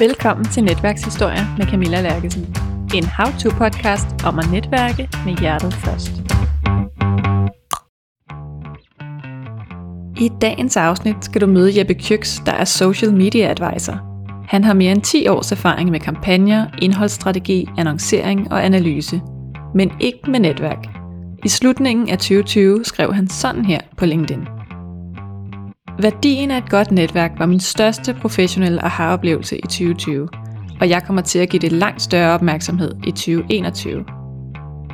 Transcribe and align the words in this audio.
Velkommen 0.00 0.44
til 0.44 0.64
Netværkshistorier 0.64 1.56
med 1.58 1.66
Camilla 1.66 2.00
Lærkesen. 2.00 2.56
En 2.94 3.04
how-to-podcast 3.04 4.26
om 4.26 4.38
at 4.38 4.50
netværke 4.52 5.08
med 5.24 5.36
hjertet 5.36 5.74
først. 5.74 6.10
I 10.20 10.30
dagens 10.40 10.76
afsnit 10.76 11.24
skal 11.24 11.40
du 11.40 11.46
møde 11.46 11.78
Jeppe 11.78 11.94
Kyks, 11.94 12.42
der 12.46 12.52
er 12.52 12.64
social 12.64 13.12
media 13.12 13.50
advisor. 13.50 14.00
Han 14.48 14.64
har 14.64 14.74
mere 14.74 14.92
end 14.92 15.02
10 15.02 15.28
års 15.28 15.52
erfaring 15.52 15.90
med 15.90 16.00
kampagner, 16.00 16.66
indholdsstrategi, 16.82 17.68
annoncering 17.78 18.52
og 18.52 18.64
analyse. 18.64 19.20
Men 19.74 19.90
ikke 20.00 20.30
med 20.30 20.40
netværk. 20.40 20.86
I 21.44 21.48
slutningen 21.48 22.08
af 22.08 22.18
2020 22.18 22.84
skrev 22.84 23.14
han 23.14 23.28
sådan 23.28 23.64
her 23.64 23.80
på 23.96 24.06
LinkedIn. 24.06 24.57
Værdien 26.02 26.50
af 26.50 26.58
et 26.58 26.70
godt 26.70 26.90
netværk 26.90 27.32
var 27.38 27.46
min 27.46 27.60
største 27.60 28.14
professionelle 28.14 28.84
aha-oplevelse 28.84 29.58
i 29.58 29.62
2020, 29.62 30.28
og 30.80 30.88
jeg 30.88 31.02
kommer 31.02 31.22
til 31.22 31.38
at 31.38 31.48
give 31.48 31.60
det 31.60 31.72
langt 31.72 32.02
større 32.02 32.34
opmærksomhed 32.34 32.94
i 33.06 33.10
2021. 33.10 34.04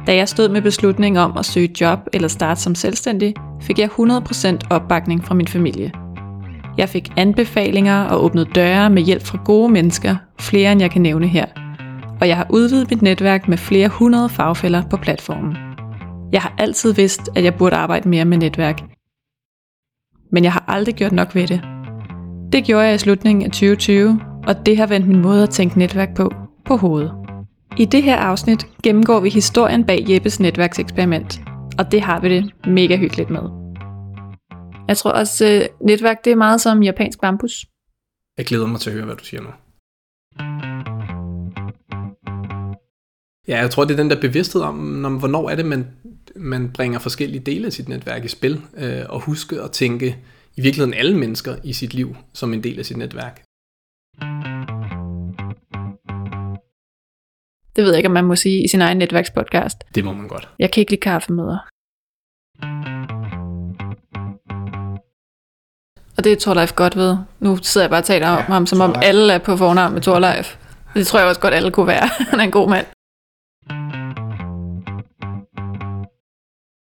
Da 0.06 0.16
jeg 0.16 0.28
stod 0.28 0.48
med 0.48 0.62
beslutningen 0.62 1.16
om 1.16 1.36
at 1.38 1.44
søge 1.44 1.70
job 1.80 1.98
eller 2.12 2.28
starte 2.28 2.60
som 2.60 2.74
selvstændig, 2.74 3.34
fik 3.62 3.78
jeg 3.78 3.88
100% 3.98 4.58
opbakning 4.70 5.24
fra 5.24 5.34
min 5.34 5.48
familie. 5.48 5.92
Jeg 6.78 6.88
fik 6.88 7.12
anbefalinger 7.16 8.04
og 8.04 8.24
åbnede 8.24 8.50
døre 8.54 8.90
med 8.90 9.02
hjælp 9.02 9.22
fra 9.22 9.38
gode 9.44 9.72
mennesker, 9.72 10.16
flere 10.40 10.72
end 10.72 10.80
jeg 10.80 10.90
kan 10.90 11.02
nævne 11.02 11.26
her. 11.26 11.46
Og 12.20 12.28
jeg 12.28 12.36
har 12.36 12.46
udvidet 12.50 12.90
mit 12.90 13.02
netværk 13.02 13.48
med 13.48 13.58
flere 13.58 13.88
hundrede 13.88 14.28
fagfælder 14.28 14.82
på 14.90 14.96
platformen. 14.96 15.56
Jeg 16.32 16.42
har 16.42 16.54
altid 16.58 16.94
vidst, 16.94 17.20
at 17.36 17.44
jeg 17.44 17.54
burde 17.54 17.76
arbejde 17.76 18.08
mere 18.08 18.24
med 18.24 18.38
netværk, 18.38 18.93
men 20.32 20.44
jeg 20.44 20.52
har 20.52 20.64
aldrig 20.68 20.94
gjort 20.94 21.12
nok 21.12 21.34
ved 21.34 21.46
det. 21.46 21.60
Det 22.52 22.64
gjorde 22.64 22.86
jeg 22.86 22.94
i 22.94 22.98
slutningen 22.98 23.44
af 23.44 23.50
2020, 23.50 24.20
og 24.46 24.66
det 24.66 24.76
har 24.76 24.86
vendt 24.86 25.08
min 25.08 25.22
måde 25.22 25.42
at 25.42 25.50
tænke 25.50 25.78
netværk 25.78 26.16
på 26.16 26.32
på 26.64 26.76
hovedet. 26.76 27.12
I 27.78 27.84
det 27.84 28.02
her 28.02 28.16
afsnit 28.16 28.66
gennemgår 28.82 29.20
vi 29.20 29.28
historien 29.28 29.84
bag 29.84 30.04
Jeppes 30.08 30.40
netværkseksperiment, 30.40 31.40
og 31.78 31.92
det 31.92 32.00
har 32.00 32.20
vi 32.20 32.28
det 32.28 32.50
mega 32.66 32.96
hyggeligt 32.96 33.30
med. 33.30 33.42
Jeg 34.88 34.96
tror 34.96 35.10
også, 35.10 35.44
at 35.44 35.68
netværk 35.80 36.24
det 36.24 36.32
er 36.32 36.36
meget 36.36 36.60
som 36.60 36.82
japansk 36.82 37.20
bambus. 37.20 37.66
Jeg 38.38 38.46
glæder 38.46 38.66
mig 38.66 38.80
til 38.80 38.90
at 38.90 38.94
høre, 38.94 39.04
hvad 39.04 39.16
du 39.16 39.24
siger 39.24 39.42
nu. 39.42 39.48
Ja, 43.48 43.58
jeg 43.60 43.70
tror, 43.70 43.84
det 43.84 43.92
er 43.92 43.96
den 43.96 44.10
der 44.10 44.20
bevidsthed 44.20 44.62
om, 44.62 44.74
når, 44.74 45.08
hvornår 45.08 45.50
er 45.50 45.56
det, 45.56 45.66
man, 45.66 45.86
man 46.36 46.72
bringer 46.72 46.98
forskellige 46.98 47.40
dele 47.40 47.66
af 47.66 47.72
sit 47.72 47.88
netværk 47.88 48.24
i 48.24 48.28
spil, 48.28 48.60
øh, 48.76 49.02
og 49.08 49.20
huske 49.20 49.60
at 49.60 49.70
tænke 49.70 50.16
i 50.56 50.60
virkeligheden 50.60 50.94
alle 50.94 51.18
mennesker 51.18 51.56
i 51.64 51.72
sit 51.72 51.94
liv 51.94 52.16
som 52.32 52.52
en 52.52 52.62
del 52.62 52.78
af 52.78 52.86
sit 52.86 52.96
netværk. 52.96 53.42
Det 57.76 57.84
ved 57.84 57.90
jeg 57.90 57.98
ikke, 57.98 58.08
om 58.08 58.12
man 58.12 58.24
må 58.24 58.36
sige 58.36 58.64
i 58.64 58.68
sin 58.68 58.80
egen 58.80 58.98
netværkspodcast. 58.98 59.84
Det 59.94 60.04
må 60.04 60.12
man 60.12 60.28
godt. 60.28 60.48
Jeg 60.58 60.70
kan 60.70 60.80
ikke 60.80 60.92
lide 60.92 61.00
kaffemøder. 61.00 61.58
Og 66.16 66.24
det 66.24 66.32
er 66.32 66.36
Torleif 66.36 66.72
godt 66.74 66.96
ved. 66.96 67.16
Nu 67.40 67.58
sidder 67.62 67.84
jeg 67.84 67.90
bare 67.90 68.00
og 68.00 68.04
taler 68.04 68.28
om 68.28 68.38
ja, 68.38 68.42
ham, 68.42 68.66
som 68.66 68.80
om 68.80 68.94
alle 69.02 69.32
er 69.32 69.38
på 69.38 69.56
fornavn 69.56 69.92
med 69.92 70.00
Torleif. 70.00 70.56
Det 70.94 71.06
tror 71.06 71.18
jeg 71.18 71.28
også 71.28 71.40
godt, 71.40 71.54
alle 71.54 71.70
kunne 71.70 71.86
være. 71.86 72.06
Han 72.30 72.40
er 72.40 72.44
en 72.44 72.50
god 72.50 72.68
mand. 72.70 72.86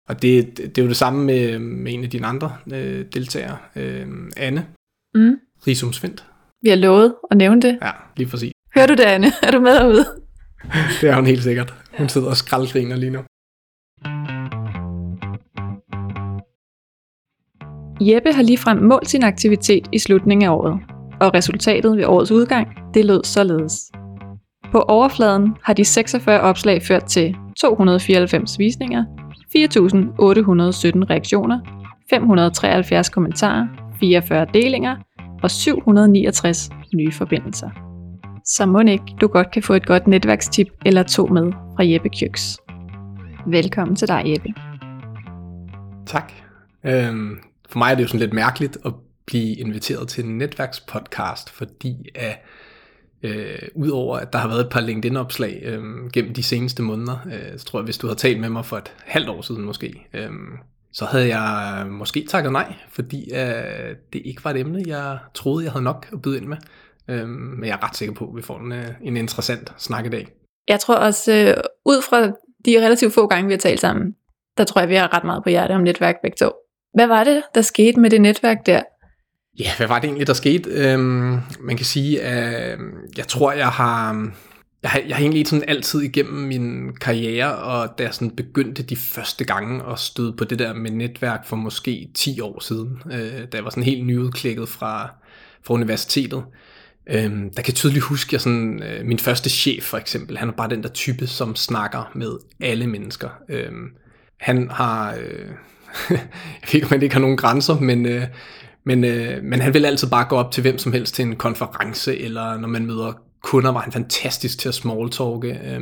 Og 0.10 0.22
det, 0.22 0.58
det 0.58 0.78
er 0.78 0.82
jo 0.82 0.88
det 0.88 0.98
samme 0.98 1.26
med, 1.26 1.60
med 1.60 1.94
en 1.94 2.04
af 2.04 2.10
dine 2.10 2.28
andre 2.28 2.56
øh, 2.74 3.06
deltagere, 3.14 3.58
øh, 3.76 4.08
Anne 4.38 4.66
mm. 5.16 5.36
Risum 5.68 5.94
Svendt. 5.94 6.26
Vi 6.62 6.70
har 6.70 6.76
lovet 6.76 7.16
at 7.32 7.38
nævne 7.38 7.62
det. 7.62 7.78
Ja, 7.82 7.92
lige 8.18 8.30
præcis. 8.30 8.52
Hører 8.76 8.88
du 8.88 8.94
det, 8.94 9.04
Anne? 9.04 9.28
Er 9.44 9.52
du 9.52 9.60
med 9.60 9.74
derude? 9.74 10.06
det 11.02 11.10
er 11.10 11.16
hun 11.16 11.26
helt 11.26 11.44
sikkert. 11.44 11.74
Hun 11.98 12.10
sidder 12.10 12.28
og 12.28 12.38
skraldgriner 12.38 12.96
lige 12.96 13.10
nu. 13.10 13.20
Jeppe 18.02 18.34
har 18.34 18.42
ligefrem 18.44 18.78
målt 18.78 19.10
sin 19.10 19.24
aktivitet 19.24 19.88
i 19.92 20.00
slutningen 20.00 20.50
af 20.50 20.54
året, 20.54 20.80
og 21.22 21.34
resultatet 21.34 21.98
ved 21.98 22.06
årets 22.06 22.32
udgang, 22.32 22.68
det 22.94 23.06
lød 23.06 23.24
således. 23.24 23.74
På 24.72 24.82
overfladen 24.82 25.56
har 25.64 25.74
de 25.74 25.86
46 25.86 26.40
opslag 26.40 26.84
ført 26.84 27.06
til 27.06 27.36
294 27.62 28.60
visninger, 28.60 29.06
4.817 29.58 31.10
reaktioner, 31.10 31.60
573 32.10 33.10
kommentarer, 33.10 33.68
44 34.00 34.48
delinger 34.54 34.96
og 35.44 35.52
769 35.52 36.70
nye 36.94 37.12
forbindelser. 37.12 37.70
Så 38.46 38.66
må 38.66 38.80
ikke 38.80 39.16
du 39.22 39.28
godt 39.28 39.52
kan 39.52 39.64
få 39.64 39.74
et 39.74 39.86
godt 39.86 40.08
netværkstip 40.08 40.68
eller 40.86 41.04
to 41.04 41.26
med 41.28 41.52
fra 41.52 41.86
Jeppe 41.86 42.10
Kjøks. 42.10 42.58
Velkommen 43.48 43.96
til 43.96 44.08
dig, 44.08 44.24
Jeppe. 44.26 44.50
Tak. 46.06 46.34
Øhm, 46.84 47.40
for 47.70 47.78
mig 47.80 47.92
er 47.92 47.96
det 47.96 48.04
jo 48.04 48.08
sådan 48.08 48.20
lidt 48.20 48.34
mærkeligt 48.34 48.78
at 48.86 48.94
blive 49.26 49.56
inviteret 49.56 50.08
til 50.08 50.26
en 50.26 50.38
netværkspodcast, 50.38 51.50
fordi 51.50 52.10
at 52.16 52.46
Øh, 53.24 53.60
Udover 53.76 54.18
at 54.18 54.34
der 54.34 54.40
har 54.40 54.48
været 54.48 54.60
et 54.60 54.70
par 54.70 54.82
LinkedIn-opslag 54.82 55.62
øh, 55.66 56.12
gennem 56.14 56.34
de 56.34 56.44
seneste 56.44 56.84
måneder, 56.84 57.18
øh, 57.26 57.60
så 57.60 57.66
tror 57.66 57.80
jeg, 57.80 57.84
hvis 57.84 57.98
du 57.98 58.08
havde 58.08 58.20
talt 58.20 58.40
med 58.40 58.50
mig 58.50 58.66
for 58.66 58.78
et 58.78 58.94
halvt 59.06 59.30
år 59.30 59.42
siden 59.42 59.66
måske, 59.66 60.08
øh, 60.14 60.30
så 60.92 61.06
havde 61.06 61.38
jeg 61.38 61.86
måske 61.88 62.26
takket 62.30 62.52
nej, 62.52 62.74
fordi 62.90 63.32
øh, 63.34 63.96
det 64.14 64.22
ikke 64.26 64.44
var 64.46 64.52
et 64.52 64.58
emne, 64.58 64.84
jeg 64.88 65.18
troede, 65.34 65.64
jeg 65.64 65.72
havde 65.72 65.84
nok 65.84 66.08
at 66.14 66.22
byde 66.22 66.38
ind 66.38 66.46
med. 66.46 66.58
Øh, 67.08 67.28
men 67.28 67.64
jeg 67.64 67.74
er 67.74 67.88
ret 67.88 67.96
sikker 67.96 68.16
på, 68.16 68.26
at 68.26 68.36
vi 68.36 68.42
får 68.42 68.60
en, 68.60 68.72
øh, 68.72 68.88
en 69.02 69.18
interessant 69.18 69.74
snak 69.78 70.06
i 70.06 70.10
dag. 70.10 70.28
Jeg 70.68 70.80
tror 70.80 70.96
også, 70.96 71.32
øh, 71.34 71.64
ud 71.86 72.02
fra 72.10 72.22
de 72.66 72.86
relativt 72.86 73.14
få 73.14 73.28
gange, 73.28 73.48
vi 73.48 73.54
har 73.54 73.60
talt 73.60 73.80
sammen, 73.80 74.16
der 74.58 74.64
tror 74.64 74.82
jeg, 74.82 74.90
vi 74.90 74.96
har 74.96 75.14
ret 75.14 75.24
meget 75.24 75.44
på 75.44 75.50
hjertet 75.50 75.76
om 75.76 75.84
netværk 75.84 76.16
begge 76.22 76.36
to. 76.36 76.52
Hvad 76.94 77.08
var 77.08 77.24
det, 77.24 77.44
der 77.56 77.62
skete 77.62 78.00
med 78.00 78.10
det 78.10 78.22
netværk 78.22 78.66
der? 78.66 78.82
Ja, 79.60 79.72
hvad 79.78 79.88
var 79.88 80.00
det 80.00 80.08
egentlig, 80.08 80.28
der 80.28 80.34
skete? 80.34 80.70
Øhm, 80.70 81.40
man 81.60 81.78
kan 81.78 81.86
sige, 81.86 82.22
at 82.22 82.74
øhm, 82.74 82.94
jeg 83.18 83.28
tror, 83.28 83.52
jeg 83.52 83.68
har... 83.68 84.14
Øhm, 84.14 84.32
jeg 84.84 84.92
har, 84.92 85.02
jeg 85.08 85.16
har 85.16 85.22
egentlig 85.22 85.48
sådan 85.48 85.66
altid 85.68 86.02
igennem 86.02 86.34
min 86.34 86.96
karriere, 87.02 87.56
og 87.56 87.98
da 87.98 88.04
jeg 88.04 88.14
sådan 88.14 88.32
begyndte 88.32 88.84
de 88.84 88.96
første 88.96 89.46
gange 89.46 89.84
at 89.92 90.00
støde 90.00 90.34
på 90.34 90.44
det 90.44 90.60
der 90.60 90.74
med 90.74 90.92
netværk 90.92 91.48
for 91.48 91.56
måske 91.56 92.10
10 92.14 92.42
år 92.42 92.60
siden, 92.64 93.02
øh, 93.12 93.42
da 93.52 93.58
jeg 93.58 93.64
var 93.64 93.70
sådan 93.70 93.84
helt 93.84 94.06
nyudklækket 94.06 94.70
fra, 94.70 95.10
fra 95.64 95.74
universitetet, 95.74 96.44
øh, 97.10 97.24
der 97.24 97.50
kan 97.56 97.68
jeg 97.68 97.76
tydeligt 97.76 98.06
huske, 98.06 98.36
at 98.36 98.42
sådan, 98.42 98.84
øh, 98.84 99.06
min 99.06 99.20
første 99.20 99.50
chef 99.50 99.84
for 99.84 99.98
eksempel, 99.98 100.38
han 100.38 100.50
er 100.50 100.54
bare 100.54 100.70
den 100.70 100.84
der 100.84 100.90
type, 100.90 101.28
som 101.28 101.56
snakker 101.56 102.12
med 102.16 102.32
alle 102.62 102.88
mennesker. 102.88 103.30
Øh, 103.50 103.72
han 104.38 104.70
har... 104.72 105.14
Øh, 105.14 105.50
jeg 106.10 106.20
ved 106.62 106.74
ikke, 106.74 106.86
om 106.86 106.92
han 106.92 107.02
ikke 107.02 107.16
har 107.16 107.22
nogen 107.22 107.38
grænser, 107.38 107.80
men, 107.80 108.06
øh, 108.06 108.28
men, 108.90 109.04
øh, 109.04 109.44
men 109.44 109.62
han 109.62 109.74
vil 109.74 109.86
altid 109.86 110.10
bare 110.10 110.26
gå 110.30 110.36
op 110.36 110.52
til 110.52 110.62
hvem 110.62 110.78
som 110.78 110.94
helst 110.94 111.16
til 111.16 111.26
en 111.26 111.36
konference, 111.36 112.18
eller 112.18 112.58
når 112.58 112.68
man 112.68 112.86
møder 112.86 113.14
kunder, 113.44 113.72
var 113.72 113.80
han 113.80 113.92
fantastisk 113.92 114.60
til 114.60 114.68
at 114.68 114.76
smalltalke. 114.76 115.48
Øh, 115.48 115.82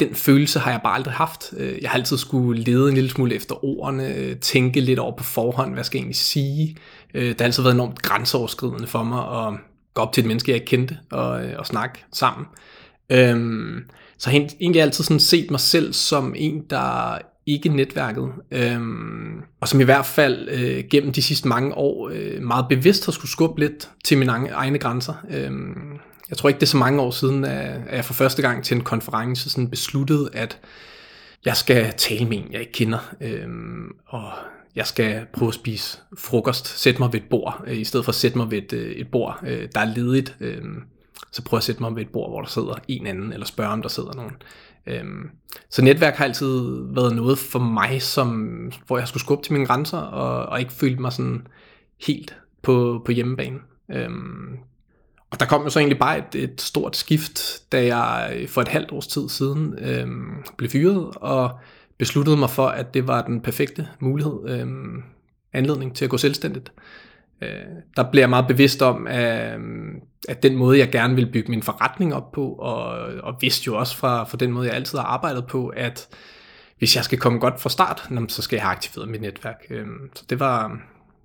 den 0.00 0.14
følelse 0.14 0.58
har 0.58 0.70
jeg 0.70 0.80
bare 0.84 0.94
aldrig 0.94 1.14
haft. 1.14 1.54
Øh, 1.56 1.82
jeg 1.82 1.90
har 1.90 1.98
altid 1.98 2.16
skulle 2.16 2.62
lede 2.62 2.88
en 2.88 2.94
lille 2.94 3.10
smule 3.10 3.34
efter 3.34 3.64
ordene, 3.64 4.14
øh, 4.14 4.36
tænke 4.36 4.80
lidt 4.80 4.98
over 4.98 5.16
på 5.16 5.24
forhånd, 5.24 5.74
hvad 5.74 5.84
skal 5.84 5.98
jeg 5.98 6.02
egentlig 6.02 6.16
sige. 6.16 6.76
Øh, 7.14 7.28
det 7.28 7.40
har 7.40 7.44
altid 7.44 7.62
været 7.62 7.74
enormt 7.74 8.02
grænseoverskridende 8.02 8.86
for 8.86 9.02
mig 9.02 9.46
at 9.46 9.54
gå 9.94 10.02
op 10.02 10.12
til 10.12 10.20
et 10.20 10.26
menneske, 10.26 10.50
jeg 10.50 10.56
ikke 10.56 10.66
kendte, 10.66 10.98
og, 11.10 11.44
øh, 11.44 11.54
og 11.58 11.66
snakke 11.66 12.04
sammen. 12.12 12.46
Øhm, 13.10 13.84
så 14.18 14.30
jeg 14.30 14.40
har 14.40 14.48
egentlig 14.60 14.82
altid 14.82 15.04
sådan 15.04 15.20
set 15.20 15.50
mig 15.50 15.60
selv 15.60 15.92
som 15.92 16.34
en, 16.36 16.62
der 16.70 17.18
ikke 17.48 17.68
netværket, 17.68 18.32
øhm, 18.50 19.42
og 19.60 19.68
som 19.68 19.80
i 19.80 19.84
hvert 19.84 20.06
fald 20.06 20.48
øh, 20.48 20.84
gennem 20.90 21.12
de 21.12 21.22
sidste 21.22 21.48
mange 21.48 21.74
år 21.74 22.10
øh, 22.12 22.42
meget 22.42 22.66
bevidst 22.68 23.04
har 23.04 23.12
skulle 23.12 23.30
skubbe 23.30 23.60
lidt 23.60 23.90
til 24.04 24.18
mine 24.18 24.32
egne 24.32 24.78
grænser. 24.78 25.14
Øhm, 25.30 25.98
jeg 26.30 26.38
tror 26.38 26.48
ikke, 26.48 26.60
det 26.60 26.66
er 26.66 26.70
så 26.70 26.76
mange 26.76 27.00
år 27.00 27.10
siden, 27.10 27.44
at 27.44 27.96
jeg 27.96 28.04
for 28.04 28.14
første 28.14 28.42
gang 28.42 28.64
til 28.64 28.74
en 28.74 28.84
konference 28.84 29.50
sådan 29.50 29.70
besluttede, 29.70 30.30
at 30.32 30.58
jeg 31.44 31.56
skal 31.56 31.92
tale 31.96 32.24
med 32.24 32.36
en, 32.36 32.52
jeg 32.52 32.60
ikke 32.60 32.72
kender, 32.72 33.14
øhm, 33.20 33.90
og 34.06 34.30
jeg 34.76 34.86
skal 34.86 35.26
prøve 35.32 35.48
at 35.48 35.54
spise 35.54 35.98
frokost, 36.18 36.80
sætte 36.80 37.02
mig 37.02 37.12
ved 37.12 37.20
et 37.20 37.28
bord, 37.30 37.64
øh, 37.66 37.78
i 37.78 37.84
stedet 37.84 38.04
for 38.04 38.12
at 38.12 38.16
sætte 38.16 38.38
mig 38.38 38.50
ved 38.50 38.58
et, 38.58 38.72
øh, 38.72 38.90
et 38.90 39.08
bord, 39.08 39.40
øh, 39.46 39.68
der 39.74 39.80
er 39.80 39.94
ledigt, 39.94 40.36
øh, 40.40 40.62
så 41.32 41.42
prøv 41.42 41.56
at 41.56 41.62
sætte 41.62 41.82
mig 41.82 41.96
ved 41.96 42.02
et 42.02 42.08
bord, 42.08 42.30
hvor 42.30 42.40
der 42.40 42.48
sidder 42.48 42.74
en 42.88 43.06
anden, 43.06 43.32
eller 43.32 43.46
spørge 43.46 43.70
om 43.70 43.82
der 43.82 43.88
sidder 43.88 44.12
nogen. 44.14 44.32
Øhm, 44.88 45.30
så 45.70 45.82
netværk 45.82 46.14
har 46.14 46.24
altid 46.24 46.82
været 46.94 47.16
noget 47.16 47.38
for 47.38 47.58
mig, 47.58 48.02
som, 48.02 48.48
hvor 48.86 48.98
jeg 48.98 49.08
skulle 49.08 49.22
skubbe 49.22 49.44
til 49.44 49.52
mine 49.52 49.66
grænser, 49.66 49.98
og, 49.98 50.46
og 50.46 50.60
ikke 50.60 50.72
følte 50.72 51.02
mig 51.02 51.12
sådan 51.12 51.46
helt 52.06 52.36
på, 52.62 53.02
på 53.04 53.12
hjemmebane. 53.12 53.58
Øhm, 53.90 54.56
og 55.30 55.40
der 55.40 55.46
kom 55.46 55.62
jo 55.62 55.70
så 55.70 55.78
egentlig 55.78 55.98
bare 55.98 56.18
et, 56.18 56.34
et 56.34 56.60
stort 56.60 56.96
skift, 56.96 57.62
da 57.72 57.96
jeg 57.96 58.46
for 58.48 58.60
et 58.60 58.68
halvt 58.68 58.92
års 58.92 59.06
tid 59.06 59.28
siden 59.28 59.78
øhm, 59.78 60.44
blev 60.56 60.70
fyret, 60.70 61.10
og 61.16 61.50
besluttede 61.98 62.36
mig 62.36 62.50
for, 62.50 62.66
at 62.66 62.94
det 62.94 63.06
var 63.06 63.22
den 63.22 63.40
perfekte 63.40 63.88
mulighed, 64.00 64.48
øhm, 64.48 65.02
anledning 65.52 65.96
til 65.96 66.04
at 66.04 66.10
gå 66.10 66.16
selvstændigt. 66.16 66.72
Øh, 67.42 67.48
der 67.96 68.10
bliver 68.10 68.22
jeg 68.22 68.30
meget 68.30 68.46
bevidst 68.46 68.82
om, 68.82 69.06
at, 69.06 69.60
at 70.28 70.42
den 70.42 70.56
måde, 70.56 70.78
jeg 70.78 70.90
gerne 70.90 71.14
vil 71.14 71.32
bygge 71.32 71.50
min 71.50 71.62
forretning 71.62 72.14
op 72.14 72.32
på, 72.32 72.52
og, 72.52 72.88
og 73.22 73.34
vidste 73.40 73.66
jo 73.66 73.78
også 73.78 73.96
fra, 73.96 74.24
fra 74.24 74.36
den 74.36 74.52
måde, 74.52 74.66
jeg 74.66 74.74
altid 74.74 74.98
har 74.98 75.04
arbejdet 75.04 75.46
på, 75.46 75.68
at 75.68 76.08
hvis 76.78 76.96
jeg 76.96 77.04
skal 77.04 77.18
komme 77.18 77.38
godt 77.38 77.60
fra 77.60 77.70
start, 77.70 78.08
så 78.28 78.42
skal 78.42 78.56
jeg 78.56 78.62
have 78.62 78.72
aktiveret 78.72 79.08
mit 79.08 79.20
netværk. 79.20 79.62
Øh, 79.70 79.86
så 80.14 80.24
det 80.30 80.40
var 80.40 80.78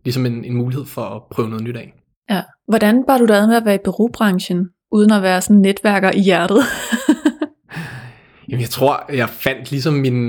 ligesom 0.04 0.26
en, 0.26 0.46
en 0.46 0.56
mulighed 0.56 0.86
for 0.86 1.02
at 1.02 1.22
prøve 1.32 1.50
noget 1.50 1.64
nyt 1.64 1.78
af. 1.78 1.94
Ja. 2.30 2.42
Hvordan 2.68 3.04
var 3.08 3.18
du 3.18 3.26
der 3.26 3.48
med 3.48 3.56
at 3.56 3.66
være 3.66 3.76
i 3.76 3.84
bureaubranchen, 3.86 4.70
uden 4.92 5.12
at 5.12 5.22
være 5.22 5.42
sådan 5.42 5.62
netværker 5.62 6.12
i 6.12 6.20
hjertet? 6.20 6.60
Jamen, 8.50 8.62
jeg 8.62 8.70
tror, 8.70 9.12
jeg 9.14 9.30
fandt 9.30 9.72
ligesom 9.72 9.94
mine, 9.94 10.20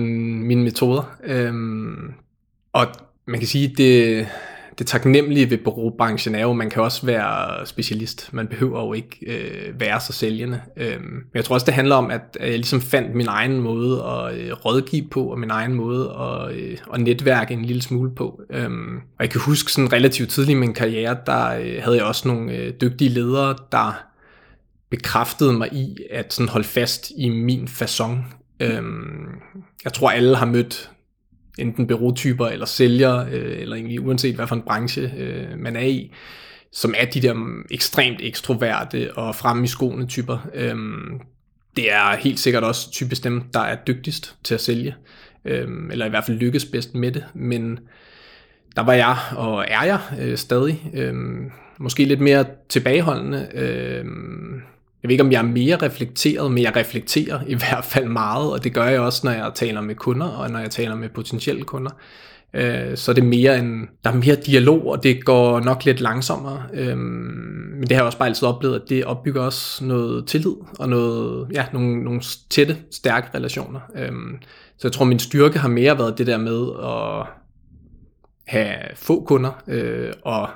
mine 0.47 0.63
metoder. 0.63 1.17
Øhm, 1.25 2.13
og 2.73 2.87
man 3.27 3.39
kan 3.41 3.49
sige, 3.49 3.75
det, 3.77 4.27
det 4.79 4.87
taknemmelige 4.87 5.51
ved 5.51 5.59
bureaubranchen 5.59 6.35
er 6.35 6.43
jo, 6.43 6.51
at 6.51 6.57
man 6.57 6.71
kan 6.71 6.83
også 6.83 7.07
være 7.07 7.67
specialist. 7.67 8.33
Man 8.33 8.47
behøver 8.47 8.81
jo 8.81 8.93
ikke 8.93 9.19
øh, 9.27 9.81
være 9.81 10.01
så 10.01 10.13
sælgende. 10.13 10.61
Øhm, 10.77 11.03
men 11.03 11.31
jeg 11.35 11.45
tror 11.45 11.55
også, 11.55 11.65
det 11.65 11.75
handler 11.75 11.95
om, 11.95 12.11
at 12.11 12.37
jeg 12.41 12.51
ligesom 12.51 12.81
fandt 12.81 13.15
min 13.15 13.27
egen 13.29 13.61
måde 13.61 14.05
at 14.05 14.35
øh, 14.35 14.53
rådgive 14.53 15.09
på, 15.11 15.25
og 15.25 15.39
min 15.39 15.51
egen 15.51 15.75
måde 15.75 16.11
at, 16.21 16.55
øh, 16.55 16.79
at 16.95 17.01
netværke 17.01 17.55
en 17.55 17.65
lille 17.65 17.83
smule 17.83 18.15
på. 18.15 18.41
Øhm, 18.51 18.97
og 18.97 19.21
jeg 19.21 19.31
kan 19.31 19.41
huske 19.41 19.73
sådan 19.73 19.93
relativt 19.93 20.31
tidligt 20.31 20.57
i 20.57 20.61
min 20.61 20.75
karriere, 20.75 21.17
der 21.27 21.47
øh, 21.47 21.83
havde 21.83 21.97
jeg 21.97 22.05
også 22.05 22.29
nogle 22.29 22.53
øh, 22.53 22.73
dygtige 22.81 23.11
ledere, 23.11 23.57
der 23.73 24.03
bekræftede 24.91 25.53
mig 25.53 25.73
i 25.73 25.97
at 26.11 26.33
sådan 26.33 26.49
holde 26.49 26.67
fast 26.67 27.13
i 27.19 27.29
min 27.29 27.69
façon. 27.69 28.17
Øhm, 28.61 29.27
jeg 29.85 29.93
tror, 29.93 30.11
alle 30.11 30.37
har 30.37 30.47
mødt 30.47 30.91
enten 31.59 31.87
byråtyper 31.87 32.47
eller 32.47 32.67
sælgere, 32.67 33.29
øh, 33.31 33.61
eller 33.61 33.77
egentlig 33.77 34.01
uanset 34.01 34.35
hvad 34.35 34.47
for 34.47 34.55
en 34.55 34.63
branche 34.63 35.13
øh, 35.19 35.59
man 35.59 35.77
er 35.77 35.87
i, 35.87 36.13
som 36.73 36.95
er 36.97 37.05
de 37.05 37.21
der 37.21 37.63
ekstremt 37.71 38.19
ekstroverte 38.23 39.15
og 39.15 39.35
fremme 39.35 39.65
i 39.65 39.67
skoene 39.67 40.07
typer. 40.07 40.49
Øh, 40.55 40.77
det 41.77 41.93
er 41.93 42.17
helt 42.17 42.39
sikkert 42.39 42.65
også 42.65 42.91
typisk 42.91 43.25
dem, 43.25 43.43
der 43.53 43.61
er 43.61 43.77
dygtigst 43.87 44.37
til 44.45 44.55
at 44.55 44.61
sælge, 44.61 44.95
øh, 45.45 45.69
eller 45.91 46.07
i 46.07 46.09
hvert 46.09 46.25
fald 46.25 46.39
lykkes 46.39 46.65
bedst 46.65 46.95
med 46.95 47.13
det, 47.13 47.25
men 47.35 47.79
der 48.77 48.83
var 48.83 48.93
jeg, 48.93 49.17
og 49.37 49.65
er 49.69 49.85
jeg 49.85 50.01
øh, 50.21 50.37
stadig, 50.37 50.91
øh, 50.95 51.15
måske 51.79 52.05
lidt 52.05 52.21
mere 52.21 52.45
tilbageholdende, 52.69 53.49
øh, 53.55 54.05
jeg 55.05 55.09
ved 55.09 55.13
ikke, 55.13 55.25
om 55.25 55.33
jeg 55.33 55.39
er 55.39 55.43
mere 55.43 55.77
reflekteret, 55.77 56.53
men 56.53 56.63
jeg 56.63 56.77
reflekterer 56.77 57.41
i 57.47 57.55
hvert 57.69 57.85
fald 57.85 58.05
meget, 58.05 58.53
og 58.53 58.65
det 58.65 58.75
gør 58.75 58.85
jeg 58.85 59.01
også, 59.01 59.21
når 59.25 59.33
jeg 59.33 59.53
taler 59.55 59.81
med 59.81 59.95
kunder, 59.95 60.27
og 60.27 60.51
når 60.51 60.59
jeg 60.59 60.71
taler 60.71 60.95
med 60.95 61.09
potentielle 61.09 61.63
kunder. 61.63 61.91
Øh, 62.55 62.97
så 62.97 63.11
er 63.11 63.15
det 63.15 63.25
mere 63.25 63.59
en, 63.59 63.89
der 64.05 64.11
er 64.11 64.15
mere 64.15 64.35
dialog, 64.35 64.87
og 64.87 65.03
det 65.03 65.25
går 65.25 65.61
nok 65.61 65.85
lidt 65.85 66.01
langsommere. 66.01 66.63
Øh, 66.75 66.99
men 66.99 67.83
det 67.83 67.91
har 67.91 67.97
jeg 67.97 68.05
også 68.05 68.19
bare 68.19 68.29
altid 68.29 68.49
oplevet, 68.49 68.75
at 68.75 68.89
det 68.89 69.05
opbygger 69.05 69.43
også 69.43 69.85
noget 69.85 70.27
tillid, 70.27 70.55
og 70.79 70.89
noget, 70.89 71.49
ja, 71.53 71.65
nogle, 71.73 72.05
nogle 72.05 72.23
tætte, 72.51 72.77
stærke 72.91 73.29
relationer. 73.35 73.81
Øh, 73.97 74.13
så 74.79 74.89
jeg 74.89 74.93
tror, 74.93 75.05
min 75.05 75.19
styrke 75.19 75.59
har 75.59 75.69
mere 75.69 75.99
været 75.99 76.19
det 76.19 76.27
der 76.27 76.39
med 76.39 76.69
at 76.83 77.27
have 78.47 78.77
få 78.95 79.25
kunder, 79.25 79.63
øh, 79.69 80.13
og 80.23 80.49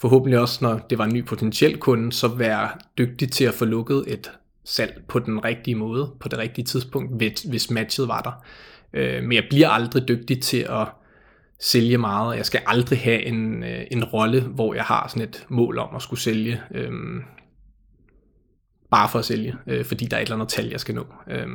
forhåbentlig 0.00 0.38
også, 0.38 0.58
når 0.62 0.78
det 0.90 0.98
var 0.98 1.04
en 1.04 1.14
ny 1.14 1.24
potentiel 1.24 1.78
kunde, 1.78 2.12
så 2.12 2.28
være 2.28 2.68
dygtig 2.98 3.32
til 3.32 3.44
at 3.44 3.54
få 3.54 3.64
lukket 3.64 4.04
et 4.06 4.32
salg 4.64 5.02
på 5.08 5.18
den 5.18 5.44
rigtige 5.44 5.74
måde, 5.74 6.12
på 6.20 6.28
det 6.28 6.38
rigtige 6.38 6.64
tidspunkt, 6.64 7.22
hvis 7.48 7.70
matchet 7.70 8.08
var 8.08 8.20
der. 8.20 8.44
Øh, 8.92 9.22
men 9.22 9.32
jeg 9.32 9.44
bliver 9.50 9.68
aldrig 9.68 10.08
dygtig 10.08 10.42
til 10.42 10.66
at 10.70 10.88
sælge 11.60 11.98
meget. 11.98 12.36
Jeg 12.36 12.46
skal 12.46 12.60
aldrig 12.66 12.98
have 12.98 13.22
en, 13.22 13.64
øh, 13.64 13.80
en 13.90 14.04
rolle, 14.04 14.40
hvor 14.40 14.74
jeg 14.74 14.84
har 14.84 15.08
sådan 15.08 15.28
et 15.28 15.46
mål 15.48 15.78
om 15.78 15.96
at 15.96 16.02
skulle 16.02 16.20
sælge, 16.20 16.60
øh, 16.74 16.90
bare 18.90 19.08
for 19.08 19.18
at 19.18 19.24
sælge, 19.24 19.54
øh, 19.66 19.84
fordi 19.84 20.04
der 20.04 20.16
er 20.16 20.20
et 20.20 20.26
eller 20.26 20.36
andet 20.36 20.48
tal, 20.48 20.68
jeg 20.68 20.80
skal 20.80 20.94
nå. 20.94 21.06
Øh, 21.30 21.46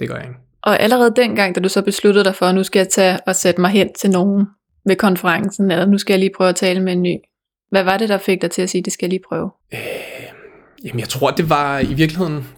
det 0.00 0.08
gør 0.08 0.16
jeg 0.16 0.24
ikke. 0.24 0.38
Og 0.62 0.80
allerede 0.80 1.12
dengang, 1.16 1.54
da 1.54 1.60
du 1.60 1.68
så 1.68 1.82
besluttede 1.82 2.24
dig 2.24 2.34
for, 2.34 2.46
at 2.46 2.54
nu 2.54 2.62
skal 2.62 2.80
jeg 2.80 2.88
tage 2.88 3.18
og 3.26 3.36
sætte 3.36 3.60
mig 3.60 3.70
hen 3.70 3.88
til 3.98 4.10
nogen 4.10 4.46
ved 4.86 4.96
konferencen, 4.96 5.70
eller 5.70 5.86
nu 5.86 5.98
skal 5.98 6.12
jeg 6.12 6.20
lige 6.20 6.32
prøve 6.36 6.48
at 6.48 6.56
tale 6.56 6.80
med 6.80 6.92
en 6.92 7.02
ny 7.02 7.16
hvad 7.76 7.84
var 7.84 7.96
det, 7.96 8.08
der 8.08 8.18
fik 8.18 8.42
dig 8.42 8.50
til 8.50 8.62
at 8.62 8.70
sige, 8.70 8.82
det 8.82 8.92
skal 8.92 9.06
jeg 9.06 9.10
lige 9.10 9.22
prøve? 9.28 9.50
Øh, 9.72 9.78
jamen, 10.84 11.00
jeg 11.00 11.08
tror, 11.08 11.30
det 11.30 11.50
var 11.50 11.78
i 11.78 11.94
virkeligheden, 11.94 12.48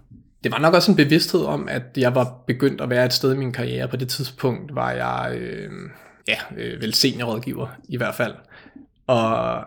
det 0.45 0.53
var 0.53 0.59
nok 0.59 0.75
også 0.75 0.91
en 0.91 0.97
bevidsthed 0.97 1.45
om, 1.45 1.69
at 1.69 1.83
jeg 1.97 2.15
var 2.15 2.43
begyndt 2.47 2.81
at 2.81 2.91
være 2.91 3.05
et 3.05 3.13
sted 3.13 3.35
i 3.35 3.37
min 3.37 3.53
karriere. 3.53 3.89
På 3.89 3.97
det 3.97 4.09
tidspunkt 4.09 4.75
var 4.75 4.91
jeg, 4.91 5.39
øh, 5.41 5.71
ja, 6.29 6.37
øh, 6.57 6.83
vel 6.83 6.95
seniorrådgiver 6.95 7.67
i 7.89 7.97
hvert 7.97 8.15
fald. 8.15 8.35
Og 9.07 9.65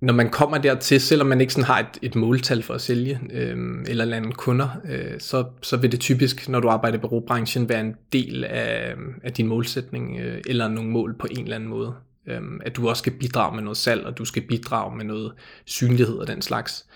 når 0.00 0.14
man 0.14 0.30
kommer 0.30 0.58
dertil, 0.58 1.00
selvom 1.00 1.26
man 1.26 1.40
ikke 1.40 1.52
sådan 1.52 1.66
har 1.66 1.78
et, 1.78 1.98
et 2.02 2.14
måltal 2.14 2.62
for 2.62 2.74
at 2.74 2.80
sælge 2.80 3.20
øh, 3.32 3.56
eller 3.86 4.04
lande 4.04 4.32
kunder, 4.32 4.68
øh, 4.88 5.20
så, 5.20 5.44
så 5.62 5.76
vil 5.76 5.92
det 5.92 6.00
typisk, 6.00 6.48
når 6.48 6.60
du 6.60 6.68
arbejder 6.68 6.98
i 6.98 7.00
bureaubranchen, 7.00 7.68
være 7.68 7.80
en 7.80 7.94
del 8.12 8.44
af, 8.44 8.94
af 9.22 9.32
din 9.32 9.46
målsætning 9.46 10.18
øh, 10.20 10.40
eller 10.46 10.68
nogle 10.68 10.90
mål 10.90 11.16
på 11.18 11.26
en 11.30 11.42
eller 11.42 11.56
anden 11.56 11.68
måde. 11.68 11.94
Øhm, 12.26 12.60
at 12.64 12.76
du 12.76 12.88
også 12.88 13.00
skal 13.00 13.12
bidrage 13.12 13.54
med 13.54 13.62
noget 13.62 13.76
salg, 13.76 14.06
og 14.06 14.18
du 14.18 14.24
skal 14.24 14.42
bidrage 14.42 14.96
med 14.96 15.04
noget 15.04 15.32
synlighed 15.64 16.18
og 16.18 16.26
den 16.26 16.42
slags. 16.42 16.86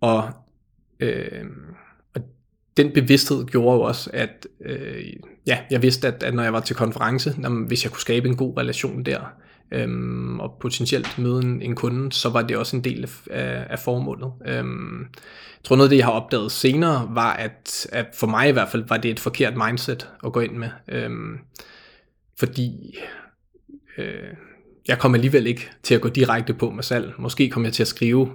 Og, 0.00 0.30
øh, 1.00 1.44
og 2.14 2.20
den 2.76 2.92
bevidsthed 2.92 3.46
gjorde 3.46 3.76
jo 3.76 3.82
også, 3.82 4.10
at 4.12 4.46
øh, 4.64 5.04
ja, 5.46 5.58
jeg 5.70 5.82
vidste, 5.82 6.08
at, 6.08 6.22
at 6.22 6.34
når 6.34 6.42
jeg 6.42 6.52
var 6.52 6.60
til 6.60 6.76
konference, 6.76 7.34
når, 7.38 7.66
hvis 7.66 7.84
jeg 7.84 7.92
kunne 7.92 8.00
skabe 8.00 8.28
en 8.28 8.36
god 8.36 8.56
relation 8.58 9.02
der, 9.02 9.20
øhm, 9.70 10.40
og 10.40 10.56
potentielt 10.60 11.18
møde 11.18 11.42
en, 11.42 11.62
en 11.62 11.74
kunde, 11.74 12.12
så 12.12 12.28
var 12.28 12.42
det 12.42 12.56
også 12.56 12.76
en 12.76 12.84
del 12.84 13.10
af, 13.30 13.66
af 13.70 13.78
formålet. 13.78 14.32
Øhm, 14.46 15.00
jeg 15.00 15.64
tror 15.64 15.76
noget 15.76 15.88
af 15.88 15.90
det, 15.90 15.96
jeg 15.96 16.06
har 16.06 16.12
opdaget 16.12 16.52
senere, 16.52 17.08
var, 17.10 17.32
at, 17.32 17.86
at 17.92 18.06
for 18.14 18.26
mig 18.26 18.48
i 18.48 18.52
hvert 18.52 18.68
fald, 18.68 18.84
var 18.88 18.96
det 18.96 19.10
et 19.10 19.20
forkert 19.20 19.54
mindset 19.66 20.08
at 20.24 20.32
gå 20.32 20.40
ind 20.40 20.56
med. 20.56 20.70
Øhm, 20.88 21.38
fordi 22.38 22.98
øh, 23.98 24.34
jeg 24.88 24.98
kom 24.98 25.14
alligevel 25.14 25.46
ikke 25.46 25.70
til 25.82 25.94
at 25.94 26.00
gå 26.00 26.08
direkte 26.08 26.54
på 26.54 26.70
med 26.70 26.82
salg. 26.82 27.12
Måske 27.18 27.50
kom 27.50 27.64
jeg 27.64 27.72
til 27.72 27.82
at 27.82 27.88
skrive 27.88 28.30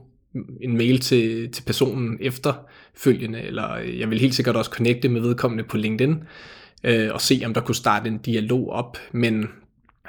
en 0.62 0.78
mail 0.78 1.00
til, 1.00 1.52
til 1.52 1.64
personen 1.64 2.18
efterfølgende, 2.22 3.42
eller 3.42 3.74
øh, 3.74 4.00
jeg 4.00 4.10
vil 4.10 4.20
helt 4.20 4.36
sikkert 4.36 4.56
også 4.56 4.72
connecte 4.72 5.10
med 5.10 5.22
vedkommende 5.22 5.64
på 5.64 5.78
LinkedIn, 5.78 6.24
øh, 6.84 7.10
og 7.14 7.22
se 7.22 7.42
om 7.46 7.54
der 7.54 7.62
kunne 7.62 7.76
starte 7.76 8.08
en 8.10 8.18
dialog 8.18 8.70
op, 8.70 8.98
men 9.12 9.50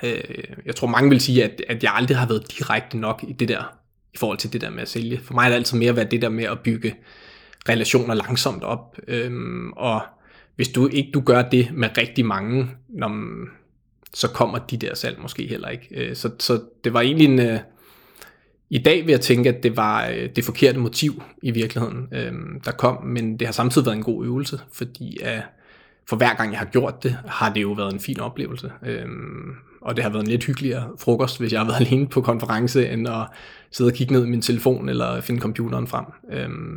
øh, 0.02 0.44
jeg 0.67 0.76
tror 0.76 0.88
mange 0.88 1.11
vil 1.11 1.20
sige, 1.20 1.44
at, 1.44 1.62
at 1.69 1.82
jeg 1.82 1.93
aldrig 1.94 2.17
har 2.17 2.29
været 2.29 2.58
direkte 2.58 2.98
nok 2.98 3.24
i 3.29 3.32
det 3.32 3.48
der, 3.48 3.77
i 4.15 4.17
forhold 4.17 4.39
til 4.39 4.53
det 4.53 4.60
der 4.60 4.70
med 4.70 4.82
at 4.82 4.89
sælge. 4.89 5.20
For 5.22 5.34
mig 5.34 5.44
er 5.44 5.48
det 5.48 5.56
altid 5.56 5.79
mere 5.79 5.96
været 5.96 6.10
det 6.10 6.22
der 6.22 6.29
med 6.29 6.44
at 6.44 6.60
bygge 6.60 6.94
relationer 7.69 8.15
langsomt 8.15 8.65
op, 8.65 8.98
øh, 9.08 9.32
og 9.77 10.03
hvis 10.56 10.69
du 10.69 10.89
ikke 10.89 11.10
du 11.15 11.20
gør 11.20 11.43
det 11.43 11.69
med 11.72 11.89
rigtig 11.98 12.27
mange, 12.27 12.70
når 12.89 13.08
så 14.15 14.29
kommer 14.29 14.59
de 14.59 14.77
der 14.77 14.94
salg 14.94 15.19
måske 15.23 15.47
heller 15.47 15.69
ikke. 15.69 15.89
Øh, 15.91 16.17
så, 16.17 16.31
så 16.39 16.61
det 16.85 16.93
var 16.93 17.01
egentlig 17.01 17.29
en... 17.29 17.39
Øh, 17.39 17.59
I 18.71 18.79
dag 18.79 19.06
vil 19.06 19.11
jeg 19.11 19.21
tænke, 19.21 19.49
at 19.49 19.63
det 19.63 19.77
var 19.77 20.06
øh, 20.06 20.29
det 20.37 20.44
forkerte 20.44 20.79
motiv 20.79 21.23
i 21.43 21.51
virkeligheden, 21.51 22.09
øh, 22.13 22.33
der 22.65 22.73
kom, 22.73 23.05
men 23.05 23.39
det 23.39 23.49
har 23.49 23.53
samtidig 23.53 23.87
været 23.87 23.97
en 23.97 24.03
god 24.03 24.25
øvelse, 24.25 24.61
fordi 24.73 25.19
øh, 25.23 25.41
for 26.09 26.17
hver 26.17 26.35
gang 26.35 26.51
jeg 26.51 26.59
har 26.59 26.67
gjort 26.67 27.03
det, 27.03 27.19
har 27.27 27.53
det 27.53 27.63
jo 27.63 27.73
været 27.73 27.93
en 27.93 28.01
fin 28.01 28.21
oplevelse. 28.21 28.73
Øh, 28.87 29.06
og 29.81 29.97
det 29.97 30.05
har 30.05 30.11
været 30.11 30.23
en 30.23 30.31
lidt 30.31 30.44
hyggeligere 30.44 30.89
frokost, 30.99 31.39
hvis 31.39 31.53
jeg 31.53 31.61
har 31.61 31.67
været 31.67 31.81
alene 31.87 32.09
på 32.09 32.21
konference, 32.21 32.89
end 32.89 33.09
at 33.09 33.27
sidde 33.71 33.89
og 33.89 33.94
kigge 33.94 34.13
ned 34.13 34.27
i 34.27 34.31
min 34.31 34.43
telefon 34.43 34.89
eller 34.89 35.21
finde 35.21 35.41
computeren 35.41 35.87
frem. 35.87 36.05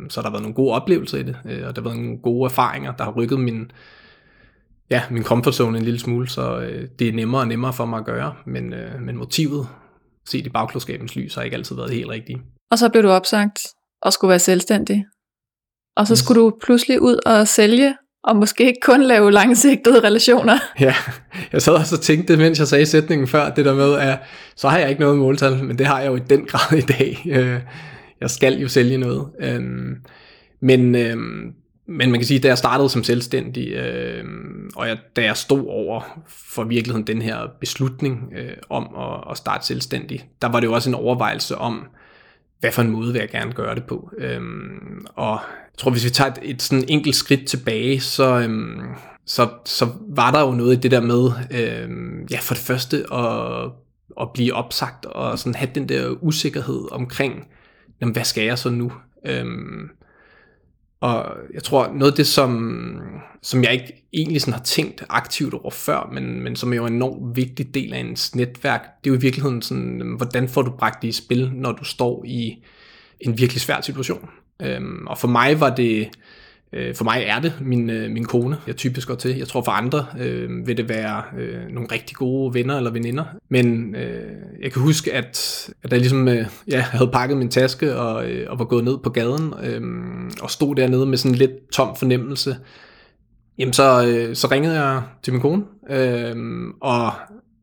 Så 0.08 0.20
der 0.20 0.26
har 0.26 0.30
været 0.30 0.42
nogle 0.42 0.54
gode 0.54 0.74
oplevelser 0.74 1.18
i 1.18 1.22
det, 1.22 1.36
og 1.44 1.76
der 1.76 1.82
har 1.82 1.88
været 1.88 1.96
nogle 1.96 2.18
gode 2.18 2.44
erfaringer, 2.44 2.92
der 2.92 3.04
har 3.04 3.10
rykket 3.10 3.40
min, 3.40 3.70
ja, 4.90 5.02
min 5.10 5.24
comfort 5.24 5.54
zone 5.54 5.78
en 5.78 5.84
lille 5.84 6.00
smule, 6.00 6.28
så 6.28 6.58
øh, 6.58 6.88
det 6.98 7.08
er 7.08 7.12
nemmere 7.12 7.40
og 7.40 7.48
nemmere 7.48 7.72
for 7.72 7.84
mig 7.84 7.98
at 7.98 8.04
gøre, 8.04 8.34
men, 8.46 8.72
øh, 8.72 9.00
men 9.02 9.16
motivet, 9.16 9.68
set 10.28 10.46
i 10.46 10.50
bagklodskabens 10.50 11.16
lys, 11.16 11.34
har 11.34 11.42
ikke 11.42 11.56
altid 11.56 11.76
været 11.76 11.90
helt 11.90 12.08
rigtigt. 12.08 12.38
Og 12.70 12.78
så 12.78 12.88
blev 12.88 13.02
du 13.02 13.08
opsagt 13.08 13.60
og 14.02 14.12
skulle 14.12 14.28
være 14.28 14.38
selvstændig. 14.38 15.04
Og 15.96 16.06
så 16.06 16.12
yes. 16.12 16.18
skulle 16.18 16.40
du 16.40 16.52
pludselig 16.62 17.02
ud 17.02 17.18
og 17.26 17.48
sælge, 17.48 17.94
og 18.24 18.36
måske 18.36 18.66
ikke 18.66 18.80
kun 18.82 19.02
lave 19.02 19.32
langsigtede 19.32 20.00
relationer. 20.00 20.58
Ja, 20.80 20.94
jeg 21.52 21.62
sad 21.62 21.72
også 21.72 21.96
og 21.96 22.02
tænkte, 22.02 22.36
mens 22.36 22.58
jeg 22.58 22.68
sagde 22.68 22.86
sætningen 22.86 23.28
før, 23.28 23.54
det 23.54 23.64
der 23.64 23.74
med, 23.74 23.94
at 23.94 24.18
så 24.56 24.68
har 24.68 24.78
jeg 24.78 24.88
ikke 24.88 25.00
noget 25.00 25.18
måltal, 25.18 25.64
men 25.64 25.78
det 25.78 25.86
har 25.86 26.00
jeg 26.00 26.08
jo 26.08 26.16
i 26.16 26.22
den 26.30 26.46
grad 26.50 26.78
i 26.78 26.80
dag. 26.80 27.22
Øh, 27.30 27.60
jeg 28.20 28.30
skal 28.30 28.60
jo 28.60 28.68
sælge 28.68 28.98
noget. 28.98 29.26
Øhm, 29.40 29.94
men 30.62 30.94
øhm, 30.94 31.52
men 31.88 32.10
man 32.10 32.20
kan 32.20 32.26
sige, 32.26 32.40
da 32.40 32.48
jeg 32.48 32.58
startede 32.58 32.88
som 32.88 33.04
selvstændig, 33.04 33.68
øh, 33.68 34.24
og 34.76 34.88
jeg, 34.88 34.98
da 35.16 35.22
jeg 35.22 35.36
stod 35.36 35.66
over 35.66 36.22
for 36.28 36.64
virkeligheden 36.64 37.06
den 37.06 37.22
her 37.22 37.46
beslutning 37.60 38.32
øh, 38.36 38.56
om 38.68 38.96
at, 38.98 39.30
at 39.30 39.36
starte 39.36 39.66
selvstændig, 39.66 40.28
der 40.42 40.48
var 40.48 40.60
det 40.60 40.66
jo 40.66 40.72
også 40.72 40.90
en 40.90 40.94
overvejelse 40.94 41.58
om, 41.58 41.86
hvad 42.60 42.72
for 42.72 42.82
en 42.82 42.90
måde 42.90 43.12
vil 43.12 43.18
jeg 43.18 43.28
gerne 43.28 43.52
gøre 43.52 43.74
det 43.74 43.84
på. 43.84 44.10
Øh, 44.18 44.40
og 45.14 45.40
jeg 45.50 45.78
tror, 45.78 45.90
hvis 45.90 46.04
vi 46.04 46.10
tager 46.10 46.30
et, 46.30 46.38
et 46.42 46.62
sådan 46.62 46.84
enkelt 46.88 47.16
skridt 47.16 47.46
tilbage, 47.46 48.00
så, 48.00 48.38
øh, 48.38 48.78
så, 49.26 49.48
så 49.64 49.88
var 50.08 50.30
der 50.30 50.40
jo 50.40 50.50
noget 50.50 50.76
i 50.76 50.80
det 50.80 50.90
der 50.90 51.00
med, 51.00 51.30
øh, 51.50 51.88
ja 52.30 52.38
for 52.40 52.54
det 52.54 52.62
første 52.62 53.04
at 53.12 53.70
at 54.20 54.32
blive 54.34 54.54
opsagt 54.54 55.06
og 55.06 55.38
sådan 55.38 55.54
have 55.54 55.70
den 55.74 55.88
der 55.88 56.10
usikkerhed 56.20 56.92
omkring, 56.92 57.46
jamen, 58.00 58.12
hvad 58.12 58.24
skal 58.24 58.44
jeg 58.44 58.58
så 58.58 58.70
nu? 58.70 58.92
Øh, 59.26 59.46
og 61.00 61.36
jeg 61.54 61.62
tror, 61.62 61.92
noget 61.94 62.12
af 62.12 62.16
det, 62.16 62.26
som, 62.26 63.00
som 63.42 63.64
jeg 63.64 63.72
ikke 63.72 64.04
egentlig 64.12 64.40
sådan 64.40 64.52
har 64.52 64.62
tænkt 64.62 65.04
aktivt 65.08 65.54
over 65.54 65.70
før, 65.70 66.10
men, 66.12 66.40
men 66.40 66.56
som 66.56 66.72
er 66.72 66.76
jo 66.76 66.86
en 66.86 66.92
enormt 66.92 67.36
vigtig 67.36 67.74
del 67.74 67.94
af 67.94 67.98
ens 67.98 68.34
netværk, 68.34 68.82
det 69.04 69.10
er 69.10 69.14
jo 69.14 69.18
i 69.18 69.20
virkeligheden 69.20 69.62
sådan, 69.62 70.00
øhm, 70.00 70.14
hvordan 70.14 70.48
får 70.48 70.62
du 70.62 70.70
bragt 70.70 71.02
det 71.02 71.08
i 71.08 71.12
spil, 71.12 71.50
når 71.54 71.72
du 71.72 71.84
står 71.84 72.24
i 72.26 72.64
en 73.20 73.38
virkelig 73.38 73.60
svær 73.60 73.80
situation. 73.80 74.28
Øhm, 74.62 75.06
og 75.06 75.18
for 75.18 75.28
mig 75.28 75.60
var 75.60 75.74
det, 75.74 76.08
øh, 76.72 76.94
for 76.94 77.04
mig 77.04 77.24
er 77.26 77.40
det 77.40 77.52
min, 77.60 77.90
øh, 77.90 78.10
min 78.10 78.24
kone, 78.24 78.56
jeg 78.66 78.76
typisk 78.76 79.08
går 79.08 79.14
til. 79.14 79.36
Jeg 79.36 79.48
tror 79.48 79.62
for 79.64 79.72
andre 79.72 80.06
øh, 80.20 80.66
vil 80.66 80.76
det 80.76 80.88
være 80.88 81.22
øh, 81.38 81.68
nogle 81.70 81.88
rigtig 81.92 82.16
gode 82.16 82.54
venner 82.54 82.76
eller 82.76 82.90
veninder. 82.90 83.24
Men 83.48 83.94
øh, 83.94 84.32
jeg 84.62 84.72
kan 84.72 84.82
huske, 84.82 85.12
at, 85.12 85.68
at 85.82 85.92
jeg 85.92 86.00
ligesom 86.00 86.28
øh, 86.28 86.46
ja, 86.68 86.80
havde 86.80 87.10
pakket 87.12 87.36
min 87.36 87.48
taske 87.48 87.96
og, 87.96 88.30
øh, 88.30 88.50
og 88.50 88.58
var 88.58 88.64
gået 88.64 88.84
ned 88.84 88.98
på 88.98 89.10
gaden 89.10 89.54
øh, 89.64 89.82
og 90.42 90.50
stod 90.50 90.74
dernede 90.74 91.06
med 91.06 91.18
sådan 91.18 91.32
en 91.32 91.38
lidt 91.38 91.70
tom 91.72 91.96
fornemmelse. 91.96 92.56
Jamen 93.58 93.72
så, 93.72 94.06
øh, 94.06 94.36
så 94.36 94.46
ringede 94.50 94.82
jeg 94.82 95.02
til 95.22 95.32
min 95.32 95.42
kone 95.42 95.62
øh, 95.90 96.36
og 96.80 97.12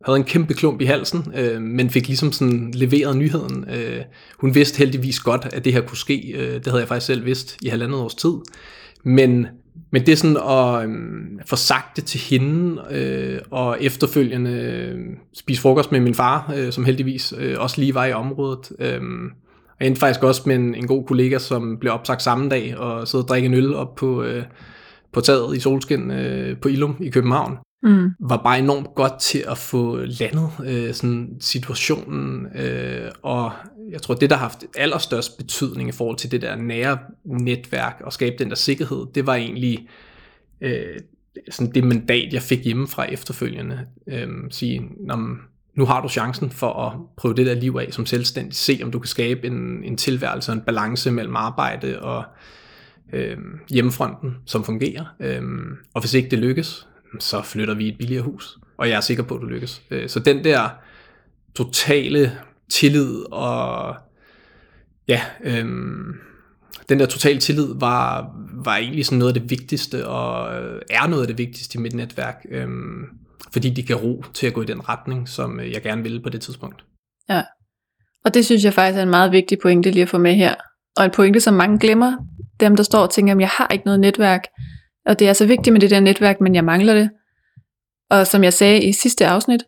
havde 0.06 0.18
en 0.18 0.24
kæmpe 0.24 0.54
klump 0.54 0.82
i 0.82 0.86
halsen, 0.86 1.34
øh, 1.36 1.62
men 1.62 1.90
fik 1.90 2.08
ligesom 2.08 2.32
sådan 2.32 2.72
leveret 2.74 3.18
nyheden. 3.18 3.66
Øh, 3.76 4.02
hun 4.40 4.56
vidste 4.56 4.78
heldigvis 4.78 5.20
godt, 5.20 5.48
at 5.54 5.66
det 5.66 5.74
her 5.74 5.82
kunne 5.82 5.98
ske. 5.98 6.34
Øh, 6.36 6.54
det 6.54 6.68
havde 6.68 6.80
jeg 6.80 6.88
faktisk 6.88 7.06
selv 7.06 7.26
vidst 7.26 7.58
i 7.62 7.68
halvandet 7.68 8.00
års 8.00 8.16
tid. 8.16 8.34
Men, 9.06 9.48
men 9.92 10.06
det 10.06 10.10
er 10.10 10.16
sådan 10.16 10.38
at 10.38 10.84
øhm, 10.84 11.40
få 11.46 11.56
sagt 11.56 11.96
det 11.96 12.06
til 12.06 12.20
hende, 12.20 12.82
øh, 12.92 13.40
og 13.52 13.78
efterfølgende 13.82 14.52
øh, 14.52 15.00
spise 15.34 15.62
frokost 15.62 15.92
med 15.92 16.00
min 16.00 16.14
far, 16.14 16.54
øh, 16.58 16.72
som 16.72 16.86
heldigvis 16.86 17.34
øh, 17.38 17.56
også 17.60 17.82
lige 17.82 17.96
var 17.96 18.06
i 18.06 18.14
området. 18.14 18.72
Øh, 18.80 19.02
og 19.80 19.86
endte 19.86 20.00
faktisk 20.00 20.24
også 20.24 20.42
med 20.46 20.56
en, 20.56 20.76
en 20.76 20.88
god 20.88 21.06
kollega, 21.06 21.38
som 21.38 21.78
blev 21.80 21.94
opsagt 21.94 22.22
samme 22.22 22.50
dag, 22.50 22.78
og 22.78 23.08
sidde 23.08 23.24
og 23.24 23.28
drikke 23.28 23.46
en 23.46 23.54
øl 23.54 23.76
op 23.76 23.96
på, 23.96 24.24
øh, 24.24 24.44
på 25.12 25.22
taget 25.22 25.58
i 25.58 25.60
solskin 25.60 26.12
øh, 26.12 26.58
på 26.58 26.68
Ilum 26.68 26.96
i 27.00 27.10
København 27.10 27.58
mm. 27.86 28.12
var 28.20 28.38
bare 28.44 28.60
enormt 28.60 28.96
godt 28.96 29.20
til 29.20 29.44
at 29.48 29.58
få 29.58 29.98
landet 29.98 30.50
øh, 30.66 30.94
sådan 30.94 31.38
situationen, 31.40 32.48
øh, 32.56 33.12
og 33.22 33.52
jeg 33.90 34.02
tror, 34.02 34.16
det, 34.16 34.30
der 34.30 34.36
har 34.36 34.44
haft 34.44 34.66
allerstørst 34.78 35.38
betydning 35.38 35.90
i 35.90 35.92
forhold 35.92 36.18
til 36.18 36.32
det 36.32 36.42
der 36.42 36.56
nære 36.56 36.98
netværk 37.26 38.02
og 38.04 38.14
skabe 38.14 38.36
den 38.40 38.50
der 38.50 38.56
sikkerhed, 38.56 39.06
det 39.16 39.28
var 39.28 39.36
egentlig 39.36 39.88
øh, 40.62 41.00
sådan 41.50 41.74
det 41.74 41.84
mandat, 41.84 42.34
jeg 42.34 42.42
fik 42.42 42.66
hjemmefra 42.66 43.06
efterfølgende. 43.06 43.80
Øh, 44.08 44.28
sige, 44.50 44.82
nu 45.76 45.86
har 45.86 46.02
du 46.02 46.10
chancen 46.10 46.52
for 46.52 46.74
at 46.74 46.94
prøve 47.18 47.34
det 47.34 47.46
der 47.46 47.54
liv 47.54 47.78
af 47.82 47.88
som 47.92 48.06
selvstændig. 48.06 48.56
Se, 48.56 48.80
om 48.84 48.92
du 48.92 49.00
kan 49.00 49.08
skabe 49.08 49.48
en, 49.48 49.84
en 49.84 49.98
tilværelse 49.98 50.52
en 50.52 50.62
balance 50.62 51.12
mellem 51.12 51.36
arbejde 51.36 52.02
og 52.02 52.24
øh, 53.14 53.38
hjemmefronten, 53.70 54.36
som 54.46 54.64
fungerer. 54.64 55.06
Øh, 55.20 55.42
og 55.94 56.02
hvis 56.02 56.14
ikke 56.14 56.30
det 56.30 56.40
lykkes, 56.40 56.88
så 57.20 57.42
flytter 57.42 57.74
vi 57.74 57.86
i 57.86 57.90
et 57.90 57.98
billigere 57.98 58.24
hus. 58.24 58.58
Og 58.78 58.90
jeg 58.90 58.96
er 58.96 59.02
sikker 59.02 59.24
på, 59.24 59.36
at 59.36 59.42
du 59.42 59.46
lykkes. 59.46 59.82
Øh, 59.92 60.10
så 60.10 60.20
den 60.20 60.44
der 60.44 60.70
totale 61.56 62.40
tillid 62.70 63.24
og 63.32 63.96
ja, 65.08 65.22
øhm, 65.44 66.14
den 66.90 67.00
der 67.00 67.06
totale 67.06 67.40
tillid 67.40 67.68
var, 67.76 68.36
var 68.66 68.78
egentlig 68.78 69.06
sådan 69.06 69.20
noget 69.20 69.36
af 69.36 69.42
det 69.42 69.50
vigtigste, 69.50 70.08
og 70.08 70.64
øh, 70.64 70.82
er 70.90 71.08
noget 71.08 71.22
af 71.22 71.28
det 71.28 71.38
vigtigste 71.38 71.78
i 71.78 71.82
mit 71.82 71.94
netværk, 71.94 72.46
øhm, 72.52 73.04
fordi 73.54 73.70
de 73.70 73.84
kan 73.84 73.96
ro 73.96 74.24
til 74.34 74.48
at 74.48 74.54
gå 74.54 74.62
i 74.62 74.66
den 74.66 74.90
retning, 74.90 75.30
som 75.30 75.60
øh, 75.60 75.72
jeg 75.72 75.82
gerne 75.82 76.04
ville 76.04 76.22
på 76.22 76.30
det 76.30 76.42
tidspunkt. 76.42 76.86
Ja, 77.30 77.44
og 78.26 78.34
det 78.34 78.46
synes 78.46 78.64
jeg 78.64 78.74
faktisk 78.74 78.98
er 78.98 79.04
en 79.04 79.10
meget 79.10 79.32
vigtig 79.32 79.60
pointe 79.60 79.92
lige 79.92 80.04
at 80.04 80.10
få 80.10 80.18
med 80.18 80.34
her. 80.34 80.56
Og 80.98 81.06
en 81.06 81.12
pointe, 81.12 81.40
som 81.40 81.54
mange 81.54 81.80
glemmer, 81.80 82.14
dem 82.60 82.76
der 82.76 82.84
står 82.84 83.00
og 83.00 83.10
tænker, 83.10 83.34
at 83.34 83.40
jeg 83.40 83.50
har 83.50 83.68
ikke 83.68 83.86
noget 83.86 84.00
netværk, 84.00 84.44
og 85.06 85.20
det 85.20 85.30
er 85.30 85.34
så 85.34 85.46
vigtigt 85.46 85.74
med 85.74 85.82
det 85.82 85.90
der 85.90 86.00
netværk, 86.00 86.42
men 86.42 86.56
jeg 86.56 86.64
mangler 86.64 86.94
det. 86.94 87.10
Og 88.10 88.28
som 88.28 88.44
jeg 88.44 88.54
sagde 88.54 88.84
i 88.84 88.92
sidste 88.92 89.28
afsnit, 89.28 89.64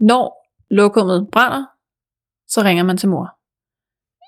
når 0.00 0.50
lokummet 0.70 1.28
brænder, 1.32 1.64
så 2.48 2.62
ringer 2.62 2.84
man 2.84 2.96
til 2.96 3.08
mor. 3.08 3.30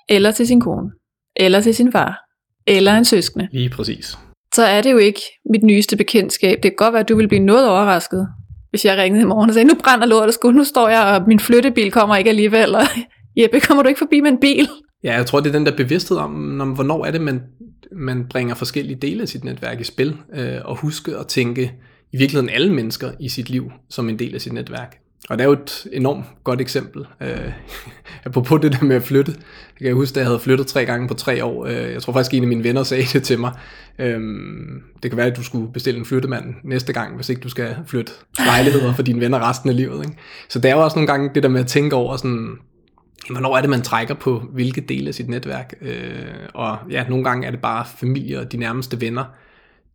Eller 0.09 0.31
til 0.31 0.47
sin 0.47 0.61
kone. 0.61 0.91
Eller 1.35 1.61
til 1.61 1.75
sin 1.75 1.91
far. 1.91 2.19
Eller 2.67 2.93
en 2.93 3.05
søskende. 3.05 3.47
Lige 3.51 3.69
præcis. 3.69 4.17
Så 4.55 4.63
er 4.63 4.81
det 4.81 4.91
jo 4.91 4.97
ikke 4.97 5.21
mit 5.51 5.63
nyeste 5.63 5.97
bekendtskab. 5.97 6.55
Det 6.63 6.71
kan 6.71 6.75
godt 6.77 6.93
være, 6.93 6.99
at 6.99 7.09
du 7.09 7.15
vil 7.15 7.27
blive 7.27 7.43
noget 7.43 7.69
overrasket, 7.69 8.27
hvis 8.69 8.85
jeg 8.85 8.97
ringede 8.97 9.21
i 9.21 9.25
morgen 9.25 9.49
og 9.49 9.53
sagde, 9.53 9.67
nu 9.67 9.75
brænder 9.83 10.05
lortet 10.05 10.33
sgu, 10.33 10.51
nu 10.51 10.63
står 10.63 10.89
jeg, 10.89 11.03
og 11.03 11.27
min 11.27 11.39
flyttebil 11.39 11.91
kommer 11.91 12.15
ikke 12.15 12.29
alligevel, 12.29 12.75
og 12.75 12.81
Jeppe, 13.41 13.59
kommer 13.59 13.83
du 13.83 13.89
ikke 13.89 13.99
forbi 13.99 14.21
med 14.21 14.31
en 14.31 14.39
bil? 14.39 14.69
Ja, 15.03 15.13
jeg 15.13 15.25
tror, 15.25 15.39
det 15.39 15.49
er 15.49 15.53
den 15.53 15.65
der 15.65 15.75
bevidsthed 15.77 16.17
om, 16.17 16.61
om 16.61 16.71
hvornår 16.71 17.05
er 17.05 17.11
det, 17.11 17.21
man, 17.21 17.41
man 17.91 18.25
bringer 18.29 18.55
forskellige 18.55 18.95
dele 18.95 19.21
af 19.21 19.29
sit 19.29 19.43
netværk 19.43 19.79
i 19.79 19.83
spil, 19.83 20.17
øh, 20.33 20.57
og 20.65 20.75
huske 20.75 21.17
at 21.17 21.27
tænke 21.27 21.73
i 22.11 22.17
virkeligheden 22.17 22.49
alle 22.49 22.73
mennesker 22.73 23.11
i 23.19 23.29
sit 23.29 23.49
liv 23.49 23.71
som 23.89 24.09
en 24.09 24.19
del 24.19 24.35
af 24.35 24.41
sit 24.41 24.53
netværk. 24.53 24.99
Og 25.29 25.37
det 25.37 25.43
er 25.43 25.47
jo 25.47 25.53
et 25.53 25.87
enormt 25.93 26.25
godt 26.43 26.61
eksempel. 26.61 27.05
Øh, 27.21 27.51
apropos 28.25 28.61
det 28.61 28.71
der 28.71 28.83
med 28.83 28.95
at 28.95 29.03
flytte. 29.03 29.35
Jeg 29.79 29.87
kan 29.87 29.95
huske, 29.95 30.13
at 30.13 30.17
jeg 30.17 30.25
havde 30.25 30.39
flyttet 30.39 30.67
tre 30.67 30.85
gange 30.85 31.07
på 31.07 31.13
tre 31.13 31.45
år. 31.45 31.65
Øh, 31.65 31.93
jeg 31.93 32.01
tror 32.01 32.13
faktisk, 32.13 32.33
en 32.33 32.43
af 32.43 32.47
mine 32.47 32.63
venner 32.63 32.83
sagde 32.83 33.03
det 33.13 33.23
til 33.23 33.39
mig. 33.39 33.51
Øh, 33.99 34.19
det 35.03 35.11
kan 35.11 35.17
være, 35.17 35.27
at 35.27 35.37
du 35.37 35.43
skulle 35.43 35.73
bestille 35.73 35.99
en 35.99 36.05
flyttemand 36.05 36.55
næste 36.63 36.93
gang, 36.93 37.15
hvis 37.15 37.29
ikke 37.29 37.41
du 37.41 37.49
skal 37.49 37.75
flytte 37.87 38.11
lejligheder 38.45 38.93
for 38.93 39.03
dine 39.03 39.19
venner 39.19 39.49
resten 39.49 39.69
af 39.69 39.75
livet. 39.75 40.05
Ikke? 40.05 40.17
Så 40.49 40.59
det 40.59 40.71
er 40.71 40.75
jo 40.75 40.83
også 40.83 40.95
nogle 40.95 41.07
gange 41.07 41.29
det 41.35 41.43
der 41.43 41.49
med 41.49 41.59
at 41.59 41.67
tænke 41.67 41.95
over 41.95 42.17
sådan, 42.17 42.49
hvornår 43.29 43.57
er 43.57 43.61
det, 43.61 43.69
man 43.69 43.81
trækker 43.81 44.13
på 44.13 44.39
hvilke 44.39 44.81
dele 44.81 45.07
af 45.07 45.13
sit 45.13 45.29
netværk. 45.29 45.73
Øh, 45.81 46.49
og 46.53 46.77
ja, 46.89 47.07
nogle 47.09 47.23
gange 47.23 47.47
er 47.47 47.51
det 47.51 47.61
bare 47.61 47.85
familie 47.85 48.39
og 48.39 48.51
de 48.51 48.57
nærmeste 48.57 49.01
venner, 49.01 49.25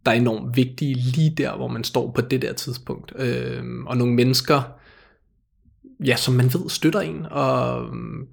der 0.07 0.13
er 0.13 0.17
enormt 0.17 0.57
vigtige 0.57 0.95
lige 0.95 1.31
der, 1.31 1.57
hvor 1.57 1.69
man 1.69 1.85
står 1.85 2.11
på 2.11 2.21
det 2.21 2.43
der 2.43 2.53
tidspunkt. 2.53 3.13
Øh, 3.17 3.63
og 3.87 3.97
nogle 3.97 4.15
mennesker, 4.15 4.63
ja, 6.05 6.17
som 6.17 6.35
man 6.35 6.55
ved 6.55 6.69
støtter 6.69 7.01
en, 7.01 7.27
og 7.31 7.87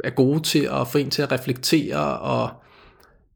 er 0.03 0.09
gode 0.09 0.39
til 0.39 0.69
at 0.71 0.87
få 0.87 0.97
en 0.97 1.09
til 1.09 1.21
at 1.21 1.31
reflektere, 1.31 2.19
og 2.19 2.49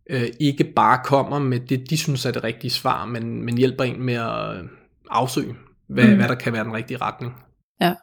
øh, 0.09 0.27
ikke 0.39 0.63
bare 0.63 0.99
kommer 1.05 1.39
med 1.39 1.59
det, 1.59 1.89
de 1.89 1.97
synes 1.97 2.25
er 2.25 2.31
det 2.31 2.43
rigtige 2.43 2.71
svar, 2.71 3.05
men, 3.05 3.45
men 3.45 3.57
hjælper 3.57 3.83
en 3.83 4.03
med 4.03 4.13
at 4.13 4.65
afsøge, 5.09 5.55
hvad, 5.87 6.07
mm. 6.07 6.15
hvad 6.15 6.27
der 6.27 6.35
kan 6.35 6.53
være 6.53 6.63
den 6.63 6.73
rigtige 6.73 6.97
retning. 6.97 7.33
Ja. 7.81 7.95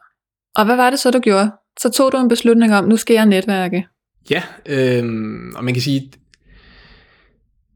Og 0.55 0.65
hvad 0.65 0.75
var 0.75 0.89
det 0.89 0.99
så, 0.99 1.11
du 1.11 1.19
gjorde? 1.19 1.51
Så 1.79 1.91
tog 1.91 2.11
du 2.11 2.17
en 2.17 2.29
beslutning 2.29 2.75
om, 2.75 2.85
nu 2.85 2.97
skal 2.97 3.13
jeg 3.13 3.25
netværke. 3.25 3.87
Ja, 4.29 4.43
øh, 4.65 5.03
og 5.55 5.63
man 5.63 5.73
kan 5.73 5.81
sige, 5.81 6.11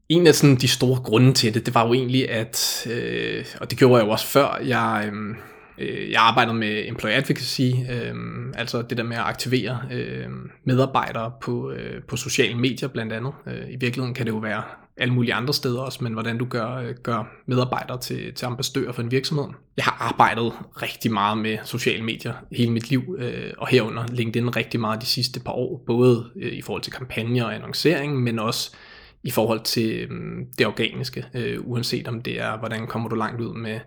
en 0.08 0.26
af 0.26 0.34
sådan 0.34 0.56
de 0.56 0.68
store 0.68 1.00
grunde 1.00 1.32
til 1.32 1.54
det, 1.54 1.66
det 1.66 1.74
var 1.74 1.86
jo 1.86 1.94
egentlig, 1.94 2.30
at, 2.30 2.86
øh, 2.90 3.44
og 3.60 3.70
det 3.70 3.78
gjorde 3.78 3.96
jeg 3.96 4.06
jo 4.06 4.10
også 4.10 4.26
før, 4.26 4.60
jeg, 4.64 5.04
øhm, 5.06 5.36
øh, 5.78 6.10
jeg 6.10 6.22
arbejdede 6.22 6.56
med 6.56 6.88
employee 6.88 7.16
advocacy, 7.16 7.60
øh, 7.90 8.14
altså 8.54 8.82
det 8.82 8.98
der 8.98 9.04
med 9.04 9.16
at 9.16 9.22
aktivere 9.22 9.80
øh, 9.92 10.28
medarbejdere 10.64 11.32
på, 11.40 11.70
øh, 11.70 12.02
på 12.08 12.16
sociale 12.16 12.58
medier 12.58 12.88
blandt 12.88 13.12
andet. 13.12 13.32
Øh, 13.46 13.70
I 13.70 13.76
virkeligheden 13.80 14.14
kan 14.14 14.26
det 14.26 14.32
jo 14.32 14.38
være 14.38 14.62
alle 14.98 15.14
mulige 15.14 15.34
andre 15.34 15.54
steder 15.54 15.80
også, 15.80 16.04
men 16.04 16.12
hvordan 16.12 16.38
du 16.38 16.44
gør, 16.44 16.74
øh, 16.74 16.94
gør 17.02 17.28
medarbejdere 17.46 18.00
til, 18.00 18.34
til 18.34 18.46
ambassadører 18.46 18.92
for 18.92 19.02
en 19.02 19.10
virksomhed. 19.10 19.46
Jeg 19.76 19.84
har 19.84 19.96
arbejdet 20.08 20.52
rigtig 20.82 21.12
meget 21.12 21.38
med 21.38 21.58
sociale 21.64 22.04
medier 22.04 22.34
hele 22.52 22.72
mit 22.72 22.90
liv, 22.90 23.16
øh, 23.18 23.52
og 23.58 23.68
herunder 23.68 24.06
LinkedIn 24.12 24.56
rigtig 24.56 24.80
meget 24.80 25.00
de 25.00 25.06
sidste 25.06 25.40
par 25.40 25.52
år, 25.52 25.82
både 25.86 26.30
øh, 26.36 26.52
i 26.52 26.62
forhold 26.62 26.82
til 26.82 26.92
kampagner 26.92 27.44
og 27.44 27.54
annoncering, 27.54 28.22
men 28.22 28.38
også 28.38 28.76
i 29.22 29.30
forhold 29.30 29.60
til 29.60 30.08
øh, 30.10 30.10
det 30.58 30.66
organiske, 30.66 31.24
øh, 31.34 31.58
uanset 31.60 32.08
om 32.08 32.22
det 32.22 32.40
er, 32.40 32.58
hvordan 32.58 32.86
kommer 32.86 33.08
du 33.08 33.16
langt 33.16 33.40
ud 33.40 33.54
med 33.54 33.80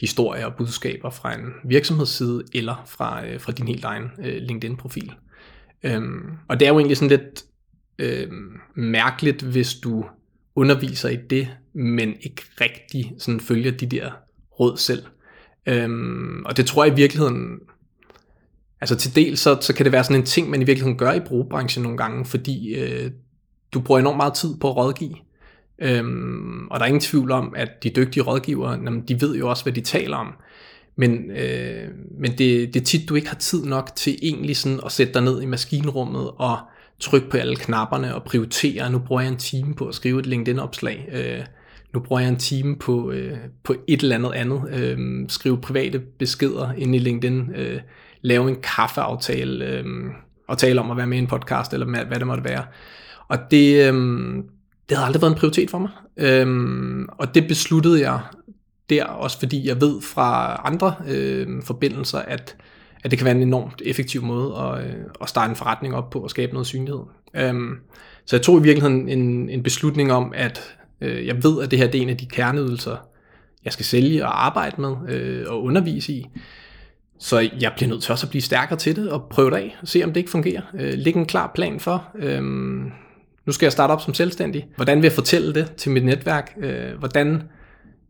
historier 0.00 0.46
og 0.46 0.54
budskaber 0.54 1.10
fra 1.10 1.34
en 1.34 1.46
virksomhedsside 1.64 2.44
eller 2.54 2.82
fra, 2.86 3.26
øh, 3.26 3.40
fra 3.40 3.52
din 3.52 3.68
helt 3.68 3.84
egen 3.84 4.10
øh, 4.24 4.42
LinkedIn-profil. 4.42 5.12
Øhm, 5.82 6.30
og 6.48 6.60
det 6.60 6.66
er 6.66 6.72
jo 6.72 6.78
egentlig 6.78 6.96
sådan 6.96 7.18
lidt 7.18 7.44
øh, 7.98 8.28
mærkeligt, 8.74 9.42
hvis 9.42 9.74
du 9.74 10.04
underviser 10.54 11.08
i 11.08 11.16
det, 11.16 11.48
men 11.72 12.14
ikke 12.20 12.42
rigtig 12.60 13.12
sådan 13.18 13.40
følger 13.40 13.70
de 13.70 13.86
der 13.86 14.10
råd 14.60 14.76
selv. 14.76 15.02
Øhm, 15.66 16.44
og 16.44 16.56
det 16.56 16.66
tror 16.66 16.84
jeg 16.84 16.92
i 16.92 16.96
virkeligheden, 16.96 17.58
altså 18.80 18.96
til 18.96 19.14
dels 19.14 19.40
så, 19.40 19.58
så 19.60 19.74
kan 19.74 19.84
det 19.84 19.92
være 19.92 20.04
sådan 20.04 20.20
en 20.20 20.26
ting, 20.26 20.50
man 20.50 20.62
i 20.62 20.64
virkeligheden 20.64 20.98
gør 20.98 21.12
i 21.12 21.20
brugbranchen 21.20 21.82
nogle 21.82 21.98
gange, 21.98 22.24
fordi 22.24 22.74
øh, 22.74 23.10
du 23.72 23.80
bruger 23.80 24.00
enormt 24.00 24.16
meget 24.16 24.34
tid 24.34 24.56
på 24.60 24.70
at 24.70 24.76
rådgive. 24.76 25.14
Øhm, 25.78 26.68
og 26.68 26.80
der 26.80 26.84
er 26.84 26.88
ingen 26.88 27.00
tvivl 27.00 27.30
om, 27.30 27.54
at 27.56 27.82
de 27.82 27.90
dygtige 27.90 28.22
rådgivere, 28.22 28.72
jamen, 28.72 29.02
de 29.08 29.20
ved 29.20 29.36
jo 29.36 29.48
også, 29.48 29.62
hvad 29.62 29.72
de 29.72 29.80
taler 29.80 30.16
om. 30.16 30.32
Men, 30.96 31.30
øh, 31.30 31.88
men 32.18 32.30
det, 32.30 32.74
det 32.74 32.76
er 32.76 32.84
tit, 32.84 33.08
du 33.08 33.14
ikke 33.14 33.28
har 33.28 33.36
tid 33.36 33.64
nok 33.64 33.90
til 33.96 34.18
egentlig 34.22 34.56
sådan 34.56 34.80
at 34.86 34.92
sætte 34.92 35.12
dig 35.12 35.22
ned 35.22 35.42
i 35.42 35.46
maskinrummet 35.46 36.30
og 36.36 36.58
trykke 37.00 37.30
på 37.30 37.36
alle 37.36 37.56
knapperne 37.56 38.14
og 38.14 38.22
prioritere. 38.22 38.90
Nu 38.90 38.98
bruger 38.98 39.22
jeg 39.22 39.30
en 39.30 39.36
time 39.36 39.74
på 39.74 39.86
at 39.86 39.94
skrive 39.94 40.20
et 40.20 40.26
LinkedIn-opslag. 40.26 41.08
Øh, 41.12 41.44
nu 41.94 42.00
bruger 42.00 42.20
jeg 42.20 42.28
en 42.28 42.36
time 42.36 42.76
på, 42.76 43.10
øh, 43.10 43.36
på 43.64 43.74
et 43.88 44.02
eller 44.02 44.16
andet 44.16 44.32
andet. 44.32 44.62
Øh, 44.72 44.98
skrive 45.28 45.60
private 45.60 45.98
beskeder 45.98 46.72
ind 46.72 46.94
i 46.94 46.98
LinkedIn. 46.98 47.50
Øh, 47.56 47.80
lave 48.22 48.48
en 48.48 48.56
kaffeaftale, 48.62 49.66
øh, 49.66 49.84
og 50.48 50.58
tale 50.58 50.80
om 50.80 50.90
at 50.90 50.96
være 50.96 51.06
med 51.06 51.18
i 51.18 51.20
en 51.20 51.26
podcast, 51.26 51.72
eller 51.72 51.86
hvad 51.86 52.18
det 52.18 52.26
måtte 52.26 52.44
være. 52.44 52.64
Og 53.28 53.38
det, 53.50 53.92
øh, 53.92 53.94
det 54.88 54.96
havde 54.96 55.06
aldrig 55.06 55.22
været 55.22 55.32
en 55.32 55.38
prioritet 55.38 55.70
for 55.70 55.78
mig. 55.78 55.90
Øh, 56.16 57.06
og 57.18 57.34
det 57.34 57.48
besluttede 57.48 58.00
jeg 58.00 58.20
der, 58.90 59.04
også 59.04 59.38
fordi 59.38 59.68
jeg 59.68 59.80
ved 59.80 60.02
fra 60.02 60.60
andre 60.64 60.94
øh, 61.08 61.62
forbindelser, 61.62 62.18
at, 62.18 62.56
at 63.04 63.10
det 63.10 63.18
kan 63.18 63.24
være 63.24 63.34
en 63.34 63.42
enormt 63.42 63.82
effektiv 63.84 64.22
måde 64.22 64.56
at, 64.56 64.84
øh, 64.84 64.94
at 65.20 65.28
starte 65.28 65.50
en 65.50 65.56
forretning 65.56 65.94
op 65.94 66.10
på 66.10 66.18
og 66.18 66.30
skabe 66.30 66.52
noget 66.52 66.66
synlighed. 66.66 67.00
Øh, 67.34 67.54
så 68.24 68.36
jeg 68.36 68.42
tog 68.42 68.58
i 68.58 68.62
virkeligheden 68.62 69.08
en, 69.08 69.48
en 69.48 69.62
beslutning 69.62 70.12
om, 70.12 70.32
at 70.36 70.76
øh, 71.00 71.26
jeg 71.26 71.44
ved, 71.44 71.62
at 71.62 71.70
det 71.70 71.78
her 71.78 71.86
det 71.86 71.98
er 71.98 72.02
en 72.02 72.08
af 72.08 72.16
de 72.16 72.26
kerneydelser, 72.26 72.96
jeg 73.64 73.72
skal 73.72 73.84
sælge 73.84 74.24
og 74.24 74.46
arbejde 74.46 74.80
med 74.80 74.96
øh, 75.08 75.44
og 75.48 75.62
undervise 75.62 76.12
i. 76.12 76.26
Så 77.18 77.50
jeg 77.60 77.72
bliver 77.76 77.88
nødt 77.88 78.02
til 78.02 78.12
også 78.12 78.26
at 78.26 78.30
blive 78.30 78.42
stærkere 78.42 78.78
til 78.78 78.96
det 78.96 79.10
og 79.10 79.26
prøve 79.30 79.50
det 79.50 79.56
af, 79.56 79.76
og 79.82 79.88
se 79.88 80.04
om 80.04 80.12
det 80.12 80.20
ikke 80.20 80.30
fungerer. 80.30 80.62
Øh, 80.74 80.92
lægge 80.94 81.20
en 81.20 81.26
klar 81.26 81.52
plan 81.54 81.80
for, 81.80 82.08
øh, 82.18 82.42
nu 83.46 83.52
skal 83.52 83.66
jeg 83.66 83.72
starte 83.72 83.90
op 83.90 84.00
som 84.00 84.14
selvstændig. 84.14 84.66
Hvordan 84.76 84.98
vil 84.98 85.02
jeg 85.02 85.12
fortælle 85.12 85.54
det 85.54 85.72
til 85.76 85.92
mit 85.92 86.04
netværk? 86.04 86.54
Øh, 86.60 86.98
hvordan 86.98 87.42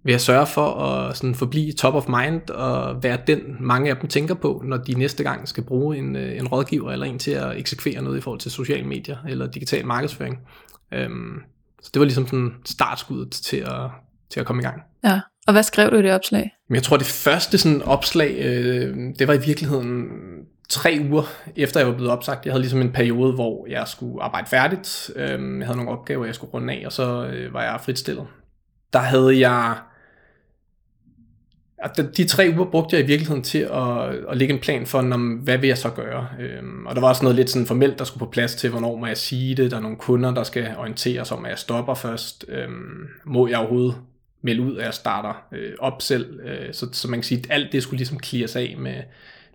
vil 0.03 0.13
jeg 0.13 0.21
sørge 0.21 0.47
for 0.47 0.75
at 0.75 1.17
sådan 1.17 1.35
forblive 1.35 1.73
top 1.73 1.95
of 1.95 2.09
mind 2.09 2.51
og 2.51 3.03
være 3.03 3.19
den, 3.27 3.57
mange 3.61 3.91
af 3.91 3.97
dem 3.97 4.09
tænker 4.09 4.35
på, 4.35 4.63
når 4.65 4.77
de 4.77 4.95
næste 4.95 5.23
gang 5.23 5.49
skal 5.49 5.63
bruge 5.63 5.97
en, 5.97 6.17
øh, 6.17 6.37
en 6.37 6.49
rådgiver 6.49 6.93
eller 6.93 7.07
en 7.07 7.19
til 7.19 7.31
at 7.31 7.57
eksekvere 7.57 8.03
noget 8.03 8.19
i 8.19 8.21
forhold 8.21 8.41
til 8.41 8.51
sociale 8.51 8.87
medier 8.87 9.17
eller 9.29 9.47
digital 9.47 9.87
markedsføring. 9.87 10.39
Øhm, 10.93 11.39
så 11.83 11.91
det 11.95 12.01
var 12.01 12.07
ligesom 12.07 12.27
sådan 12.27 12.55
startskuddet 12.65 13.33
til 13.33 13.57
at, 13.57 13.91
til 14.31 14.41
at 14.41 14.47
komme 14.47 14.63
i 14.63 14.65
gang. 14.65 14.83
Ja, 15.05 15.21
og 15.47 15.53
hvad 15.53 15.63
skrev 15.63 15.91
du 15.91 15.97
i 15.97 16.03
det 16.03 16.13
opslag? 16.13 16.51
Jeg 16.71 16.83
tror, 16.83 16.97
det 16.97 17.07
første 17.07 17.59
sådan 17.59 17.83
opslag, 17.83 18.37
øh, 18.39 18.97
det 19.19 19.29
var 19.29 19.35
i 19.35 19.41
virkeligheden 19.47 20.09
tre 20.69 20.99
uger 21.11 21.23
efter 21.57 21.81
jeg 21.81 21.89
var 21.89 21.95
blevet 21.95 22.13
opsagt. 22.13 22.45
Jeg 22.45 22.53
havde 22.53 22.63
ligesom 22.63 22.81
en 22.81 22.93
periode, 22.93 23.33
hvor 23.33 23.67
jeg 23.67 23.89
skulle 23.89 24.23
arbejde 24.23 24.47
færdigt. 24.47 25.11
Øh, 25.17 25.29
jeg 25.59 25.67
havde 25.67 25.77
nogle 25.77 25.91
opgaver, 25.91 26.25
jeg 26.25 26.35
skulle 26.35 26.53
runde 26.55 26.73
af, 26.73 26.83
og 26.87 26.93
så 26.93 27.27
øh, 27.27 27.55
var 27.55 27.63
jeg 27.63 27.81
fritstillet. 27.85 28.27
Der 28.93 28.99
havde 28.99 29.49
jeg 29.49 29.77
de 32.17 32.25
tre 32.25 32.53
uger 32.57 32.65
brugte 32.65 32.97
jeg 32.97 33.05
i 33.05 33.07
virkeligheden 33.07 33.43
til 33.43 33.59
at, 33.59 34.15
at 34.31 34.37
lægge 34.37 34.55
en 34.55 34.61
plan 34.61 34.87
for, 34.87 35.03
når, 35.03 35.43
hvad 35.43 35.59
vil 35.59 35.69
jeg 35.69 35.79
så 35.79 35.91
gøre. 35.91 36.29
Øhm, 36.41 36.87
og 36.87 36.95
der 36.95 37.01
var 37.01 37.09
også 37.09 37.23
noget 37.23 37.37
lidt 37.37 37.51
sådan 37.51 37.67
formelt, 37.67 37.99
der 37.99 38.05
skulle 38.05 38.27
på 38.27 38.31
plads 38.31 38.55
til, 38.55 38.71
hvornår 38.71 38.97
må 38.97 39.07
jeg 39.07 39.17
sige 39.17 39.55
det. 39.55 39.71
Der 39.71 39.77
er 39.77 39.81
nogle 39.81 39.97
kunder, 39.97 40.35
der 40.35 40.43
skal 40.43 40.75
orientere 40.79 41.25
sig 41.25 41.37
om, 41.37 41.45
at 41.45 41.51
jeg 41.51 41.59
stopper 41.59 41.95
først. 41.95 42.45
Øhm, 42.49 43.07
må 43.25 43.49
jeg 43.49 43.59
overhovedet 43.59 43.95
melde 44.43 44.63
ud, 44.63 44.77
at 44.77 44.85
jeg 44.85 44.95
starter 44.95 45.43
øh, 45.53 45.73
op 45.79 46.03
selv. 46.03 46.41
Øh, 46.41 46.75
så, 46.75 46.87
så 46.93 47.09
man 47.09 47.19
kan 47.19 47.25
sige, 47.25 47.39
at 47.39 47.47
alt 47.51 47.73
det 47.73 47.83
skulle 47.83 47.99
ligesom 47.99 48.21
clears 48.25 48.57
af 48.57 48.75
med, 48.79 48.97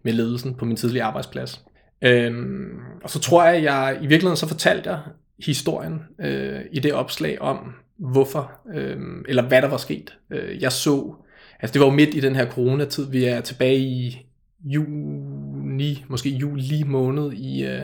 med 0.03 0.13
ledelsen 0.13 0.55
på 0.55 0.65
min 0.65 0.77
tidlige 0.77 1.03
arbejdsplads. 1.03 1.61
Øhm, 2.01 2.79
og 3.03 3.09
så 3.09 3.19
tror 3.19 3.43
jeg, 3.43 3.55
at 3.55 3.63
jeg 3.63 3.97
i 4.01 4.07
virkeligheden 4.07 4.37
så 4.37 4.47
fortalte 4.47 4.89
jeg 4.89 4.99
historien 5.45 6.01
øh, 6.21 6.61
i 6.71 6.79
det 6.79 6.93
opslag 6.93 7.41
om, 7.41 7.73
hvorfor, 7.97 8.51
øh, 8.75 8.97
eller 9.27 9.43
hvad 9.43 9.61
der 9.61 9.67
var 9.67 9.77
sket. 9.77 10.17
Øh, 10.31 10.61
jeg 10.61 10.71
så 10.71 11.15
Altså 11.59 11.73
det 11.73 11.79
var 11.79 11.85
jo 11.85 11.93
midt 11.93 12.15
i 12.15 12.19
den 12.19 12.35
her 12.35 12.51
coronatid, 12.51 13.11
vi 13.11 13.25
er 13.25 13.41
tilbage 13.41 13.79
i 13.79 14.25
juni, 14.63 16.05
måske 16.07 16.29
juli 16.29 16.83
måned 16.83 17.33
i 17.33 17.65
øh, 17.65 17.81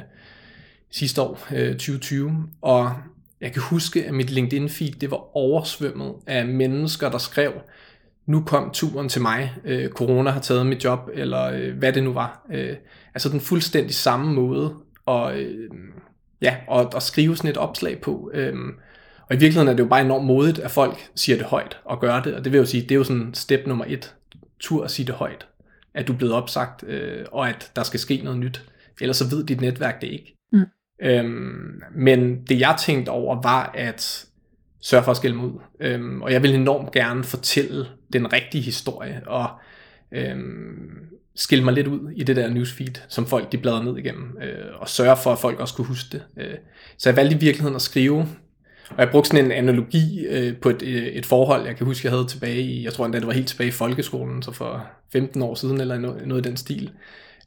sidste 0.92 1.22
år, 1.22 1.48
øh, 1.56 1.72
2020, 1.72 2.48
og 2.62 2.94
jeg 3.42 3.54
kan 3.54 3.62
huske, 3.62 4.06
at 4.06 4.14
mit 4.14 4.30
LinkedIn-feed, 4.30 5.00
det 5.00 5.12
var 5.12 5.38
oversvømmet 5.38 6.14
af 6.28 6.46
mennesker, 6.46 7.10
der 7.10 7.18
skrev, 7.18 7.54
nu 8.26 8.42
kom 8.42 8.72
turen 8.74 9.10
til 9.10 9.22
mig, 9.22 9.54
øh, 9.66 9.90
corona 9.90 10.32
har 10.32 10.40
taget 10.40 10.66
mit 10.66 10.84
job, 10.84 11.10
eller 11.14 11.44
øh, 11.44 11.78
hvad 11.78 11.94
det 11.94 12.04
nu 12.04 12.14
var. 12.14 12.46
Øh, 12.52 12.76
altså 13.14 13.30
den 13.30 13.40
fuldstændig 13.40 13.96
samme 13.96 14.34
måde 14.34 14.76
at, 15.08 15.36
øh, 15.36 15.70
ja, 16.42 16.56
at, 16.72 16.94
at 16.96 17.04
skrive 17.04 17.38
sådan 17.38 17.50
et 17.50 17.58
opslag 17.58 18.02
på. 18.02 18.32
Øh, 18.34 18.56
og 19.32 19.38
i 19.38 19.40
virkeligheden 19.40 19.68
er 19.68 19.74
det 19.74 19.84
jo 19.84 19.88
bare 19.88 20.02
enormt 20.02 20.26
modigt, 20.26 20.60
at 20.60 20.72
folk 20.72 21.10
siger 21.16 21.38
det 21.38 21.46
højt 21.46 21.80
og 21.86 22.02
gør 22.02 22.22
det. 22.22 22.36
Og 22.36 22.44
det 22.44 22.52
vil 22.52 22.58
jo 22.58 22.66
sige, 22.66 22.82
det 22.82 22.92
er 22.92 22.96
jo 22.96 23.04
sådan 23.04 23.34
step 23.34 23.68
nummer 23.68 23.86
et. 23.88 24.16
Tur 24.60 24.84
at 24.84 24.92
sige 24.92 25.06
det 25.08 25.16
højt. 25.16 25.48
At 25.94 26.08
du 26.08 26.14
er 26.14 26.18
blevet 26.18 26.34
opsagt, 26.34 26.84
øh, 26.88 27.26
og 27.32 27.50
at 27.50 27.72
der 27.76 27.84
skal 27.84 28.00
ske 28.00 28.22
noget 28.24 28.40
nyt. 28.40 28.66
Ellers 29.02 29.18
så 29.18 29.36
ved 29.36 29.44
dit 29.44 29.62
netværk 29.62 30.02
det 30.02 30.08
ikke. 30.08 30.38
Mm. 30.52 30.66
Øhm, 31.04 31.82
men 31.96 32.44
det 32.44 32.60
jeg 32.60 32.76
tænkte 32.80 33.10
over 33.10 33.42
var 33.42 33.72
at 33.74 34.26
sørge 34.82 35.04
for 35.04 35.12
at 35.12 35.18
skille 35.18 35.36
mig 35.36 35.46
ud. 35.46 35.60
Øhm, 35.80 36.22
og 36.22 36.32
jeg 36.32 36.44
vil 36.44 36.56
enormt 36.56 36.92
gerne 36.92 37.24
fortælle 37.24 37.88
den 38.14 38.34
rigtige 38.34 38.64
historie, 38.64 39.22
og 39.28 39.50
øhm, 40.12 40.90
skille 41.36 41.66
mig 41.66 41.74
lidt 41.74 41.88
ud 41.88 42.12
i 42.16 42.24
det 42.24 42.36
der 42.36 42.50
newsfeed, 42.50 43.02
som 43.08 43.26
folk 43.26 43.52
de 43.52 43.58
bladrer 43.58 43.84
ned 43.84 43.98
igennem, 43.98 44.38
øh, 44.42 44.82
og 44.82 44.90
sørge 44.90 45.18
for, 45.24 45.32
at 45.32 45.40
folk 45.40 45.60
også 45.60 45.74
kunne 45.74 45.88
huske 45.88 46.10
det. 46.12 46.24
Øh, 46.38 46.58
så 46.98 47.10
jeg 47.10 47.16
valgte 47.16 47.36
i 47.36 47.40
virkeligheden 47.40 47.76
at 47.76 47.82
skrive 47.82 48.28
og 48.98 48.98
jeg 48.98 49.10
brugte 49.12 49.30
sådan 49.30 49.46
en 49.46 49.52
analogi 49.52 50.26
øh, 50.26 50.58
på 50.58 50.70
et, 50.70 50.82
øh, 50.82 51.04
et 51.04 51.26
forhold, 51.26 51.66
jeg 51.66 51.76
kan 51.76 51.86
huske, 51.86 52.06
jeg 52.06 52.12
havde 52.12 52.28
tilbage 52.28 52.62
i, 52.62 52.84
jeg 52.84 52.94
tror 52.94 53.06
endda 53.06 53.20
det 53.20 53.28
var 53.28 53.34
helt 53.34 53.48
tilbage 53.48 53.68
i 53.68 53.72
folkeskolen, 53.72 54.44
så 54.44 54.52
for 54.52 54.86
15 55.14 55.42
år 55.42 55.56
siden, 55.56 55.82
eller 55.82 55.98
noget, 55.98 56.28
noget 56.28 56.46
i 56.46 56.50
den 56.50 56.58
stil, 56.58 56.92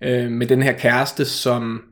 øh, 0.00 0.30
med 0.30 0.46
den 0.46 0.62
her 0.62 0.72
kæreste, 0.72 1.24
som 1.24 1.83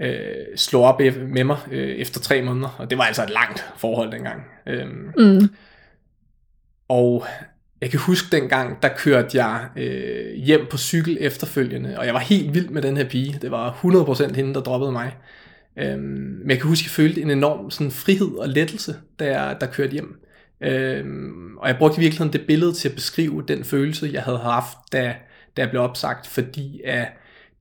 øh, 0.00 0.46
slog 0.56 0.84
op 0.84 1.00
med 1.28 1.44
mig 1.44 1.58
øh, 1.70 1.88
efter 1.88 2.20
tre 2.20 2.42
måneder, 2.42 2.76
og 2.78 2.90
det 2.90 2.98
var 2.98 3.04
altså 3.04 3.22
et 3.22 3.30
langt 3.30 3.66
forhold 3.76 4.12
dengang. 4.12 4.42
Øh, 4.66 4.86
mm. 5.18 5.48
Og 6.88 7.26
jeg 7.80 7.90
kan 7.90 8.00
huske 8.00 8.36
dengang, 8.36 8.82
der 8.82 8.88
kørte 8.88 9.42
jeg 9.42 9.68
øh, 9.76 10.34
hjem 10.34 10.66
på 10.70 10.78
cykel 10.78 11.18
efterfølgende, 11.20 11.98
og 11.98 12.06
jeg 12.06 12.14
var 12.14 12.20
helt 12.20 12.54
vild 12.54 12.68
med 12.68 12.82
den 12.82 12.96
her 12.96 13.08
pige. 13.08 13.38
Det 13.42 13.50
var 13.50 13.72
100% 13.72 14.34
hende, 14.34 14.54
der 14.54 14.60
droppede 14.60 14.92
mig. 14.92 15.12
Øhm, 15.76 16.00
men 16.00 16.50
jeg 16.50 16.58
kan 16.58 16.68
huske, 16.68 16.82
at 16.82 16.86
jeg 16.86 16.90
følte 16.90 17.22
en 17.22 17.30
enorm 17.30 17.70
sådan, 17.70 17.90
frihed 17.90 18.32
og 18.38 18.48
lettelse, 18.48 18.96
da 19.18 19.38
jeg 19.38 19.56
der 19.60 19.66
kørte 19.66 19.92
hjem. 19.92 20.20
Øhm, 20.60 21.56
og 21.56 21.68
jeg 21.68 21.76
brugte 21.78 21.96
i 21.98 22.00
virkeligheden 22.00 22.32
det 22.32 22.46
billede 22.46 22.72
til 22.72 22.88
at 22.88 22.94
beskrive 22.94 23.44
den 23.48 23.64
følelse, 23.64 24.10
jeg 24.12 24.22
havde 24.22 24.38
haft, 24.38 24.78
da, 24.92 25.14
da 25.56 25.62
jeg 25.62 25.70
blev 25.70 25.82
opsagt, 25.82 26.26
fordi 26.26 26.80
at 26.84 27.08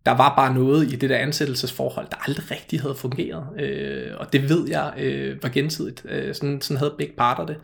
der 0.05 0.11
var 0.11 0.35
bare 0.35 0.53
noget 0.53 0.93
i 0.93 0.95
det 0.95 1.09
der 1.09 1.17
ansættelsesforhold, 1.17 2.07
der 2.11 2.27
aldrig 2.27 2.51
rigtig 2.51 2.81
havde 2.81 2.95
fungeret. 2.95 3.61
Øh, 3.61 4.11
og 4.17 4.33
det 4.33 4.49
ved 4.49 4.69
jeg 4.69 4.93
øh, 4.97 5.43
var 5.43 5.49
gensidigt. 5.49 6.05
Øh, 6.09 6.35
sådan, 6.35 6.61
sådan 6.61 6.77
havde 6.77 6.95
begge 6.97 7.13
parter 7.17 7.45
det. 7.45 7.57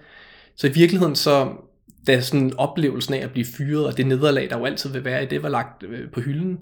Så 0.55 0.67
i 0.67 0.71
virkeligheden 0.71 1.15
så, 1.15 1.49
da 2.07 2.21
sådan 2.21 2.53
oplevelsen 2.57 3.13
af 3.13 3.19
at 3.19 3.31
blive 3.31 3.45
fyret, 3.45 3.85
og 3.85 3.97
det 3.97 4.07
nederlag, 4.07 4.49
der 4.49 4.57
jo 4.57 4.65
altid 4.65 4.89
vil 4.89 5.05
være 5.05 5.23
i 5.23 5.25
det, 5.25 5.43
var 5.43 5.49
lagt 5.49 5.83
øh, 5.83 6.09
på 6.09 6.21
hylden, 6.21 6.59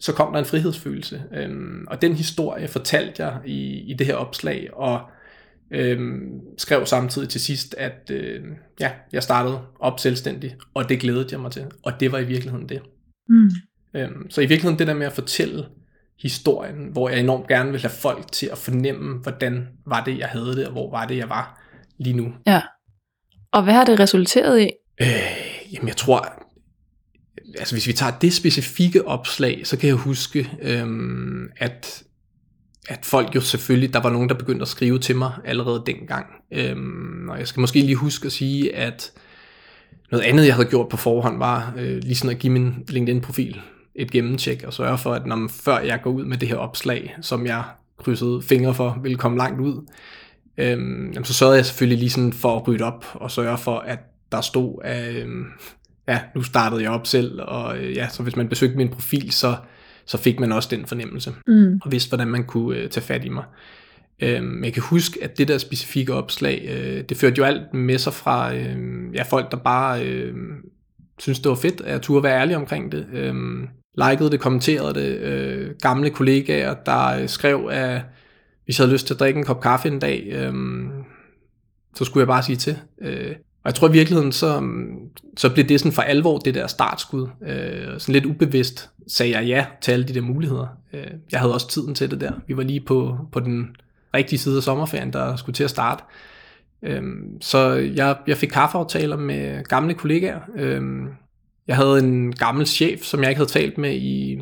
så 0.00 0.12
kom 0.12 0.32
der 0.32 0.38
en 0.38 0.44
frihedsfølelse. 0.44 1.22
Øhm, 1.34 1.86
og 1.90 2.02
den 2.02 2.14
historie 2.14 2.68
fortalte 2.68 3.24
jeg 3.24 3.40
i, 3.46 3.80
i 3.90 3.94
det 3.94 4.06
her 4.06 4.14
opslag, 4.14 4.68
og 4.72 5.00
øhm, 5.70 6.40
skrev 6.58 6.86
samtidig 6.86 7.28
til 7.28 7.40
sidst, 7.40 7.74
at 7.78 8.10
øh, 8.10 8.42
ja, 8.80 8.90
jeg 9.12 9.22
startede 9.22 9.60
op 9.80 10.00
selvstændig, 10.00 10.56
og 10.74 10.88
det 10.88 11.00
glædede 11.00 11.28
jeg 11.30 11.40
mig 11.40 11.50
til. 11.50 11.64
Og 11.82 11.92
det 12.00 12.12
var 12.12 12.18
i 12.18 12.24
virkeligheden 12.24 12.68
det. 12.68 12.82
Mm. 13.28 13.50
Øhm, 13.94 14.30
så 14.30 14.40
i 14.40 14.46
virkeligheden 14.46 14.78
det 14.78 14.86
der 14.86 14.94
med 14.94 15.06
at 15.06 15.12
fortælle 15.12 15.66
historien, 16.22 16.88
hvor 16.92 17.08
jeg 17.08 17.20
enormt 17.20 17.48
gerne 17.48 17.70
vil 17.70 17.80
have 17.80 17.90
folk 17.90 18.32
til 18.32 18.46
at 18.52 18.58
fornemme, 18.58 19.18
hvordan 19.18 19.68
var 19.86 20.04
det, 20.04 20.18
jeg 20.18 20.28
havde 20.28 20.56
det, 20.56 20.66
og 20.66 20.72
hvor 20.72 20.90
var 20.90 21.06
det, 21.06 21.16
jeg 21.16 21.28
var 21.28 21.60
lige 21.98 22.16
nu. 22.16 22.32
Ja. 22.46 22.62
Og 23.52 23.62
hvad 23.64 23.74
har 23.74 23.84
det 23.84 24.00
resulteret 24.00 24.60
i? 24.60 24.70
Øh, 25.00 25.08
jamen 25.72 25.88
jeg 25.88 25.96
tror, 25.96 26.47
altså 27.58 27.74
hvis 27.74 27.86
vi 27.86 27.92
tager 27.92 28.12
det 28.18 28.32
specifikke 28.32 29.08
opslag, 29.08 29.60
så 29.64 29.76
kan 29.76 29.88
jeg 29.88 29.96
huske, 29.96 30.50
øhm, 30.62 31.48
at, 31.56 32.02
at 32.88 32.98
folk 33.02 33.34
jo 33.34 33.40
selvfølgelig, 33.40 33.92
der 33.92 34.00
var 34.00 34.10
nogen, 34.10 34.28
der 34.28 34.34
begyndte 34.34 34.62
at 34.62 34.68
skrive 34.68 34.98
til 34.98 35.16
mig 35.16 35.32
allerede 35.44 35.82
dengang. 35.86 36.26
Øhm, 36.52 37.28
og 37.28 37.38
jeg 37.38 37.48
skal 37.48 37.60
måske 37.60 37.80
lige 37.80 37.96
huske 37.96 38.26
at 38.26 38.32
sige, 38.32 38.76
at 38.76 39.12
noget 40.10 40.24
andet, 40.24 40.46
jeg 40.46 40.54
havde 40.54 40.68
gjort 40.68 40.88
på 40.88 40.96
forhånd, 40.96 41.38
var 41.38 41.74
øh, 41.78 41.96
lige 42.02 42.14
sådan 42.14 42.36
at 42.36 42.38
give 42.38 42.52
min 42.52 42.74
LinkedIn-profil 42.88 43.60
et 43.94 44.10
gennemtjek, 44.10 44.64
og 44.64 44.72
sørge 44.72 44.98
for, 44.98 45.14
at 45.14 45.26
når, 45.26 45.48
før 45.50 45.78
jeg 45.78 46.00
går 46.02 46.10
ud 46.10 46.24
med 46.24 46.36
det 46.36 46.48
her 46.48 46.56
opslag, 46.56 47.16
som 47.20 47.46
jeg 47.46 47.64
krydsede 47.98 48.42
fingre 48.42 48.74
for, 48.74 48.98
ville 49.02 49.18
komme 49.18 49.38
langt 49.38 49.60
ud, 49.60 49.86
øhm, 50.58 51.24
så 51.24 51.34
sørgede 51.34 51.56
jeg 51.56 51.66
selvfølgelig 51.66 51.98
lige 51.98 52.10
sådan 52.10 52.32
for 52.32 52.56
at 52.56 52.68
rydde 52.68 52.84
op, 52.84 53.04
og 53.14 53.30
sørge 53.30 53.58
for, 53.58 53.78
at 53.78 53.98
der 54.32 54.40
stod, 54.40 54.80
at, 54.84 55.14
øhm, 55.14 55.44
ja, 56.08 56.20
nu 56.34 56.42
startede 56.42 56.82
jeg 56.82 56.90
op 56.90 57.06
selv, 57.06 57.40
og 57.42 57.78
øh, 57.78 57.96
ja, 57.96 58.08
så 58.08 58.22
hvis 58.22 58.36
man 58.36 58.48
besøgte 58.48 58.76
min 58.76 58.88
profil, 58.88 59.32
så, 59.32 59.56
så 60.06 60.18
fik 60.18 60.40
man 60.40 60.52
også 60.52 60.68
den 60.70 60.86
fornemmelse, 60.86 61.34
mm. 61.46 61.80
og 61.84 61.92
vidste, 61.92 62.08
hvordan 62.10 62.28
man 62.28 62.44
kunne 62.44 62.78
øh, 62.78 62.88
tage 62.88 63.04
fat 63.04 63.24
i 63.24 63.28
mig. 63.28 63.44
Øhm, 64.22 64.64
jeg 64.64 64.72
kan 64.72 64.82
huske, 64.82 65.24
at 65.24 65.38
det 65.38 65.48
der 65.48 65.58
specifikke 65.58 66.14
opslag, 66.14 66.68
øh, 66.70 67.04
det 67.08 67.16
førte 67.16 67.38
jo 67.38 67.44
alt 67.44 67.74
med 67.74 67.98
sig 67.98 68.12
fra 68.12 68.54
øh, 68.54 68.76
ja, 69.14 69.22
folk, 69.22 69.50
der 69.50 69.56
bare 69.56 70.06
øh, 70.06 70.34
synes 71.18 71.38
det 71.38 71.48
var 71.48 71.56
fedt, 71.56 71.80
at 71.80 71.92
jeg 71.92 72.02
turde 72.02 72.22
være 72.22 72.40
ærlig 72.40 72.56
omkring 72.56 72.92
det. 72.92 73.06
Øh, 73.12 73.34
likede 73.96 74.30
det, 74.30 74.40
kommenterede 74.40 74.94
det. 74.94 75.18
Øh, 75.18 75.70
gamle 75.82 76.10
kollegaer, 76.10 76.74
der 76.74 77.20
øh, 77.20 77.28
skrev, 77.28 77.68
at 77.70 78.02
hvis 78.64 78.78
jeg 78.78 78.84
havde 78.84 78.92
lyst 78.92 79.06
til 79.06 79.14
at 79.14 79.20
drikke 79.20 79.38
en 79.38 79.44
kop 79.44 79.60
kaffe 79.60 79.88
en 79.88 79.98
dag, 79.98 80.28
øh, 80.32 80.54
så 81.94 82.04
skulle 82.04 82.22
jeg 82.22 82.26
bare 82.28 82.42
sige 82.42 82.56
til. 82.56 82.78
Øh, 83.02 83.34
og 83.62 83.70
jeg 83.70 83.74
tror 83.74 83.88
i 83.88 83.92
virkeligheden, 83.92 84.32
så, 84.32 84.60
mm, 84.60 84.96
så 85.36 85.50
blev 85.54 85.64
det 85.64 85.80
sådan 85.80 85.92
for 85.92 86.02
alvor 86.02 86.38
det 86.38 86.54
der 86.54 86.66
startskud. 86.66 87.28
Øh, 87.46 88.00
sådan 88.00 88.12
lidt 88.12 88.26
ubevidst 88.26 88.90
sagde 89.06 89.38
jeg 89.38 89.46
ja 89.46 89.66
til 89.80 89.92
alle 89.92 90.08
de 90.08 90.14
der 90.14 90.20
muligheder. 90.20 90.66
Øh, 90.92 91.06
jeg 91.32 91.40
havde 91.40 91.54
også 91.54 91.68
tiden 91.68 91.94
til 91.94 92.10
det 92.10 92.20
der. 92.20 92.32
Vi 92.46 92.56
var 92.56 92.62
lige 92.62 92.80
på, 92.80 93.18
på 93.32 93.40
den 93.40 93.76
rigtige 94.14 94.38
side 94.38 94.56
af 94.56 94.62
sommerferien, 94.62 95.12
der 95.12 95.36
skulle 95.36 95.54
til 95.54 95.64
at 95.64 95.70
starte. 95.70 96.04
Øh, 96.82 97.02
så 97.40 97.72
jeg, 97.72 98.16
jeg 98.26 98.36
fik 98.36 98.48
kaffeaftaler 98.48 99.16
med 99.16 99.64
gamle 99.64 99.94
kollegaer. 99.94 100.40
Øh, 100.56 100.82
jeg 101.68 101.76
havde 101.76 101.98
en 101.98 102.32
gammel 102.32 102.66
chef, 102.66 103.02
som 103.02 103.22
jeg 103.22 103.30
ikke 103.30 103.38
havde 103.38 103.50
talt 103.50 103.78
med 103.78 103.94
i 103.94 104.38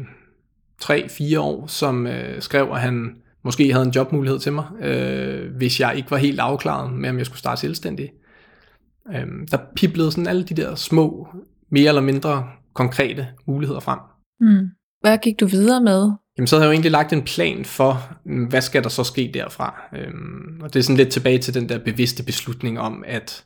3-4 0.85 1.38
år, 1.38 1.66
som 1.66 2.07
øh, 2.07 2.42
skrev, 2.42 2.68
at 2.72 2.81
han 2.81 3.16
måske 3.42 3.72
havde 3.72 3.87
en 3.87 3.92
jobmulighed 3.92 4.38
til 4.38 4.52
mig, 4.52 4.64
øh, 4.81 5.57
hvis 5.57 5.81
jeg 5.81 5.96
ikke 5.96 6.11
var 6.11 6.16
helt 6.16 6.40
afklaret 6.40 6.92
med, 6.92 7.11
om 7.11 7.18
jeg 7.18 7.26
skulle 7.26 7.38
starte 7.38 7.61
selvstændig. 7.61 8.05
Øh, 8.05 8.25
der 9.51 9.59
piblede 9.77 10.11
sådan 10.11 10.27
alle 10.27 10.45
de 10.45 10.55
der 10.55 10.75
små, 10.75 11.29
mere 11.71 11.88
eller 11.88 12.03
mindre 12.03 12.45
konkrete 12.75 13.27
muligheder 13.47 13.81
frem. 13.81 13.99
Mm. 14.40 14.69
Hvad 15.01 15.19
gik 15.19 15.40
du 15.40 15.47
videre 15.47 15.81
med? 15.81 16.12
Jamen, 16.38 16.47
så 16.47 16.57
havde 16.57 16.64
jeg 16.64 16.69
jo 16.69 16.73
egentlig 16.73 16.90
lagt 16.90 17.12
en 17.12 17.23
plan 17.23 17.64
for, 17.64 18.16
hvad 18.49 18.61
skal 18.61 18.83
der 18.83 18.88
så 18.88 19.05
ske 19.05 19.31
derfra. 19.35 19.83
Øhm, 19.97 20.61
og 20.62 20.75
det 20.75 20.79
er 20.79 20.83
sådan 20.83 20.97
lidt 20.97 21.09
tilbage 21.09 21.38
til 21.38 21.55
den 21.55 21.69
der 21.69 21.79
bevidste 21.79 22.25
beslutning 22.25 22.81
om, 22.81 23.05
at 23.07 23.45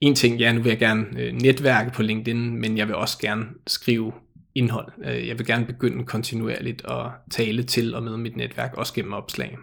en 0.00 0.14
ting, 0.14 0.38
ja, 0.38 0.52
nu 0.52 0.62
vil 0.62 0.70
jeg 0.70 0.78
gerne 0.78 1.06
øh, 1.18 1.32
netværke 1.32 1.90
på 1.90 2.02
LinkedIn, 2.02 2.60
men 2.60 2.78
jeg 2.78 2.86
vil 2.86 2.94
også 2.94 3.18
gerne 3.18 3.44
skrive 3.66 4.12
indhold. 4.54 4.92
Øh, 5.04 5.28
jeg 5.28 5.38
vil 5.38 5.46
gerne 5.46 5.66
begynde 5.66 6.04
kontinuerligt 6.04 6.82
at 6.88 7.06
tale 7.30 7.62
til 7.62 7.94
og 7.94 8.02
med 8.02 8.16
mit 8.16 8.36
netværk, 8.36 8.74
også 8.74 8.94
gennem 8.94 9.12
opslag. 9.12 9.56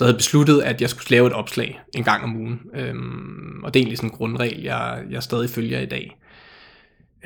Så 0.00 0.04
jeg 0.04 0.08
havde 0.08 0.18
besluttet, 0.18 0.62
at 0.62 0.80
jeg 0.80 0.90
skulle 0.90 1.10
lave 1.10 1.26
et 1.26 1.32
opslag 1.32 1.80
en 1.94 2.04
gang 2.04 2.24
om 2.24 2.36
ugen. 2.36 2.60
Øhm, 2.74 3.60
og 3.62 3.74
det 3.74 3.80
er 3.80 3.82
egentlig 3.82 3.98
sådan 3.98 4.10
en 4.10 4.16
grundregel, 4.16 4.62
jeg, 4.62 5.02
jeg 5.10 5.22
stadig 5.22 5.50
følger 5.50 5.80
i 5.80 5.86
dag. 5.86 6.16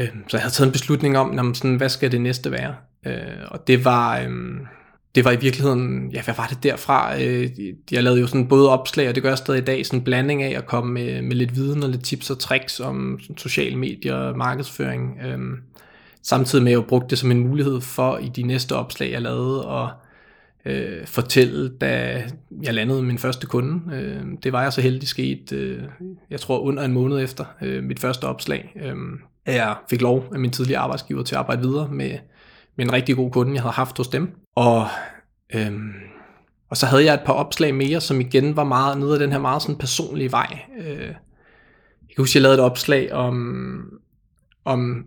Øhm, 0.01 0.29
så 0.29 0.37
jeg 0.37 0.43
havde 0.43 0.55
taget 0.55 0.67
en 0.67 0.73
beslutning 0.73 1.19
om, 1.19 1.35
jamen 1.35 1.55
sådan, 1.55 1.77
hvad 1.77 1.89
skal 1.89 2.13
det 2.13 2.21
næste 2.21 2.51
være? 2.51 2.75
Øh, 3.07 3.45
og 3.51 3.67
det 3.67 3.85
var... 3.85 4.21
Øhm, 4.21 4.67
det 5.15 5.25
var 5.25 5.31
i 5.31 5.41
virkeligheden, 5.41 6.11
ja, 6.11 6.23
hvad 6.23 6.35
var 6.37 6.47
det 6.47 6.63
derfra? 6.63 7.23
Øh, 7.23 7.51
jeg 7.91 8.03
lavede 8.03 8.21
jo 8.21 8.27
sådan 8.27 8.49
både 8.49 8.71
opslag, 8.71 9.09
og 9.09 9.15
det 9.15 9.23
gør 9.23 9.31
jeg 9.31 9.39
stadig 9.39 9.63
i 9.63 9.65
dag, 9.65 9.87
sådan 9.87 9.99
en 9.99 10.05
blanding 10.05 10.43
af 10.43 10.59
at 10.59 10.67
komme 10.67 10.93
med, 10.93 11.23
med 11.23 11.37
lidt 11.37 11.57
viden 11.57 11.83
og 11.83 11.89
lidt 11.89 12.05
tips 12.05 12.31
og 12.31 12.39
tricks 12.39 12.81
om 12.81 13.21
sociale 13.37 13.77
medier 13.77 14.15
og 14.15 14.39
markedsføring. 14.39 15.19
Øhm, 15.27 15.57
samtidig 16.23 16.65
med 16.65 16.73
at 16.73 16.79
jeg 16.79 16.87
brugte 16.87 17.11
det 17.11 17.19
som 17.19 17.31
en 17.31 17.49
mulighed 17.49 17.81
for 17.81 18.19
i 18.19 18.29
de 18.29 18.43
næste 18.43 18.77
opslag, 18.77 19.11
jeg 19.11 19.23
lavede, 19.23 19.67
og 19.67 19.91
øh, 20.65 21.07
fortælle, 21.07 21.69
da 21.69 22.23
jeg 22.63 22.75
landede 22.75 23.03
min 23.03 23.19
første 23.19 23.47
kunde. 23.47 23.95
Øh, 23.95 24.23
det 24.43 24.53
var 24.53 24.63
jeg 24.63 24.73
så 24.73 24.81
heldig 24.81 25.09
sket, 25.09 25.53
øh, 25.53 25.83
jeg 26.31 26.41
tror 26.41 26.59
under 26.59 26.83
en 26.83 26.93
måned 26.93 27.21
efter 27.21 27.45
øh, 27.63 27.85
mit 27.85 28.01
første 28.01 28.25
opslag, 28.25 28.77
øh, 28.83 28.97
at 29.45 29.55
jeg 29.55 29.77
fik 29.91 30.03
lov 30.03 30.25
af 30.33 30.39
min 30.39 30.51
tidligere 30.51 30.81
arbejdsgiver 30.81 31.23
til 31.23 31.35
at 31.35 31.39
arbejde 31.39 31.63
videre 31.63 31.89
med, 31.89 32.19
med 32.77 32.85
en 32.85 32.93
rigtig 32.93 33.17
god 33.17 33.31
kunde, 33.31 33.55
jeg 33.55 33.63
havde 33.63 33.73
haft 33.73 33.97
hos 33.97 34.09
dem. 34.09 34.31
Og, 34.55 34.87
øh, 35.55 35.73
og 36.71 36.77
så 36.77 36.87
havde 36.87 37.05
jeg 37.05 37.15
et 37.15 37.23
par 37.27 37.33
opslag 37.33 37.75
mere, 37.75 38.01
som 38.01 38.21
igen 38.21 38.57
var 38.57 38.65
meget 38.65 38.99
nede 38.99 39.13
af 39.13 39.19
den 39.19 39.33
her 39.33 39.39
meget 39.39 39.63
sådan 39.63 39.79
personlige 39.79 40.33
vej. 40.33 40.59
Øh, 40.79 41.07
jeg 42.09 42.17
kan 42.17 42.23
huske, 42.23 42.37
jeg 42.37 42.43
lavede 42.43 42.59
et 42.59 42.65
opslag 42.65 43.13
om, 43.13 44.01
om 44.65 45.05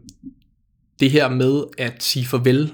det 0.99 1.11
her 1.11 1.29
med 1.29 1.63
at 1.77 2.03
sige 2.03 2.25
farvel, 2.25 2.73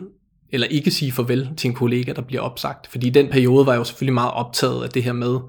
eller 0.54 0.68
ikke 0.68 0.92
sige 0.92 1.12
farvel 1.12 1.50
til 1.58 1.68
en 1.68 1.74
kollega, 1.74 2.14
der 2.14 2.22
bliver 2.22 2.42
opsagt. 2.42 2.88
Fordi 2.88 3.08
i 3.08 3.10
den 3.10 3.30
periode 3.30 3.66
var 3.66 3.72
jeg 3.72 3.80
jo 3.80 3.84
selvfølgelig 3.84 4.14
meget 4.14 4.32
optaget 4.32 4.84
af 4.84 4.90
det 4.90 5.04
her 5.04 5.14
med, 5.14 5.40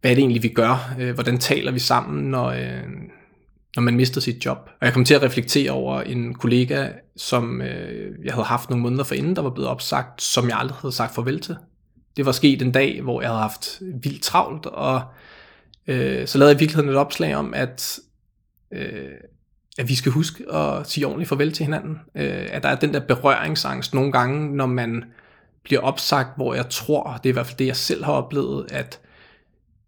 hvad 0.00 0.10
er 0.10 0.14
det 0.14 0.22
egentlig, 0.22 0.42
vi 0.42 0.48
gør? 0.48 0.94
Øh, 1.00 1.14
hvordan 1.14 1.38
taler 1.38 1.72
vi 1.72 1.78
sammen, 1.78 2.30
når, 2.30 2.46
øh, 2.46 2.82
når 3.76 3.82
man 3.82 3.96
mister 3.96 4.20
sit 4.20 4.44
job. 4.44 4.70
Og 4.80 4.86
jeg 4.86 4.94
kom 4.94 5.04
til 5.04 5.14
at 5.14 5.22
reflektere 5.22 5.70
over 5.70 6.00
en 6.00 6.34
kollega, 6.34 6.88
som 7.16 7.62
øh, 7.62 8.24
jeg 8.24 8.34
havde 8.34 8.44
haft 8.44 8.70
nogle 8.70 8.82
måneder 8.82 9.04
forinden, 9.04 9.36
der 9.36 9.42
var 9.42 9.50
blevet 9.50 9.70
opsagt, 9.70 10.22
som 10.22 10.48
jeg 10.48 10.58
aldrig 10.58 10.76
havde 10.76 10.94
sagt 10.94 11.14
farvel 11.14 11.40
til. 11.40 11.56
Det 12.16 12.26
var 12.26 12.32
sket 12.32 12.62
en 12.62 12.72
dag, 12.72 13.02
hvor 13.02 13.20
jeg 13.20 13.30
havde 13.30 13.40
haft 13.40 13.80
vildt 14.02 14.22
travlt, 14.22 14.66
og 14.66 15.02
øh, 15.86 16.26
så 16.26 16.38
lavede 16.38 16.52
jeg 16.52 16.58
i 16.58 16.62
virkeligheden 16.62 16.90
et 16.90 16.96
opslag 16.96 17.36
om, 17.36 17.54
at, 17.54 17.98
øh, 18.72 19.10
at 19.78 19.88
vi 19.88 19.94
skal 19.94 20.12
huske 20.12 20.52
at 20.52 20.90
sige 20.90 21.06
ordentligt 21.06 21.28
farvel 21.28 21.52
til 21.52 21.64
hinanden. 21.64 21.98
Øh, 22.14 22.46
at 22.50 22.62
der 22.62 22.68
er 22.68 22.76
den 22.76 22.94
der 22.94 23.00
berøringsangst 23.00 23.94
nogle 23.94 24.12
gange, 24.12 24.56
når 24.56 24.66
man 24.66 25.04
bliver 25.64 25.80
opsagt, 25.80 26.28
hvor 26.36 26.54
jeg 26.54 26.68
tror, 26.70 27.16
det 27.22 27.28
er 27.28 27.32
i 27.32 27.32
hvert 27.32 27.46
fald 27.46 27.58
det, 27.58 27.66
jeg 27.66 27.76
selv 27.76 28.04
har 28.04 28.12
oplevet, 28.12 28.66
at 28.72 29.00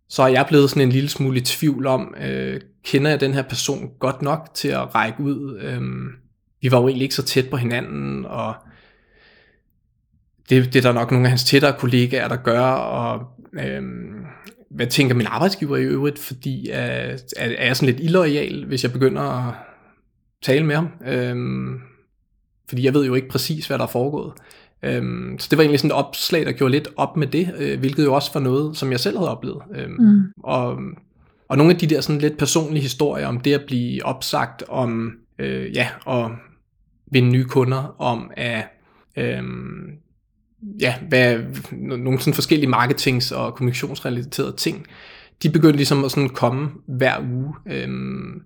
så 0.08 0.22
er 0.22 0.28
jeg 0.28 0.44
blevet 0.48 0.70
sådan 0.70 0.82
en 0.82 0.92
lille 0.92 1.08
smule 1.08 1.38
i 1.38 1.40
tvivl 1.40 1.86
om, 1.86 2.14
øh, 2.20 2.60
kender 2.84 3.10
jeg 3.10 3.20
den 3.20 3.34
her 3.34 3.42
person 3.42 3.90
godt 3.98 4.22
nok 4.22 4.50
til 4.54 4.68
at 4.68 4.94
række 4.94 5.20
ud? 5.20 5.58
Øh, 5.60 5.82
vi 6.62 6.72
var 6.72 6.80
jo 6.80 6.88
egentlig 6.88 7.04
ikke 7.04 7.14
så 7.14 7.22
tæt 7.22 7.50
på 7.50 7.56
hinanden, 7.56 8.24
og 8.24 8.54
det, 10.50 10.72
det 10.72 10.76
er 10.76 10.82
der 10.82 10.92
nok 10.92 11.10
nogle 11.10 11.26
af 11.26 11.30
hans 11.30 11.44
tættere 11.44 11.72
kollegaer, 11.78 12.28
der 12.28 12.36
gør, 12.36 12.64
og 12.70 13.26
øh, 13.52 13.82
hvad 14.70 14.86
tænker 14.86 15.14
min 15.14 15.26
arbejdsgiver 15.26 15.76
i 15.76 15.82
øvrigt, 15.82 16.18
fordi 16.18 16.70
øh, 16.70 16.76
er, 16.76 17.18
er 17.36 17.66
jeg 17.66 17.76
sådan 17.76 17.94
lidt 17.94 18.04
illoyal, 18.04 18.64
hvis 18.66 18.82
jeg 18.82 18.92
begynder 18.92 19.22
at 19.22 19.54
tale 20.42 20.66
med 20.66 20.74
ham? 20.74 20.88
Øh, 21.06 21.36
fordi 22.68 22.84
jeg 22.84 22.94
ved 22.94 23.06
jo 23.06 23.14
ikke 23.14 23.28
præcis, 23.28 23.66
hvad 23.66 23.78
der 23.78 23.84
er 23.84 23.88
foregået. 23.88 24.32
Øhm, 24.82 25.36
så 25.38 25.48
det 25.50 25.58
var 25.58 25.62
egentlig 25.62 25.80
sådan 25.80 25.90
et 25.90 25.96
opslag, 25.96 26.46
der 26.46 26.52
gjorde 26.52 26.72
lidt 26.72 26.88
op 26.96 27.16
med 27.16 27.26
det, 27.26 27.54
øh, 27.58 27.78
hvilket 27.78 28.04
jo 28.04 28.14
også 28.14 28.30
var 28.34 28.40
noget, 28.40 28.76
som 28.76 28.90
jeg 28.90 29.00
selv 29.00 29.16
havde 29.16 29.30
oplevet. 29.30 29.62
Øhm, 29.74 29.92
mm. 29.92 30.22
og, 30.42 30.78
og 31.48 31.56
nogle 31.56 31.72
af 31.72 31.78
de 31.78 31.86
der 31.86 32.00
sådan 32.00 32.20
lidt 32.20 32.38
personlige 32.38 32.82
historier 32.82 33.26
om 33.26 33.40
det 33.40 33.54
at 33.54 33.64
blive 33.66 34.04
opsagt, 34.04 34.62
om 34.68 35.12
øh, 35.38 35.76
ja, 35.76 35.88
at 36.08 36.30
vinde 37.12 37.30
nye 37.30 37.44
kunder, 37.44 37.94
om 37.98 38.30
at 38.36 38.64
øh, 39.16 39.42
ja, 40.80 40.94
hvad, 41.08 41.38
nogle 41.72 42.20
sådan 42.20 42.34
forskellige 42.34 42.70
marketings- 42.70 43.34
og 43.34 43.54
kommunikationsrelaterede 43.54 44.56
ting, 44.56 44.86
de 45.42 45.50
begyndte 45.50 45.76
ligesom 45.76 46.04
at 46.04 46.10
sådan 46.10 46.28
komme 46.28 46.70
hver 46.86 47.20
uge. 47.32 47.54
Øhm, 47.66 48.42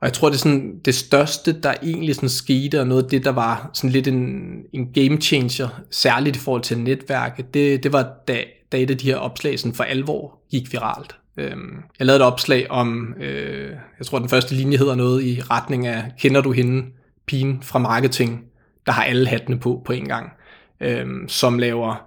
og 0.00 0.06
jeg 0.06 0.12
tror, 0.12 0.28
det 0.28 0.36
er 0.36 0.38
sådan 0.38 0.78
det 0.84 0.94
største, 0.94 1.60
der 1.60 1.74
egentlig 1.82 2.14
sådan 2.14 2.28
skete, 2.28 2.80
og 2.80 2.86
noget 2.86 3.02
af 3.02 3.10
det, 3.10 3.24
der 3.24 3.30
var 3.30 3.70
sådan 3.72 3.90
lidt 3.90 4.08
en, 4.08 4.52
en 4.72 4.92
game 4.92 5.20
changer, 5.20 5.68
særligt 5.90 6.36
i 6.36 6.38
forhold 6.38 6.62
til 6.62 6.78
netværket, 6.78 7.54
det, 7.54 7.82
det 7.82 7.92
var 7.92 8.12
da, 8.28 8.44
da 8.72 8.78
et 8.78 8.90
af 8.90 8.98
de 8.98 9.06
her 9.06 9.16
opslag 9.16 9.58
sådan 9.58 9.74
for 9.74 9.84
alvor 9.84 10.38
gik 10.50 10.72
viralt. 10.72 11.16
Øhm, 11.36 11.76
jeg 11.98 12.06
lavede 12.06 12.22
et 12.22 12.26
opslag 12.26 12.70
om, 12.70 13.14
øh, 13.20 13.70
jeg 13.98 14.06
tror 14.06 14.18
den 14.18 14.28
første 14.28 14.54
linje 14.54 14.78
hedder 14.78 14.94
noget 14.94 15.24
i 15.24 15.42
retning 15.50 15.86
af, 15.86 16.12
kender 16.18 16.40
du 16.40 16.52
hende, 16.52 16.86
pigen 17.26 17.62
fra 17.62 17.78
marketing, 17.78 18.44
der 18.86 18.92
har 18.92 19.04
alle 19.04 19.28
hattene 19.28 19.58
på 19.58 19.82
på 19.84 19.92
en 19.92 20.08
gang, 20.08 20.32
øhm, 20.80 21.28
som 21.28 21.58
laver 21.58 22.06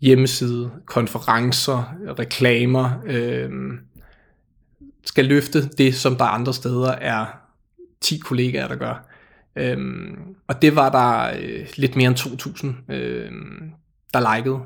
hjemmeside, 0.00 0.70
konferencer, 0.86 1.94
reklamer, 2.18 2.90
øhm, 3.06 3.78
skal 5.04 5.24
løfte 5.24 5.68
det, 5.68 5.94
som 5.94 6.16
der 6.16 6.24
andre 6.24 6.54
steder 6.54 6.90
er 6.90 7.26
10 8.00 8.18
kollegaer, 8.18 8.68
der 8.68 8.76
gør. 8.76 9.08
Øhm, 9.56 10.18
og 10.48 10.62
det 10.62 10.76
var 10.76 10.90
der 10.90 11.38
øh, 11.42 11.66
lidt 11.76 11.96
mere 11.96 12.08
end 12.08 12.18
2.000, 12.88 12.94
øh, 12.94 13.30
der 14.14 14.36
likede. 14.36 14.60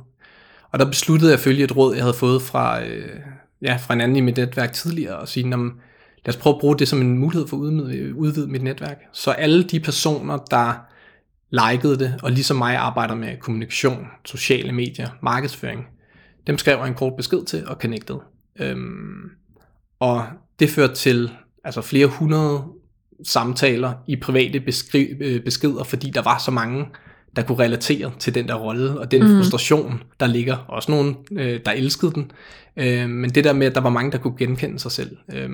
Og 0.73 0.79
der 0.79 0.85
besluttede 0.85 1.31
jeg 1.31 1.39
at 1.39 1.45
følge 1.45 1.65
et 1.65 1.77
råd, 1.77 1.95
jeg 1.95 2.03
havde 2.03 2.15
fået 2.15 2.43
fra, 2.43 2.85
øh, 2.85 3.21
ja, 3.63 3.77
fra 3.77 3.95
en 3.95 4.01
anden 4.01 4.17
i 4.17 4.21
mit 4.21 4.37
netværk 4.37 4.73
tidligere, 4.73 5.17
og 5.19 5.29
sige, 5.29 5.51
lad 5.51 6.29
os 6.29 6.37
prøve 6.37 6.55
at 6.55 6.61
bruge 6.61 6.79
det 6.79 6.89
som 6.89 7.01
en 7.01 7.19
mulighed 7.19 7.49
for 7.49 7.57
at 7.57 7.61
udvide, 7.61 8.15
udvide 8.15 8.47
mit 8.47 8.63
netværk. 8.63 8.97
Så 9.13 9.31
alle 9.31 9.63
de 9.63 9.81
personer, 9.81 10.37
der 10.37 10.75
likede 11.51 11.99
det, 11.99 12.21
og 12.23 12.33
ligesom 12.33 12.57
mig 12.57 12.77
arbejder 12.77 13.15
med 13.15 13.37
kommunikation, 13.41 14.07
sociale 14.25 14.73
medier, 14.73 15.09
markedsføring, 15.23 15.87
dem 16.47 16.59
skrev 16.59 16.79
jeg 16.79 16.89
en 16.89 16.95
kort 16.95 17.13
besked 17.17 17.45
til 17.45 17.69
og 17.69 17.77
connected. 17.81 18.17
Øhm, 18.61 19.31
og 20.01 20.25
det 20.61 20.71
førte 20.71 20.95
til 20.95 21.31
altså 21.65 21.81
flere 21.81 22.07
hundrede 22.07 22.63
samtaler 23.25 23.93
i 24.07 24.17
private 24.17 24.59
beskri- 24.59 25.17
øh, 25.21 25.45
beskeder, 25.45 25.85
fordi 25.85 26.11
der 26.11 26.23
var 26.23 26.39
så 26.39 26.51
mange, 26.51 26.87
der 27.37 27.43
kunne 27.43 27.59
relatere 27.59 28.13
til 28.19 28.35
den 28.35 28.49
der 28.49 28.55
rolle, 28.55 29.01
og 29.01 29.11
den 29.11 29.23
mm. 29.23 29.29
frustration, 29.29 30.03
der 30.21 30.27
ligger. 30.27 30.57
Også 30.57 30.91
nogen, 30.91 31.17
øh, 31.33 31.61
der 31.67 31.73
elskede 31.73 32.13
den. 32.13 32.31
Øh, 32.77 33.09
men 33.09 33.31
det 33.31 33.45
der 33.45 33.53
med, 33.53 33.67
at 33.67 33.75
der 33.75 33.81
var 33.81 33.91
mange, 33.91 34.13
der 34.13 34.19
kunne 34.19 34.37
genkende 34.39 34.79
sig 34.79 34.93
selv, 34.93 35.17
øh, 35.33 35.51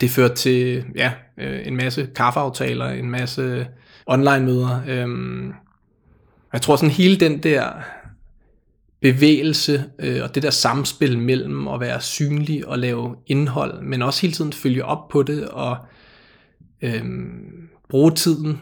det 0.00 0.10
førte 0.10 0.34
til 0.34 0.84
ja, 0.96 1.12
øh, 1.38 1.66
en 1.66 1.76
masse 1.76 2.08
kaffeaftaler, 2.16 2.88
en 2.88 3.10
masse 3.10 3.66
online-møder. 4.06 4.80
Øh, 4.88 5.08
jeg 6.52 6.62
tror 6.62 6.76
sådan 6.76 6.90
hele 6.90 7.16
den 7.16 7.38
der 7.38 7.70
bevægelse 9.00 9.84
øh, 9.98 10.22
og 10.22 10.34
det 10.34 10.42
der 10.42 10.50
samspil 10.50 11.18
mellem 11.18 11.68
at 11.68 11.80
være 11.80 12.00
synlig 12.00 12.68
og 12.68 12.78
lave 12.78 13.16
indhold, 13.26 13.82
men 13.82 14.02
også 14.02 14.20
hele 14.22 14.32
tiden 14.32 14.52
følge 14.52 14.84
op 14.84 15.08
på 15.08 15.22
det 15.22 15.48
og 15.48 15.76
øh, 16.82 17.04
bruge 17.88 18.10
tiden, 18.10 18.58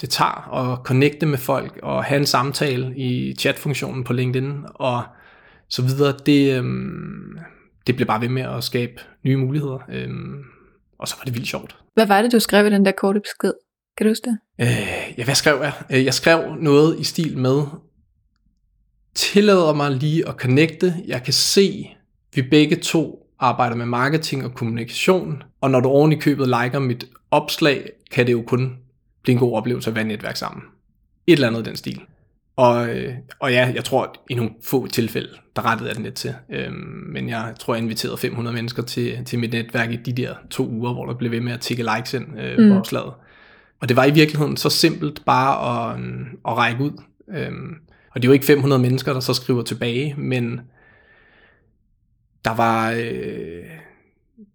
det 0.00 0.10
tager 0.10 0.54
at 0.54 0.78
connecte 0.84 1.26
med 1.26 1.38
folk 1.38 1.78
og 1.82 2.04
have 2.04 2.18
en 2.18 2.26
samtale 2.26 2.96
i 2.96 3.34
chatfunktionen 3.34 4.04
på 4.04 4.12
LinkedIn 4.12 4.52
og 4.74 5.02
så 5.68 5.82
videre, 5.82 6.14
det, 6.26 6.58
øh, 6.58 6.64
det 7.86 7.94
bliver 7.94 8.06
bare 8.06 8.20
ved 8.20 8.28
med 8.28 8.42
at 8.42 8.64
skabe 8.64 8.92
nye 9.24 9.36
muligheder. 9.36 9.78
Øh, 9.92 10.08
og 10.98 11.08
så 11.08 11.16
var 11.18 11.24
det 11.24 11.34
vildt 11.34 11.48
sjovt. 11.48 11.76
Hvad 11.94 12.06
var 12.06 12.22
det, 12.22 12.32
du 12.32 12.40
skrev 12.40 12.66
i 12.66 12.70
den 12.70 12.84
der 12.84 12.92
korte 12.92 13.20
besked? 13.20 13.52
Kan 13.96 14.06
du 14.06 14.10
huske 14.10 14.30
det? 14.30 14.38
Øh, 14.60 15.14
ja, 15.18 15.24
hvad 15.24 15.34
skrev 15.34 15.58
jeg? 15.62 15.72
Øh, 15.90 16.04
jeg 16.04 16.14
skrev 16.14 16.54
noget 16.60 17.00
i 17.00 17.04
stil 17.04 17.38
med, 17.38 17.62
tillader 19.16 19.74
mig 19.74 19.90
lige 19.90 20.28
at 20.28 20.34
connecte. 20.34 20.94
Jeg 21.06 21.22
kan 21.22 21.32
se, 21.32 21.90
vi 22.34 22.42
begge 22.42 22.76
to 22.76 23.28
arbejder 23.38 23.76
med 23.76 23.86
marketing 23.86 24.44
og 24.44 24.54
kommunikation, 24.54 25.42
og 25.60 25.70
når 25.70 25.80
du 25.80 25.88
oven 25.88 26.12
i 26.12 26.16
købet 26.16 26.48
liker 26.48 26.78
mit 26.78 27.04
opslag, 27.30 27.90
kan 28.10 28.26
det 28.26 28.32
jo 28.32 28.42
kun 28.46 28.76
blive 29.22 29.32
en 29.32 29.38
god 29.38 29.56
oplevelse 29.56 29.90
at 29.90 29.96
være 29.96 30.04
netværk 30.04 30.36
sammen. 30.36 30.62
Et 31.26 31.32
eller 31.32 31.48
andet 31.48 31.60
i 31.60 31.64
den 31.64 31.76
stil. 31.76 32.00
Og, 32.56 32.88
øh, 32.88 33.14
og 33.40 33.52
ja, 33.52 33.72
jeg 33.74 33.84
tror 33.84 34.16
i 34.30 34.34
nogle 34.34 34.50
få 34.64 34.86
tilfælde, 34.86 35.28
der 35.56 35.70
rettede 35.70 35.88
jeg 35.88 35.96
den 35.96 36.04
lidt 36.04 36.14
til. 36.14 36.34
Øhm, 36.50 37.04
men 37.12 37.28
jeg 37.28 37.54
tror, 37.58 37.74
jeg 37.74 37.82
inviterede 37.82 38.18
500 38.18 38.54
mennesker 38.54 38.82
til, 38.82 39.24
til 39.24 39.38
mit 39.38 39.52
netværk 39.52 39.92
i 39.92 39.96
de 39.96 40.12
der 40.12 40.34
to 40.50 40.68
uger, 40.68 40.92
hvor 40.92 41.06
der 41.06 41.14
blev 41.14 41.30
ved 41.30 41.40
med 41.40 41.52
at 41.52 41.60
tikke 41.60 41.86
likes 41.96 42.14
ind 42.14 42.40
øh, 42.40 42.58
mm. 42.58 42.70
på 42.70 42.78
opslaget. 42.78 43.12
Og 43.80 43.88
det 43.88 43.96
var 43.96 44.04
i 44.04 44.10
virkeligheden 44.10 44.56
så 44.56 44.70
simpelt 44.70 45.24
bare 45.24 45.92
at, 45.92 46.00
at 46.48 46.56
række 46.56 46.84
ud. 46.84 47.02
Øhm, 47.36 47.74
og 48.16 48.22
det 48.22 48.28
er 48.28 48.30
jo 48.30 48.32
ikke 48.32 48.46
500 48.46 48.82
mennesker, 48.82 49.12
der 49.12 49.20
så 49.20 49.34
skriver 49.34 49.62
tilbage, 49.62 50.14
men 50.18 50.60
der 52.44 52.54
var... 52.54 52.90
Øh, 52.90 53.64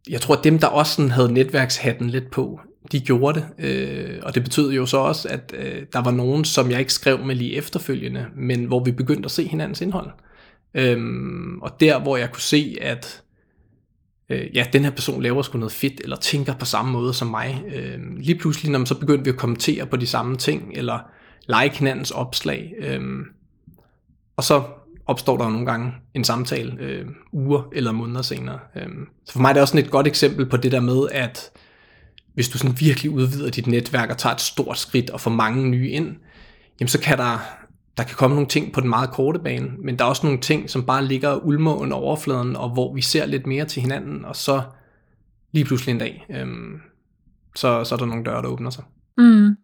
jeg 0.10 0.21
tror, 0.21 0.36
at 0.36 0.43
dem, 0.43 0.60
der 0.60 0.67
også 0.67 0.95
sådan 0.95 1.12
havde 1.12 1.34
netværkshatten 1.34 2.10
lidt 2.10 2.32
på, 2.32 2.60
de 2.91 3.00
gjorde 3.00 3.39
det. 3.39 3.65
Øh, 3.65 4.19
og 4.24 4.36
det 4.36 4.43
betød 4.43 4.71
jo 4.71 4.86
så 4.86 4.97
også, 4.97 5.30
at 5.30 5.54
øh, 5.58 5.86
der 5.93 6.04
var 6.04 6.12
nogen, 6.12 6.45
som 6.45 6.71
jeg 6.71 6.80
ikke 6.80 6.93
skrev 6.93 7.26
med 7.26 7.36
lige 7.36 7.56
efterfølgende, 7.56 8.26
men 8.36 8.65
hvor 8.65 8.84
vi 8.84 8.91
begyndte 8.91 9.28
at 9.28 9.32
se 9.32 9.47
hinandens 9.47 9.82
indhold. 9.82 10.10
Øhm, 10.74 11.60
og 11.62 11.80
der, 11.80 12.00
hvor 12.00 12.17
jeg 12.17 12.32
kunne 12.32 12.41
se, 12.41 12.78
at 12.82 13.24
øh, 14.30 14.56
ja, 14.56 14.65
den 14.74 14.84
her 14.84 14.91
person 14.91 15.21
laver 15.21 15.41
sgu 15.41 15.58
noget 15.58 15.74
fedt, 15.74 16.02
eller 16.04 16.17
tænker 16.17 16.56
på 16.56 16.65
samme 16.65 16.91
måde 16.91 17.13
som 17.13 17.28
mig. 17.28 17.63
Øh, 17.76 18.00
lige 18.17 18.39
pludselig, 18.39 18.71
når 18.71 18.80
man 18.80 18.86
så 18.86 19.00
begyndte 19.00 19.24
vi 19.24 19.30
at 19.30 19.38
kommentere 19.38 19.86
på 19.86 19.97
de 19.97 20.08
samme 20.08 20.38
ting, 20.38 20.71
eller 20.76 21.00
like 21.47 21.78
hinandens 21.78 22.12
opslag. 22.12 22.74
Øh, 22.80 23.02
og 24.41 24.45
så 24.45 24.63
opstår 25.06 25.38
der 25.38 25.45
jo 25.45 25.51
nogle 25.51 25.65
gange 25.65 25.93
en 26.13 26.23
samtale 26.23 26.77
øh, 26.80 27.06
uger 27.32 27.69
eller 27.73 27.91
måneder 27.91 28.21
senere. 28.21 28.60
Øh, 28.75 28.89
så 29.25 29.34
for 29.34 29.39
mig 29.39 29.49
er 29.49 29.54
det 29.54 29.62
også 29.62 29.77
et 29.77 29.91
godt 29.91 30.08
eksempel 30.08 30.45
på 30.45 30.58
det 30.58 30.71
der 30.71 30.80
med, 30.80 31.08
at 31.12 31.51
hvis 32.34 32.49
du 32.49 32.58
sådan 32.58 32.80
virkelig 32.80 33.12
udvider 33.12 33.49
dit 33.49 33.67
netværk 33.67 34.10
og 34.10 34.17
tager 34.17 34.36
et 34.36 34.41
stort 34.41 34.77
skridt 34.77 35.10
og 35.10 35.21
får 35.21 35.32
mange 35.32 35.69
nye 35.69 35.89
ind, 35.89 36.15
jamen 36.80 36.88
så 36.88 36.99
kan 36.99 37.17
der, 37.17 37.39
der 37.97 38.04
kan 38.04 38.15
komme 38.15 38.36
nogle 38.36 38.49
ting 38.49 38.73
på 38.73 38.82
den 38.82 38.89
meget 38.89 39.12
korte 39.12 39.39
bane, 39.39 39.71
men 39.80 39.99
der 39.99 40.06
er 40.06 40.10
også 40.10 40.25
nogle 40.25 40.39
ting, 40.39 40.69
som 40.69 40.86
bare 40.86 41.06
ligger 41.06 41.36
ulmer 41.36 41.73
under 41.75 41.97
overfladen, 41.97 42.56
og 42.56 42.69
hvor 42.69 42.93
vi 42.93 43.01
ser 43.01 43.25
lidt 43.25 43.47
mere 43.47 43.65
til 43.65 43.82
hinanden, 43.82 44.25
og 44.25 44.36
så 44.36 44.62
lige 45.51 45.65
pludselig 45.65 45.93
en 45.93 45.99
dag, 45.99 46.25
øhm, 46.30 46.82
så, 47.56 47.84
så 47.84 47.95
er 47.95 47.99
der 47.99 48.06
nogle 48.06 48.23
døre, 48.23 48.41
der 48.41 48.47
åbner 48.47 48.69
sig. 48.69 48.84
Mm. 49.17 49.56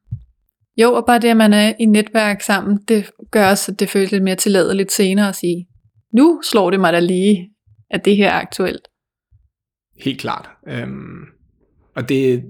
Jo, 0.77 0.93
og 0.93 1.05
bare 1.05 1.19
det, 1.19 1.27
at 1.27 1.37
man 1.37 1.53
er 1.53 1.73
i 1.79 1.85
netværk 1.85 2.41
sammen, 2.41 2.79
det 2.87 3.09
gør 3.31 3.49
også, 3.49 3.71
at 3.71 3.79
det 3.79 3.89
føles 3.89 4.11
lidt 4.11 4.23
mere 4.23 4.35
tilladeligt 4.35 4.91
senere 4.91 5.29
at 5.29 5.35
sige, 5.35 5.67
nu 6.13 6.41
slår 6.51 6.71
det 6.71 6.79
mig 6.79 6.93
da 6.93 6.99
lige, 6.99 7.49
at 7.89 8.05
det 8.05 8.15
her 8.15 8.29
er 8.29 8.41
aktuelt. 8.41 8.87
Helt 9.99 10.19
klart. 10.19 10.49
Øhm, 10.67 11.23
og 11.95 12.09
det, 12.09 12.43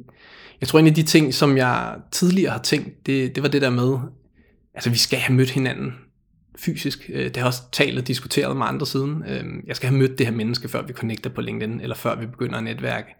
jeg 0.62 0.68
tror 0.68 0.80
en 0.80 0.88
af 0.88 0.94
de 0.94 1.04
ting, 1.04 1.34
som 1.34 1.58
jeg 1.58 1.96
tidligere 2.12 2.52
har 2.52 2.62
tænkt, 2.62 3.06
det, 3.06 3.36
det 3.36 3.44
var 3.44 3.50
det 3.50 3.62
der 3.62 3.70
med, 3.70 3.98
altså 4.74 4.90
vi 4.90 4.98
skal 4.98 5.20
have 5.20 5.36
mødt 5.36 5.50
hinanden 5.50 5.94
fysisk. 6.60 7.10
Øh, 7.14 7.26
det 7.26 7.38
har 7.38 7.46
også 7.46 7.62
talt 7.72 8.00
og 8.00 8.08
diskuteret 8.08 8.58
med 8.58 8.66
andre 8.66 8.86
siden. 8.86 9.24
Øhm, 9.28 9.64
jeg 9.68 9.76
skal 9.76 9.90
have 9.90 10.00
mødt 10.00 10.18
det 10.18 10.26
her 10.26 10.34
menneske, 10.34 10.70
før 10.70 10.82
vi 10.82 10.94
connecter 10.94 11.30
på 11.30 11.42
LinkedIn, 11.42 11.82
eller 11.82 11.96
før 11.96 12.16
vi 12.16 12.26
begynder 12.26 12.58
at 12.58 12.64
netværke. 12.64 13.16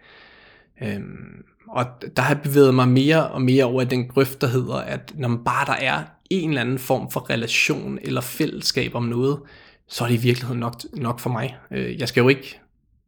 Øhm, 0.82 1.44
og 1.70 1.86
der 2.16 2.22
har 2.22 2.34
jeg 2.34 2.42
bevæget 2.42 2.74
mig 2.74 2.88
mere 2.88 3.28
og 3.28 3.42
mere 3.42 3.66
over 3.66 3.82
i 3.82 3.86
den 3.86 4.08
grøft, 4.08 4.42
der 4.42 4.48
hedder, 4.48 4.76
at 4.76 5.14
når 5.16 5.28
man 5.28 5.44
bare 5.44 5.66
der 5.66 5.86
er 5.86 6.04
en 6.30 6.50
eller 6.50 6.62
anden 6.62 6.80
form 6.80 7.12
for 7.12 7.30
relation 7.30 8.00
eller 8.02 8.22
fællesskab 8.22 8.96
om 8.96 9.04
noget, 9.04 9.40
så 9.88 10.04
er 10.04 10.08
det 10.08 10.16
i 10.16 10.22
virkeligheden 10.22 10.60
nok, 10.60 10.74
nok 10.94 11.20
for 11.20 11.30
mig. 11.30 11.58
Øh, 11.72 12.00
jeg 12.00 12.08
skal 12.08 12.22
jo 12.22 12.30
ikke, 12.30 12.60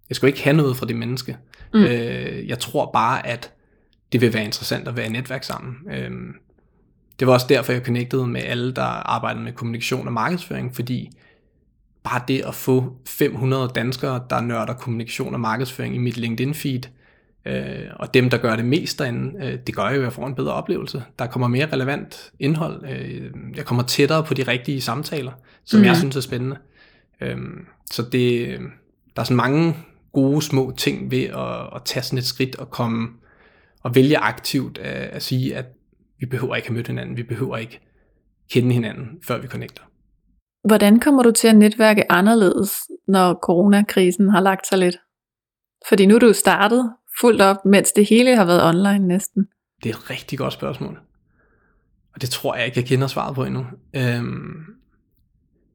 jeg 0.10 0.16
skal 0.16 0.28
jo 0.28 0.32
ikke 0.32 0.44
have 0.44 0.56
noget 0.56 0.78
fra 0.78 0.86
det 0.86 0.96
menneske. 0.96 1.38
Mm. 1.74 1.84
Øh, 1.84 2.48
jeg 2.48 2.60
tror 2.60 2.92
bare, 2.92 3.28
at 3.28 3.54
det 4.12 4.22
vil 4.22 4.34
være 4.34 4.44
interessant 4.44 4.88
at 4.88 4.98
være 4.98 5.06
i 5.06 5.10
netværk 5.10 5.44
sammen. 5.44 5.76
Øh, 5.92 6.12
det 7.20 7.28
var 7.28 7.34
også 7.34 7.46
derfor, 7.50 7.74
jeg 7.74 7.82
connectede 7.86 8.28
med 8.28 8.42
alle, 8.44 8.72
der 8.72 8.82
arbejdede 8.82 9.44
med 9.44 9.54
kommunikation 9.54 10.08
og 10.08 10.14
markedsføring, 10.14 10.76
fordi 10.76 11.10
bare 12.04 12.22
det 12.28 12.42
at 12.42 12.56
få 12.56 12.98
500 13.08 13.72
danskere, 13.76 14.24
der 14.30 14.42
nørder 14.42 14.74
kommunikation 14.74 15.34
og 15.34 15.40
markedsføring 15.40 15.96
i 15.96 15.98
mit 15.98 16.18
LinkedIn-feed, 16.18 16.90
øh, 17.50 17.88
og 17.96 18.14
dem, 18.14 18.30
der 18.30 18.38
gør 18.38 18.56
det 18.56 18.66
mest 18.66 19.00
derinde, 19.00 19.46
øh, 19.46 19.60
det 19.68 19.76
gør 19.76 19.90
jo, 19.90 19.98
at 19.98 20.02
jeg 20.02 20.14
får 20.14 20.28
en 20.28 20.36
bedre 20.36 20.54
oplevelse. 20.54 21.04
Der 21.20 21.28
kommer 21.28 21.48
mere 21.48 21.74
relevant 21.74 22.32
indhold. 22.40 22.86
Øh, 22.90 23.32
jeg 23.56 23.66
kommer 23.66 23.84
tættere 23.84 24.24
på 24.24 24.34
de 24.34 24.44
rigtige 24.44 24.82
samtaler, 24.82 25.32
som 25.66 25.80
mm. 25.80 25.86
jeg 25.86 25.98
synes 25.98 26.16
er 26.16 26.22
spændende. 26.22 26.58
Øh, 27.22 27.38
så 27.92 28.04
det, 28.12 28.60
der 29.16 29.22
er 29.22 29.24
sådan 29.24 29.38
mange 29.38 29.76
gode 30.14 30.42
små 30.42 30.74
ting 30.78 31.12
ved 31.12 31.24
at, 31.24 31.76
at 31.76 31.82
tage 31.86 32.04
sådan 32.04 32.20
et 32.20 32.26
skridt 32.26 32.56
og 32.56 32.70
komme 32.70 33.10
og 33.84 33.96
vælge 33.96 34.18
aktivt 34.18 34.78
at, 34.78 35.10
at 35.10 35.24
sige, 35.24 35.56
at 35.56 35.66
vi 36.20 36.26
behøver 36.26 36.56
ikke 36.56 36.68
have 36.68 36.76
mødt 36.76 36.88
hinanden, 36.88 37.18
vi 37.18 37.24
behøver 37.24 37.58
ikke 37.58 37.80
kende 38.52 38.74
hinanden, 38.74 39.08
før 39.24 39.38
vi 39.38 39.48
connecter. 39.48 39.84
Hvordan 40.68 41.00
kommer 41.00 41.24
du 41.24 41.32
til 41.32 41.48
at 41.48 41.56
netværke 41.56 42.12
anderledes, 42.12 42.72
når 43.08 43.40
coronakrisen 43.44 44.30
har 44.30 44.42
lagt 44.42 44.68
sig 44.68 44.78
lidt? 44.78 44.98
Fordi 45.88 46.06
nu 46.06 46.16
er 46.16 46.20
du 46.20 46.34
startet 46.34 46.94
fuldt 47.22 47.42
op, 47.42 47.66
mens 47.66 47.92
det 47.92 48.06
hele 48.06 48.36
har 48.36 48.46
været 48.46 48.64
online 48.64 49.08
næsten. 49.08 49.48
Det 49.84 49.90
er 49.90 49.94
et 49.94 50.10
rigtig 50.10 50.40
godt 50.40 50.54
spørgsmål. 50.54 51.00
Og 52.14 52.22
det 52.22 52.30
tror 52.30 52.56
jeg 52.56 52.66
ikke, 52.66 52.80
jeg 52.80 52.88
kender 52.88 53.08
svaret 53.08 53.36
på 53.36 53.44
endnu. 53.44 53.66
Øhm, 53.96 54.66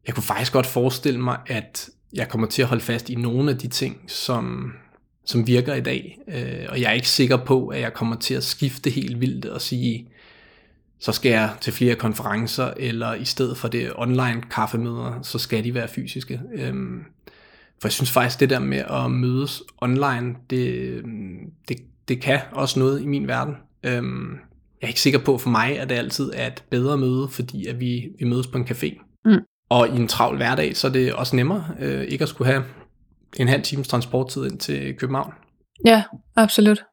jeg 0.07 0.15
kunne 0.15 0.25
faktisk 0.25 0.53
godt 0.53 0.67
forestille 0.67 1.21
mig, 1.21 1.39
at 1.47 1.89
jeg 2.13 2.29
kommer 2.29 2.47
til 2.47 2.63
at 2.63 2.69
holde 2.69 2.83
fast 2.83 3.11
i 3.11 3.15
nogle 3.15 3.51
af 3.51 3.59
de 3.59 3.69
ting, 3.69 4.11
som, 4.11 4.73
som 5.25 5.47
virker 5.47 5.75
i 5.75 5.81
dag. 5.81 6.19
Øh, 6.29 6.67
og 6.69 6.81
jeg 6.81 6.89
er 6.89 6.93
ikke 6.93 7.09
sikker 7.09 7.37
på, 7.37 7.69
at 7.69 7.81
jeg 7.81 7.93
kommer 7.93 8.17
til 8.17 8.35
at 8.35 8.45
skifte 8.45 8.91
helt 8.91 9.21
vildt 9.21 9.47
og 9.47 9.61
sige, 9.61 10.09
så 10.99 11.13
skal 11.13 11.31
jeg 11.31 11.51
til 11.61 11.73
flere 11.73 11.95
konferencer, 11.95 12.73
eller 12.77 13.15
i 13.15 13.25
stedet 13.25 13.57
for 13.57 13.69
det 13.69 13.93
online 13.97 14.43
kaffemøder, 14.51 15.23
så 15.23 15.39
skal 15.39 15.65
de 15.65 15.75
være 15.75 15.89
fysiske. 15.89 16.41
Øhm, 16.55 17.05
for 17.81 17.89
jeg 17.89 17.93
synes 17.93 18.11
faktisk, 18.11 18.41
det 18.41 18.51
der 18.51 18.59
med 18.59 18.79
at 18.79 19.11
mødes 19.11 19.63
online, 19.81 20.37
det, 20.51 21.03
det, 21.69 21.77
det 22.09 22.23
kan 22.23 22.41
også 22.53 22.79
noget 22.79 23.03
i 23.03 23.07
min 23.07 23.29
verden. 23.29 23.55
Øhm, 23.85 24.33
jeg 24.81 24.87
er 24.87 24.89
ikke 24.89 25.01
sikker 25.01 25.19
på 25.19 25.39
for 25.39 25.51
mig, 25.51 25.81
at 25.81 25.89
det 25.89 25.95
altid 25.95 26.31
er 26.35 26.47
et 26.47 26.65
bedre 26.71 26.99
møde, 26.99 27.29
fordi 27.29 27.67
at 27.67 27.81
vi, 27.81 28.09
vi 28.19 28.25
mødes 28.25 28.47
på 28.47 28.59
en 28.59 28.65
café. 28.65 29.21
Mm. 29.25 29.41
Og 29.69 29.89
i 29.89 29.97
en 29.97 30.09
travl 30.09 30.37
hverdag, 30.37 30.77
så 30.77 30.87
er 30.89 30.93
det 30.93 31.15
også 31.15 31.37
nemmere 31.37 31.65
øh, 31.81 32.05
ikke 32.05 32.23
at 32.23 32.29
skulle 32.29 32.53
have 32.53 32.65
en 33.37 33.49
halv 33.49 33.63
times 33.63 33.89
transporttid 33.89 34.45
ind 34.45 34.59
til 34.59 34.97
København. 34.97 35.33
Ja, 35.85 36.03
absolut. 36.37 36.85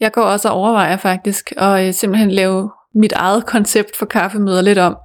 Jeg 0.00 0.12
går 0.12 0.22
også 0.22 0.48
og 0.48 0.54
overvejer 0.54 0.96
faktisk 0.96 1.52
at 1.56 1.86
øh, 1.86 1.94
simpelthen 1.94 2.30
lave 2.30 2.70
mit 2.94 3.12
eget 3.12 3.46
koncept 3.46 3.96
for 3.98 4.06
kaffemøder 4.06 4.62
lidt 4.62 4.78
om. 4.78 4.96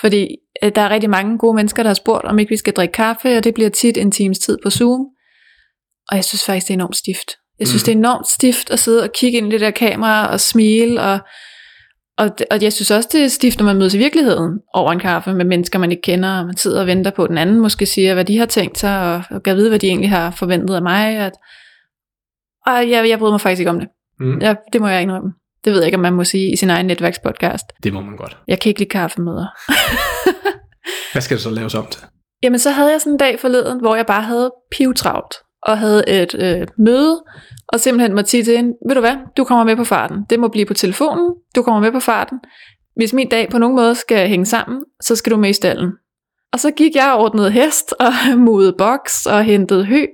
Fordi 0.00 0.36
der 0.62 0.82
er 0.82 0.90
rigtig 0.90 1.10
mange 1.10 1.38
gode 1.38 1.56
mennesker, 1.56 1.82
der 1.82 1.90
har 1.90 1.94
spurgt, 1.94 2.24
om 2.24 2.38
ikke 2.38 2.50
vi 2.50 2.56
skal 2.56 2.72
drikke 2.72 2.92
kaffe, 2.92 3.36
og 3.36 3.44
det 3.44 3.54
bliver 3.54 3.70
tit 3.70 3.96
en 3.96 4.10
times 4.10 4.38
tid 4.38 4.58
på 4.62 4.70
Zoom. 4.70 5.00
Og 6.10 6.16
jeg 6.16 6.24
synes 6.24 6.44
faktisk, 6.44 6.66
det 6.66 6.74
er 6.74 6.78
enormt 6.78 6.96
stift. 6.96 7.30
Jeg 7.58 7.68
synes, 7.68 7.82
mm. 7.82 7.86
det 7.86 7.92
er 7.92 7.98
enormt 7.98 8.28
stift 8.28 8.70
at 8.70 8.78
sidde 8.78 9.02
og 9.02 9.12
kigge 9.12 9.38
ind 9.38 9.48
i 9.48 9.50
det 9.50 9.60
der 9.60 9.70
kamera 9.70 10.32
og 10.32 10.40
smile 10.40 11.00
og 11.00 11.18
og, 12.18 12.30
og 12.50 12.62
jeg 12.62 12.72
synes 12.72 12.90
også, 12.90 13.08
det 13.12 13.24
er 13.24 13.28
stift, 13.28 13.58
når 13.58 13.66
man 13.66 13.76
mødes 13.76 13.94
i 13.94 13.98
virkeligheden 13.98 14.60
over 14.74 14.92
en 14.92 15.00
kaffe 15.00 15.34
med 15.34 15.44
mennesker, 15.44 15.78
man 15.78 15.90
ikke 15.90 16.02
kender, 16.02 16.38
og 16.38 16.46
man 16.46 16.56
sidder 16.56 16.80
og 16.80 16.86
venter 16.86 17.10
på, 17.10 17.24
at 17.24 17.28
den 17.28 17.38
anden 17.38 17.60
måske 17.60 17.86
siger, 17.86 18.14
hvad 18.14 18.24
de 18.24 18.38
har 18.38 18.46
tænkt 18.46 18.78
sig, 18.78 19.14
og, 19.14 19.22
og 19.30 19.42
kan 19.42 19.56
vide, 19.56 19.68
hvad 19.68 19.78
de 19.78 19.86
egentlig 19.86 20.10
har 20.10 20.30
forventet 20.30 20.74
af 20.74 20.82
mig. 20.82 21.16
At, 21.16 21.32
og 22.66 22.90
jeg, 22.90 23.08
jeg 23.08 23.18
bryder 23.18 23.32
mig 23.32 23.40
faktisk 23.40 23.60
ikke 23.60 23.70
om 23.70 23.80
det. 23.80 23.88
Mm. 24.20 24.38
Ja, 24.38 24.54
det 24.72 24.80
må 24.80 24.88
jeg 24.88 25.02
indrømme. 25.02 25.32
Det 25.64 25.72
ved 25.72 25.80
jeg 25.80 25.86
ikke, 25.86 25.96
om 25.96 26.02
man 26.02 26.12
må 26.12 26.24
sige 26.24 26.52
i 26.52 26.56
sin 26.56 26.70
egen 26.70 26.86
netværkspodcast. 26.86 27.64
Det 27.82 27.92
må 27.92 28.00
man 28.00 28.16
godt. 28.16 28.36
Jeg 28.48 28.60
kan 28.60 28.70
ikke 28.70 28.80
lide 28.80 28.90
kaffemøder. 28.90 29.46
hvad 31.12 31.22
skal 31.22 31.36
det 31.36 31.42
så 31.42 31.50
laves 31.50 31.74
om 31.74 31.86
til? 31.86 32.02
Jamen, 32.42 32.58
så 32.58 32.70
havde 32.70 32.92
jeg 32.92 33.00
sådan 33.00 33.12
en 33.12 33.18
dag 33.18 33.40
forleden, 33.40 33.80
hvor 33.80 33.96
jeg 33.96 34.06
bare 34.06 34.22
havde 34.22 34.52
pivtravlt 34.76 35.34
og 35.62 35.78
havde 35.78 36.22
et 36.22 36.34
øh, 36.34 36.66
møde, 36.78 37.22
og 37.68 37.80
simpelthen 37.80 38.14
måtte 38.14 38.30
sige 38.30 38.44
til 38.44 38.56
hende, 38.56 38.72
ved 38.88 38.94
du 38.94 39.00
hvad, 39.00 39.16
du 39.36 39.44
kommer 39.44 39.64
med 39.64 39.76
på 39.76 39.84
farten. 39.84 40.24
Det 40.30 40.40
må 40.40 40.48
blive 40.48 40.66
på 40.66 40.74
telefonen, 40.74 41.34
du 41.56 41.62
kommer 41.62 41.80
med 41.80 41.92
på 41.92 42.00
farten. 42.00 42.38
Hvis 42.96 43.12
min 43.12 43.28
dag 43.28 43.48
på 43.50 43.58
nogen 43.58 43.76
måde 43.76 43.94
skal 43.94 44.28
hænge 44.28 44.46
sammen, 44.46 44.84
så 45.02 45.16
skal 45.16 45.32
du 45.32 45.36
med 45.36 45.50
i 45.50 45.52
stallen. 45.52 45.90
Og 46.52 46.60
så 46.60 46.70
gik 46.70 46.94
jeg 46.94 47.12
og 47.12 47.18
ordnede 47.18 47.50
hest, 47.50 47.94
og 48.00 48.12
mudede 48.46 48.74
boks, 48.78 49.26
og 49.26 49.44
hentede 49.44 49.84
hø 49.84 50.06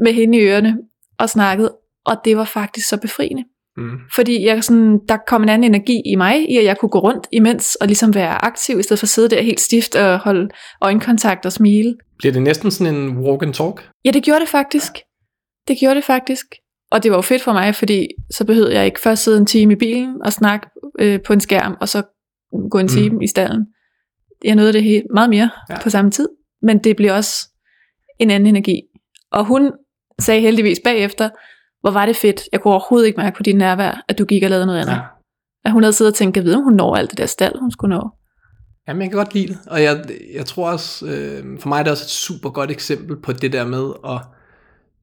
med 0.00 0.12
hende 0.12 0.38
i 0.38 0.40
ørerne, 0.40 0.76
og 1.18 1.30
snakkede, 1.30 1.72
og 2.04 2.16
det 2.24 2.36
var 2.36 2.44
faktisk 2.44 2.88
så 2.88 3.00
befriende. 3.00 3.44
Mm. 3.76 3.98
Fordi 4.14 4.46
jeg 4.46 4.64
sådan, 4.64 4.98
der 5.08 5.16
kom 5.26 5.42
en 5.42 5.48
anden 5.48 5.74
energi 5.74 6.02
i 6.06 6.14
mig, 6.14 6.50
i 6.50 6.56
at 6.56 6.64
jeg 6.64 6.78
kunne 6.78 6.88
gå 6.88 6.98
rundt 6.98 7.26
imens, 7.32 7.74
og 7.74 7.86
ligesom 7.86 8.14
være 8.14 8.44
aktiv, 8.44 8.78
i 8.78 8.82
stedet 8.82 8.98
for 8.98 9.04
at 9.04 9.08
sidde 9.08 9.28
der 9.28 9.42
helt 9.42 9.60
stift 9.60 9.96
og 9.96 10.18
holde 10.18 10.48
øjenkontakt 10.80 11.46
og 11.46 11.52
smile. 11.52 11.96
Bliver 12.18 12.32
det 12.32 12.42
næsten 12.42 12.70
sådan 12.70 12.94
en 12.94 13.18
walk 13.18 13.42
and 13.42 13.54
talk? 13.54 13.88
Ja, 14.04 14.10
det 14.10 14.22
gjorde 14.22 14.40
det 14.40 14.48
faktisk. 14.48 14.92
Det 15.68 15.78
gjorde 15.78 15.94
det 15.94 16.04
faktisk. 16.04 16.46
Og 16.90 17.02
det 17.02 17.10
var 17.10 17.16
jo 17.16 17.22
fedt 17.22 17.42
for 17.42 17.52
mig, 17.52 17.74
fordi 17.74 18.08
så 18.30 18.44
behøvede 18.44 18.74
jeg 18.74 18.84
ikke 18.86 19.00
først 19.00 19.24
sidde 19.24 19.38
en 19.38 19.46
time 19.46 19.72
i 19.72 19.76
bilen 19.76 20.16
og 20.24 20.32
snakke 20.32 20.66
øh, 21.00 21.20
på 21.26 21.32
en 21.32 21.40
skærm, 21.40 21.76
og 21.80 21.88
så 21.88 22.02
gå 22.70 22.78
en 22.78 22.88
time 22.88 23.14
mm. 23.14 23.20
i 23.20 23.26
stallen. 23.26 23.66
Jeg 24.44 24.54
nåede 24.54 24.72
det 24.72 24.82
helt, 24.82 25.06
meget 25.14 25.30
mere 25.30 25.50
ja. 25.70 25.82
på 25.82 25.90
samme 25.90 26.10
tid, 26.10 26.28
men 26.62 26.78
det 26.78 26.96
blev 26.96 27.12
også 27.12 27.48
en 28.18 28.30
anden 28.30 28.46
energi. 28.46 28.80
Og 29.32 29.44
hun 29.44 29.72
sagde 30.20 30.40
heldigvis 30.40 30.80
bagefter, 30.84 31.30
hvor 31.82 31.90
var 31.90 32.06
det 32.06 32.16
fedt, 32.16 32.42
jeg 32.52 32.60
kunne 32.60 32.74
overhovedet 32.74 33.06
ikke 33.06 33.20
mærke 33.20 33.36
på 33.36 33.42
din 33.42 33.56
nærvær, 33.56 34.04
at 34.08 34.18
du 34.18 34.24
gik 34.24 34.42
og 34.42 34.50
lavede 34.50 34.66
noget 34.66 34.80
andet. 34.80 34.92
Ja. 34.92 35.00
At 35.64 35.72
hun 35.72 35.82
havde 35.82 35.92
siddet 35.92 36.12
og 36.12 36.16
tænkt, 36.16 36.36
jeg 36.36 36.44
ved, 36.44 36.54
om 36.54 36.62
hun 36.62 36.74
når 36.74 36.96
alt 36.96 37.10
det 37.10 37.18
der 37.18 37.26
stald, 37.26 37.58
hun 37.60 37.70
skulle 37.70 37.96
nå. 37.96 38.10
Jamen, 38.88 39.02
jeg 39.02 39.10
kan 39.10 39.18
godt 39.18 39.34
lide 39.34 39.48
det, 39.48 39.58
og 39.66 39.82
jeg, 39.82 40.04
jeg 40.34 40.46
tror 40.46 40.70
også, 40.70 41.06
øh, 41.06 41.60
for 41.60 41.68
mig 41.68 41.78
er 41.78 41.82
det 41.82 41.92
også 41.92 42.04
et 42.04 42.10
super 42.10 42.50
godt 42.50 42.70
eksempel 42.70 43.16
på 43.16 43.32
det 43.32 43.52
der 43.52 43.66
med 43.66 43.92
at 44.04 44.20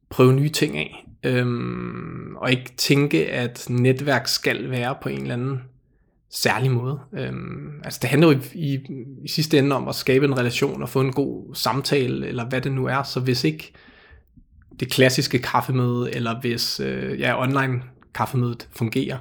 prøve 0.09 0.33
nye 0.33 0.49
ting 0.49 0.77
af, 0.77 1.05
øhm, 1.23 2.35
og 2.35 2.51
ikke 2.51 2.73
tænke, 2.77 3.31
at 3.31 3.65
netværk 3.69 4.27
skal 4.27 4.69
være 4.69 4.95
på 5.01 5.09
en 5.09 5.21
eller 5.21 5.33
anden 5.33 5.61
særlig 6.31 6.71
måde. 6.71 6.99
Øhm, 7.13 7.81
altså 7.83 7.99
det 8.01 8.09
handler 8.09 8.27
jo 8.27 8.39
i, 8.53 8.73
i, 8.73 8.79
i 9.23 9.27
sidste 9.27 9.57
ende 9.57 9.75
om 9.75 9.87
at 9.87 9.95
skabe 9.95 10.25
en 10.25 10.37
relation 10.37 10.81
og 10.81 10.89
få 10.89 11.01
en 11.01 11.13
god 11.13 11.55
samtale, 11.55 12.27
eller 12.27 12.45
hvad 12.45 12.61
det 12.61 12.71
nu 12.71 12.85
er, 12.85 13.03
så 13.03 13.19
hvis 13.19 13.43
ikke 13.43 13.73
det 14.79 14.91
klassiske 14.91 15.39
kaffemøde, 15.39 16.15
eller 16.15 16.41
hvis 16.41 16.79
øh, 16.79 17.19
ja, 17.19 17.43
online 17.43 17.81
kaffemødet 18.15 18.67
fungerer, 18.71 19.17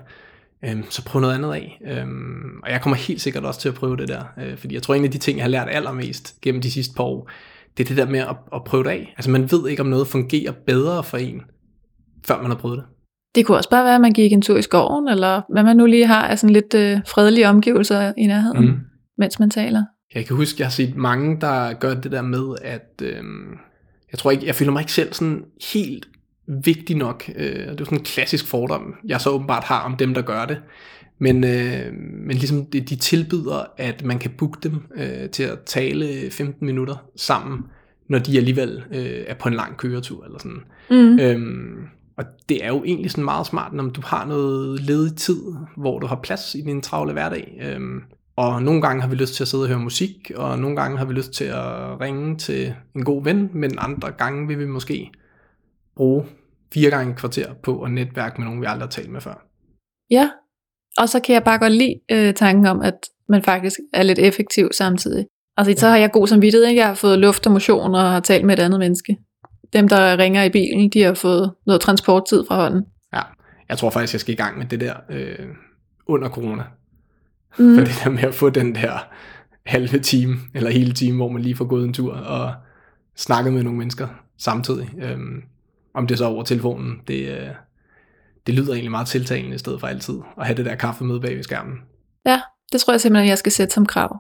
øhm, 0.64 0.84
så 0.90 1.04
prøv 1.04 1.20
noget 1.20 1.34
andet 1.34 1.52
af. 1.52 1.80
Øhm, 1.86 2.60
og 2.62 2.70
jeg 2.70 2.80
kommer 2.80 2.96
helt 2.96 3.20
sikkert 3.20 3.44
også 3.44 3.60
til 3.60 3.68
at 3.68 3.74
prøve 3.74 3.96
det 3.96 4.08
der, 4.08 4.22
øh, 4.38 4.58
fordi 4.58 4.74
jeg 4.74 4.82
tror 4.82 4.94
en 4.94 5.04
af 5.04 5.10
de 5.10 5.18
ting, 5.18 5.38
jeg 5.38 5.44
har 5.44 5.50
lært 5.50 5.68
allermest 5.70 6.40
gennem 6.42 6.62
de 6.62 6.70
sidste 6.70 6.94
par 6.94 7.04
år, 7.04 7.30
det 7.76 7.84
er 7.84 7.88
det 7.88 7.96
der 7.96 8.10
med 8.10 8.20
at, 8.20 8.36
at 8.54 8.64
prøve 8.64 8.84
det 8.84 8.90
af. 8.90 9.14
Altså 9.16 9.30
man 9.30 9.50
ved 9.50 9.68
ikke, 9.68 9.82
om 9.82 9.88
noget 9.88 10.06
fungerer 10.06 10.52
bedre 10.66 11.04
for 11.04 11.16
en, 11.16 11.42
før 12.26 12.42
man 12.42 12.50
har 12.50 12.58
prøvet 12.58 12.76
det. 12.76 12.84
Det 13.34 13.46
kunne 13.46 13.56
også 13.56 13.70
bare 13.70 13.84
være, 13.84 13.94
at 13.94 14.00
man 14.00 14.12
gik 14.12 14.32
en 14.32 14.42
tur 14.42 14.56
i 14.56 14.62
skoven, 14.62 15.08
eller 15.08 15.42
hvad 15.52 15.62
man 15.62 15.76
nu 15.76 15.86
lige 15.86 16.06
har 16.06 16.28
af 16.28 16.38
sådan 16.38 16.54
lidt 16.54 16.74
øh, 16.74 17.00
fredelige 17.06 17.48
omgivelser 17.48 18.12
i 18.16 18.26
nærheden, 18.26 18.66
mm. 18.66 18.78
mens 19.18 19.38
man 19.38 19.50
taler. 19.50 19.84
Jeg 20.14 20.26
kan 20.26 20.36
huske, 20.36 20.56
jeg 20.58 20.66
har 20.66 20.70
set 20.70 20.96
mange, 20.96 21.40
der 21.40 21.72
gør 21.72 21.94
det 21.94 22.12
der 22.12 22.22
med, 22.22 22.56
at 22.62 23.02
øh, 23.02 23.22
jeg 24.12 24.18
tror 24.18 24.30
ikke, 24.30 24.46
jeg 24.46 24.54
føler 24.54 24.72
mig 24.72 24.80
ikke 24.80 24.92
selv 24.92 25.12
sådan 25.12 25.44
helt 25.72 26.08
vigtig 26.46 26.96
nok. 26.96 27.30
Øh, 27.36 27.44
det 27.44 27.68
er 27.68 27.74
jo 27.78 27.84
sådan 27.84 27.98
en 27.98 28.04
klassisk 28.04 28.46
fordom, 28.46 28.94
jeg 29.04 29.20
så 29.20 29.30
åbenbart 29.30 29.64
har 29.64 29.80
om 29.80 29.96
dem, 29.96 30.14
der 30.14 30.22
gør 30.22 30.44
det. 30.44 30.58
Men, 31.18 31.44
øh, 31.44 31.92
men 32.26 32.36
ligesom 32.36 32.66
de, 32.66 32.80
de 32.80 32.96
tilbyder, 32.96 33.64
at 33.76 34.04
man 34.04 34.18
kan 34.18 34.30
booke 34.30 34.58
dem 34.62 34.80
øh, 34.96 35.30
til 35.30 35.42
at 35.42 35.58
tale 35.66 36.30
15 36.30 36.66
minutter 36.66 36.96
sammen, 37.16 37.64
når 38.08 38.18
de 38.18 38.36
alligevel 38.36 38.82
øh, 38.92 39.24
er 39.26 39.34
på 39.34 39.48
en 39.48 39.54
lang 39.54 39.76
køretur 39.76 40.24
eller 40.24 40.38
sådan. 40.38 40.62
Mm. 40.90 41.18
Øhm, 41.20 41.86
og 42.16 42.24
det 42.48 42.64
er 42.64 42.68
jo 42.68 42.84
egentlig 42.84 43.10
sådan 43.10 43.24
meget 43.24 43.46
smart, 43.46 43.72
når 43.72 43.84
du 43.84 44.00
har 44.04 44.26
noget 44.26 44.80
ledig 44.80 45.16
tid, 45.16 45.40
hvor 45.76 45.98
du 45.98 46.06
har 46.06 46.20
plads 46.22 46.54
i 46.54 46.60
din 46.60 46.82
travle 46.82 47.12
hverdag. 47.12 47.58
Øhm, 47.62 48.02
og 48.38 48.62
nogle 48.62 48.83
gange 48.83 49.03
har 49.03 49.09
vi 49.09 49.14
lyst 49.14 49.35
til 49.35 49.44
at 49.44 49.48
sidde 49.48 49.64
og 49.64 49.68
høre 49.68 49.79
musik, 49.79 50.31
og 50.37 50.59
nogle 50.59 50.77
gange 50.77 50.98
har 50.98 51.05
vi 51.05 51.12
lyst 51.12 51.33
til 51.33 51.44
at 51.44 52.01
ringe 52.01 52.37
til 52.37 52.74
en 52.96 53.05
god 53.05 53.24
ven, 53.24 53.51
men 53.53 53.70
andre 53.79 54.11
gange 54.11 54.46
vil 54.46 54.59
vi 54.59 54.66
måske 54.66 55.11
bruge 55.96 56.24
fire 56.74 56.90
gange 56.90 57.14
kvarter 57.14 57.55
på 57.62 57.83
at 57.83 57.90
netværke 57.90 58.35
med 58.38 58.44
nogen, 58.44 58.61
vi 58.61 58.66
aldrig 58.66 58.87
har 58.87 58.90
talt 58.90 59.11
med 59.11 59.20
før. 59.20 59.46
Ja, 60.11 60.31
og 60.98 61.09
så 61.09 61.20
kan 61.20 61.35
jeg 61.35 61.44
bare 61.44 61.59
godt 61.59 61.72
lide 61.72 61.94
øh, 62.11 62.35
tanken 62.35 62.66
om, 62.66 62.81
at 62.81 62.94
man 63.29 63.42
faktisk 63.42 63.79
er 63.92 64.03
lidt 64.03 64.18
effektiv 64.18 64.68
samtidig. 64.72 65.27
Altså, 65.57 65.81
så 65.81 65.88
har 65.88 65.96
jeg 65.96 66.12
god 66.12 66.27
samvittighed, 66.27 66.66
ikke? 66.66 66.81
Jeg 66.81 66.88
har 66.88 66.94
fået 66.94 67.18
luft 67.18 67.46
og 67.46 67.53
motion 67.53 67.94
og 67.94 68.01
har 68.01 68.20
talt 68.20 68.44
med 68.44 68.59
et 68.59 68.62
andet 68.62 68.79
menneske. 68.81 69.16
Dem, 69.72 69.88
der 69.88 70.18
ringer 70.18 70.42
i 70.42 70.51
bilen, 70.51 70.90
de 70.90 71.03
har 71.03 71.14
fået 71.14 71.53
noget 71.66 71.81
transporttid 71.81 72.44
fra 72.48 72.57
hånden. 72.57 72.85
Ja, 73.14 73.22
jeg 73.68 73.79
tror 73.79 73.90
faktisk, 73.90 74.12
jeg 74.12 74.20
skal 74.20 74.35
i 74.35 74.37
gang 74.37 74.59
med 74.59 74.66
det 74.66 74.81
der 74.81 74.94
øh, 75.11 75.46
under 76.07 76.29
corona. 76.29 76.64
Mm. 77.58 77.74
For 77.74 77.84
det 77.84 78.00
der 78.04 78.11
med 78.11 78.22
at 78.22 78.34
få 78.34 78.50
den 78.50 78.74
der 78.74 79.08
halve 79.66 79.98
time, 79.98 80.37
eller 80.54 80.70
hele 80.70 80.92
time, 80.92 81.16
hvor 81.16 81.28
man 81.28 81.42
lige 81.42 81.56
får 81.56 81.64
gået 81.64 81.84
en 81.84 81.92
tur 81.92 82.12
og 82.12 82.54
snakket 83.16 83.52
med 83.52 83.62
nogle 83.62 83.78
mennesker 83.78 84.08
samtidig. 84.38 84.90
Øhm, 85.02 85.42
om 85.94 86.06
det 86.06 86.18
så 86.18 86.24
over 86.24 86.44
telefonen, 86.44 87.00
det, 87.08 87.28
øh, 87.28 87.48
det 88.46 88.54
lyder 88.54 88.72
egentlig 88.72 88.90
meget 88.90 89.06
tiltalende 89.06 89.54
i 89.54 89.58
stedet 89.58 89.80
for 89.80 89.87
altid 89.87 90.14
at 90.40 90.46
have 90.46 90.56
det 90.56 90.64
der 90.64 90.74
kaffemøde 90.74 91.20
bag 91.20 91.37
ved 91.37 91.42
skærmen. 91.42 91.74
Ja, 92.26 92.40
det 92.72 92.80
tror 92.80 92.92
jeg 92.92 93.00
simpelthen, 93.00 93.28
jeg 93.28 93.38
skal 93.38 93.52
sætte 93.52 93.74
som 93.74 93.87
krav. 93.87 94.18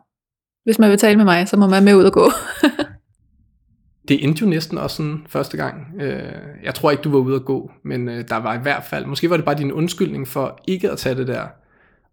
Hvis 0.64 0.78
man 0.78 0.90
vil 0.90 0.98
tale 0.98 1.16
med 1.16 1.24
mig, 1.24 1.48
så 1.48 1.56
må 1.56 1.66
man 1.66 1.84
med 1.84 1.94
ud 1.94 2.04
og 2.04 2.12
gå. 2.12 2.30
det 4.08 4.24
endte 4.24 4.44
jo 4.44 4.50
næsten 4.50 4.78
også 4.78 4.96
sådan 4.96 5.26
første 5.28 5.56
gang. 5.56 6.00
Øh, 6.00 6.32
jeg 6.62 6.74
tror 6.74 6.90
ikke, 6.90 7.02
du 7.02 7.10
var 7.10 7.18
ude 7.18 7.36
at 7.36 7.44
gå, 7.44 7.70
men 7.84 8.08
øh, 8.08 8.28
der 8.28 8.36
var 8.36 8.54
i 8.54 8.62
hvert 8.62 8.84
fald, 8.84 9.06
måske 9.06 9.30
var 9.30 9.36
det 9.36 9.44
bare 9.44 9.58
din 9.58 9.72
undskyldning 9.72 10.28
for 10.28 10.60
ikke 10.66 10.90
at 10.90 10.98
tage 10.98 11.14
det 11.14 11.26
der 11.26 11.46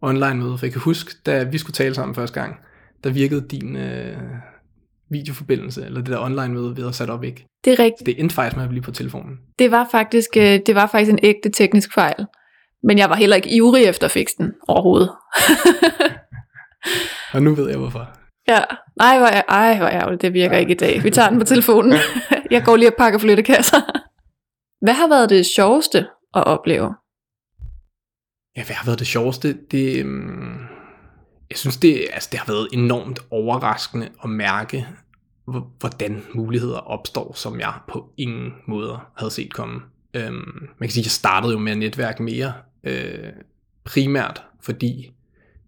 online 0.02 0.36
møde. 0.36 0.58
For 0.58 0.66
jeg 0.66 0.74
kan 0.74 0.82
huske, 0.82 1.12
da 1.26 1.44
vi 1.44 1.58
skulle 1.58 1.74
tale 1.74 1.96
sammen 1.96 2.16
første 2.16 2.42
gang, 2.42 2.56
der 3.04 3.10
virkede 3.10 3.48
din 3.52 3.76
øh, 3.76 4.18
videoforbindelse, 5.10 5.86
eller 5.86 6.02
det 6.02 6.10
der 6.10 6.20
online 6.20 6.54
møde, 6.54 6.76
vi 6.76 6.82
havde 6.82 6.94
sat 6.94 7.10
op 7.10 7.24
ikke. 7.24 7.46
Det 7.66 7.74
er 7.74 7.80
rigtigt. 7.80 8.06
Det 8.06 8.20
endte 8.20 8.36
faktisk 8.36 8.56
med 8.56 8.64
at 8.64 8.70
blive 8.70 8.82
på 8.82 8.92
telefonen. 8.92 9.38
Det 9.60 9.72
var 9.72 9.88
faktisk, 9.92 10.30
øh, 10.38 10.60
det 10.66 10.76
var 10.76 10.88
faktisk 10.88 11.12
en 11.12 11.20
ægte 11.24 11.50
teknisk 11.50 11.94
fejl. 11.94 12.26
Men 12.84 12.98
jeg 12.98 13.10
var 13.10 13.16
heller 13.16 13.36
ikke 13.36 13.56
ivrig 13.56 13.84
efter 13.84 14.06
at 14.06 14.12
fikse 14.12 14.36
den 14.38 14.54
overhovedet. 14.68 15.12
og 17.34 17.44
nu 17.44 17.56
ved 17.56 17.70
jeg 17.70 17.78
hvorfor. 17.78 18.10
Ja, 18.48 18.60
nej, 18.98 19.18
hvor 19.18 19.28
ej, 19.28 19.78
hvor 19.78 19.88
ærgerligt, 19.88 20.22
det 20.22 20.34
virker 20.34 20.56
ja. 20.56 20.60
ikke 20.60 20.72
i 20.72 20.78
dag. 20.78 21.04
Vi 21.04 21.10
tager 21.10 21.30
den 21.30 21.40
på 21.40 21.46
telefonen. 21.46 21.94
jeg 22.52 22.64
går 22.64 22.76
lige 22.76 22.90
og 22.90 22.96
pakker 22.98 23.20
flyttekasser. 23.20 23.78
Hvad 24.82 24.94
har 24.94 25.08
været 25.08 25.30
det 25.30 25.46
sjoveste 25.46 25.98
at 26.34 26.44
opleve? 26.44 26.96
Ja, 28.58 28.66
hvad 28.66 28.76
har 28.76 28.86
været 28.86 29.00
det 29.00 29.08
sjoveste? 29.08 29.58
Det, 29.72 30.06
um, 30.06 30.60
jeg 31.50 31.58
synes, 31.58 31.78
det, 31.78 32.08
altså, 32.14 32.30
det 32.32 32.40
har 32.40 32.54
været 32.54 32.68
enormt 32.74 33.20
overraskende 33.30 34.10
at 34.24 34.30
mærke, 34.30 34.88
hvordan 35.80 36.24
muligheder 36.34 36.78
opstår, 36.78 37.34
som 37.34 37.60
jeg 37.60 37.74
på 37.88 38.10
ingen 38.18 38.54
måde 38.68 39.00
havde 39.18 39.32
set 39.32 39.54
komme. 39.54 39.82
Øhm, 40.14 40.68
man 40.80 40.88
kan 40.88 40.90
sige, 40.90 41.02
at 41.02 41.06
jeg 41.06 41.12
startede 41.12 41.54
jo 41.54 41.60
med 41.60 41.72
at 41.72 41.78
netværke 41.78 42.24
mere, 42.24 42.54
øh, 42.84 43.30
primært 43.84 44.44
fordi 44.62 45.14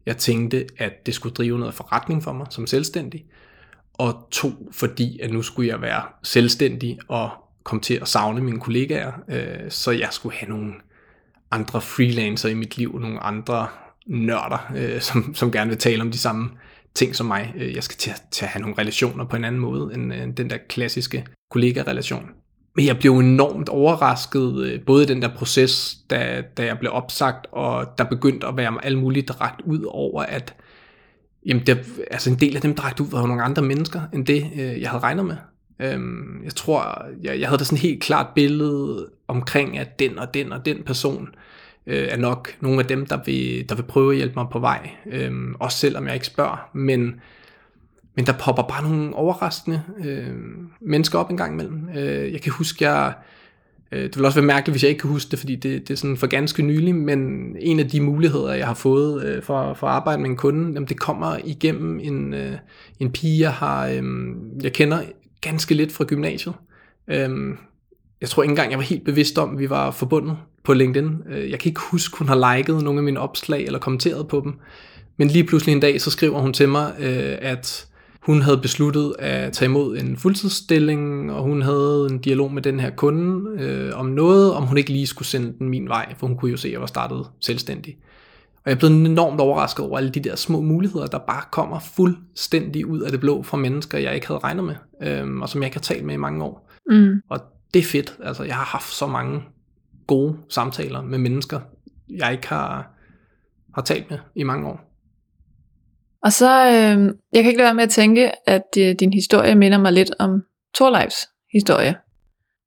jeg 0.05 0.17
tænkte, 0.17 0.67
at 0.77 1.05
det 1.05 1.13
skulle 1.13 1.35
drive 1.35 1.59
noget 1.59 1.73
forretning 1.73 2.23
for 2.23 2.33
mig 2.33 2.47
som 2.49 2.67
selvstændig, 2.67 3.25
og 3.93 4.27
to, 4.31 4.69
fordi 4.71 5.19
at 5.19 5.31
nu 5.31 5.41
skulle 5.41 5.69
jeg 5.69 5.81
være 5.81 6.03
selvstændig 6.23 6.99
og 7.07 7.29
komme 7.63 7.81
til 7.81 7.93
at 7.93 8.07
savne 8.07 8.41
mine 8.41 8.59
kollegaer, 8.59 9.11
øh, 9.27 9.71
så 9.71 9.91
jeg 9.91 10.07
skulle 10.11 10.35
have 10.35 10.49
nogle 10.49 10.73
andre 11.51 11.81
freelancer 11.81 12.49
i 12.49 12.53
mit 12.53 12.77
liv, 12.77 12.99
nogle 12.99 13.19
andre 13.19 13.67
nørder, 14.07 14.71
øh, 14.75 15.01
som, 15.01 15.35
som 15.35 15.51
gerne 15.51 15.69
vil 15.69 15.77
tale 15.79 16.01
om 16.01 16.11
de 16.11 16.17
samme 16.17 16.49
ting 16.95 17.15
som 17.15 17.25
mig. 17.25 17.53
Øh, 17.57 17.75
jeg 17.75 17.83
skal 17.83 17.97
til 17.97 18.09
at, 18.09 18.21
til 18.31 18.45
at 18.45 18.51
have 18.51 18.61
nogle 18.61 18.77
relationer 18.77 19.25
på 19.25 19.35
en 19.35 19.43
anden 19.43 19.61
måde 19.61 19.93
end, 19.93 20.13
øh, 20.13 20.23
end 20.23 20.35
den 20.35 20.49
der 20.49 20.57
klassiske 20.69 21.25
kollega-relation. 21.51 22.29
Men 22.75 22.85
jeg 22.85 22.99
blev 22.99 23.11
enormt 23.11 23.69
overrasket, 23.69 24.63
øh, 24.65 24.81
både 24.85 25.03
i 25.03 25.07
den 25.07 25.21
der 25.21 25.35
proces, 25.35 25.97
da, 26.09 26.43
da 26.57 26.65
jeg 26.65 26.79
blev 26.79 26.91
opsagt, 26.93 27.47
og 27.51 27.87
der 27.97 28.03
begyndte 28.03 28.47
at 28.47 28.57
være 28.57 28.85
alt 28.85 28.97
muligt 28.97 29.27
dragt 29.27 29.61
ud 29.61 29.83
over, 29.83 30.23
at 30.23 30.55
jamen 31.45 31.65
det, 31.65 31.85
altså 32.11 32.29
en 32.29 32.39
del 32.39 32.55
af 32.55 32.61
dem 32.61 32.75
dragt 32.75 32.99
ud 32.99 33.07
var 33.11 33.27
nogle 33.27 33.43
andre 33.43 33.61
mennesker, 33.61 34.01
end 34.13 34.25
det 34.25 34.51
øh, 34.55 34.81
jeg 34.81 34.89
havde 34.89 35.03
regnet 35.03 35.25
med. 35.25 35.35
Øhm, 35.79 36.43
jeg 36.43 36.55
tror, 36.55 37.05
jeg, 37.23 37.39
jeg 37.39 37.47
havde 37.47 37.59
da 37.59 37.63
sådan 37.63 37.75
et 37.75 37.81
helt 37.81 38.03
klart 38.03 38.27
billede 38.35 39.09
omkring, 39.27 39.77
at 39.77 39.99
den 39.99 40.19
og 40.19 40.33
den 40.33 40.51
og 40.51 40.65
den 40.65 40.83
person 40.83 41.29
øh, 41.87 42.07
er 42.11 42.17
nok 42.17 42.49
nogle 42.61 42.79
af 42.79 42.85
dem, 42.85 43.05
der 43.05 43.19
vil, 43.25 43.69
der 43.69 43.75
vil 43.75 43.83
prøve 43.83 44.11
at 44.11 44.17
hjælpe 44.17 44.33
mig 44.35 44.45
på 44.51 44.59
vej. 44.59 44.89
Øhm, 45.05 45.55
også 45.59 45.77
selvom 45.77 46.05
jeg 46.05 46.13
ikke 46.13 46.25
spørger, 46.25 46.69
men 46.73 47.21
men 48.17 48.25
der 48.25 48.33
popper 48.33 48.63
bare 48.63 48.89
nogle 48.89 49.15
overraskende 49.15 49.81
øh, 50.05 50.35
mennesker 50.81 51.19
op 51.19 51.29
en 51.29 51.37
gang 51.37 51.53
imellem. 51.53 51.89
Øh, 51.97 52.33
jeg 52.33 52.41
kan 52.41 52.51
huske, 52.51 52.89
jeg... 52.89 53.13
Øh, 53.91 54.03
det 54.03 54.17
vil 54.17 54.25
også 54.25 54.39
være 54.39 54.45
mærkeligt, 54.45 54.73
hvis 54.73 54.83
jeg 54.83 54.89
ikke 54.89 55.01
kan 55.01 55.09
huske 55.09 55.31
det, 55.31 55.39
fordi 55.39 55.55
det, 55.55 55.87
det 55.87 55.93
er 55.93 55.97
sådan 55.97 56.17
for 56.17 56.27
ganske 56.27 56.63
nylig, 56.63 56.95
men 56.95 57.19
en 57.59 57.79
af 57.79 57.89
de 57.89 58.01
muligheder, 58.01 58.53
jeg 58.53 58.67
har 58.67 58.73
fået 58.73 59.25
øh, 59.25 59.43
for, 59.43 59.73
for 59.73 59.87
at 59.87 59.93
arbejde 59.93 60.21
med 60.21 60.29
en 60.29 60.35
kunde, 60.35 60.73
jamen 60.73 60.87
det 60.87 60.99
kommer 60.99 61.37
igennem 61.43 61.99
en, 61.99 62.33
øh, 62.33 62.53
en 62.99 63.11
pige, 63.11 63.39
jeg, 63.39 63.53
har, 63.53 63.87
øh, 63.87 64.03
jeg 64.63 64.73
kender 64.73 65.01
ganske 65.41 65.73
lidt 65.73 65.91
fra 65.91 66.03
gymnasiet. 66.03 66.55
Øhm, 67.07 67.57
jeg 68.21 68.29
tror 68.29 68.43
ikke 68.43 68.51
engang, 68.51 68.71
jeg 68.71 68.79
var 68.79 68.85
helt 68.85 69.05
bevidst 69.05 69.37
om, 69.37 69.53
at 69.53 69.59
vi 69.59 69.69
var 69.69 69.91
forbundet 69.91 70.37
på 70.63 70.73
LinkedIn. 70.73 71.09
Øh, 71.29 71.51
jeg 71.51 71.59
kan 71.59 71.69
ikke 71.69 71.81
huske, 71.91 72.17
hun 72.17 72.27
har 72.27 72.55
liket 72.55 72.83
nogle 72.83 72.99
af 72.99 73.03
mine 73.03 73.19
opslag 73.19 73.65
eller 73.65 73.79
kommenteret 73.79 74.27
på 74.27 74.41
dem. 74.43 74.53
Men 75.17 75.27
lige 75.27 75.43
pludselig 75.43 75.73
en 75.73 75.79
dag, 75.79 76.01
så 76.01 76.11
skriver 76.11 76.39
hun 76.39 76.53
til 76.53 76.69
mig, 76.69 76.93
øh, 76.99 77.37
at 77.41 77.87
hun 78.21 78.41
havde 78.41 78.57
besluttet 78.57 79.15
at 79.19 79.53
tage 79.53 79.69
imod 79.69 79.97
en 79.97 80.17
fuldtidsstilling, 80.17 81.31
og 81.31 81.43
hun 81.43 81.61
havde 81.61 82.07
en 82.11 82.19
dialog 82.19 82.53
med 82.53 82.61
den 82.61 82.79
her 82.79 82.89
kunde 82.89 83.61
øh, 83.61 83.99
om 83.99 84.05
noget, 84.05 84.53
om 84.53 84.63
hun 84.63 84.77
ikke 84.77 84.89
lige 84.89 85.07
skulle 85.07 85.27
sende 85.27 85.53
den 85.59 85.69
min 85.69 85.89
vej, 85.89 86.13
for 86.17 86.27
hun 86.27 86.37
kunne 86.37 86.51
jo 86.51 86.57
se, 86.57 86.67
at 86.67 86.71
jeg 86.71 86.81
var 86.81 86.87
startet 86.87 87.25
selvstændig. 87.41 87.97
Og 88.67 88.71
jeg 88.71 88.79
blev 88.79 88.89
enormt 88.89 89.41
overrasket 89.41 89.85
over 89.85 89.97
alle 89.97 90.09
de 90.09 90.19
der 90.19 90.35
små 90.35 90.61
muligheder, 90.61 91.07
der 91.07 91.17
bare 91.17 91.43
kommer 91.51 91.79
fuldstændig 91.79 92.85
ud 92.85 93.01
af 93.01 93.11
det 93.11 93.19
blå 93.19 93.43
fra 93.43 93.57
mennesker, 93.57 93.97
jeg 93.97 94.15
ikke 94.15 94.27
havde 94.27 94.39
regnet 94.39 94.63
med, 94.63 94.75
øh, 95.03 95.37
og 95.41 95.49
som 95.49 95.61
jeg 95.61 95.67
ikke 95.67 95.77
har 95.77 95.81
talt 95.81 96.05
med 96.05 96.13
i 96.13 96.17
mange 96.17 96.43
år. 96.43 96.71
Mm. 96.89 97.21
Og 97.29 97.39
det 97.73 97.79
er 97.79 97.83
fedt. 97.83 98.17
Altså, 98.23 98.43
jeg 98.43 98.55
har 98.55 98.63
haft 98.63 98.93
så 98.93 99.07
mange 99.07 99.41
gode 100.07 100.37
samtaler 100.49 101.01
med 101.01 101.17
mennesker, 101.17 101.59
jeg 102.09 102.31
ikke 102.31 102.47
har, 102.47 102.91
har 103.75 103.81
talt 103.81 104.09
med 104.09 104.19
i 104.35 104.43
mange 104.43 104.67
år. 104.67 104.93
Og 106.23 106.33
så, 106.33 106.65
øh, 106.65 107.13
jeg 107.33 107.43
kan 107.43 107.45
ikke 107.45 107.57
lade 107.57 107.67
være 107.67 107.73
med 107.73 107.83
at 107.83 107.89
tænke, 107.89 108.31
at 108.49 108.67
øh, 108.79 108.95
din 108.99 109.13
historie 109.13 109.55
minder 109.55 109.77
mig 109.77 109.93
lidt 109.93 110.11
om 110.19 110.41
Torleifs 110.77 111.27
historie. 111.53 111.95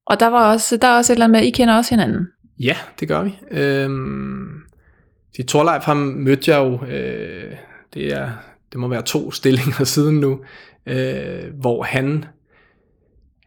Og 0.07 0.21
der 0.21 0.27
var 0.27 0.53
også, 0.53 0.77
der 0.77 0.89
er 0.89 0.97
også 0.97 1.13
et 1.13 1.15
eller 1.15 1.25
andet 1.25 1.33
med, 1.33 1.41
at 1.41 1.47
I 1.47 1.51
kender 1.51 1.77
også 1.77 1.91
hinanden. 1.91 2.27
Ja, 2.61 2.77
det 3.01 3.09
gør 3.09 3.23
vi. 3.23 3.39
Øhm, 3.51 4.60
de 5.37 5.43
Torleif 5.43 5.83
ham 5.83 5.97
mødte 5.97 6.51
jeg 6.51 6.59
jo, 6.59 6.85
øh, 6.85 7.55
det, 7.95 8.07
er, 8.07 8.31
det 8.73 8.81
må 8.81 8.89
være 8.89 9.03
to 9.03 9.33
stillinger 9.33 9.85
siden 9.95 10.21
nu, 10.21 10.41
øh, 10.87 11.55
hvor 11.61 11.83
han, 11.83 12.25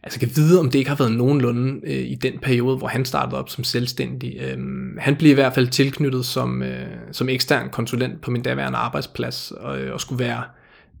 altså 0.02 0.20
kan 0.20 0.30
vide, 0.36 0.60
om 0.60 0.70
det 0.70 0.78
ikke 0.78 0.90
har 0.90 0.96
været 0.96 1.12
nogenlunde 1.12 1.80
øh, 1.84 2.10
i 2.10 2.14
den 2.14 2.38
periode, 2.38 2.76
hvor 2.76 2.88
han 2.88 3.04
startede 3.04 3.38
op 3.38 3.48
som 3.48 3.64
selvstændig. 3.64 4.36
Øh, 4.40 4.58
han 4.98 5.16
blev 5.16 5.30
i 5.30 5.34
hvert 5.34 5.54
fald 5.54 5.68
tilknyttet 5.68 6.26
som, 6.26 6.62
øh, 6.62 6.86
som 7.12 7.28
ekstern 7.28 7.68
konsulent 7.68 8.20
på 8.20 8.30
min 8.30 8.42
daværende 8.42 8.78
arbejdsplads, 8.78 9.50
og, 9.50 9.80
øh, 9.80 9.92
og 9.94 10.00
skulle 10.00 10.24
være 10.24 10.42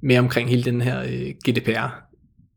mere 0.00 0.18
omkring 0.18 0.48
hele 0.48 0.62
den 0.62 0.80
her 0.80 1.00
øh, 1.00 1.34
GDPR 1.48 2.04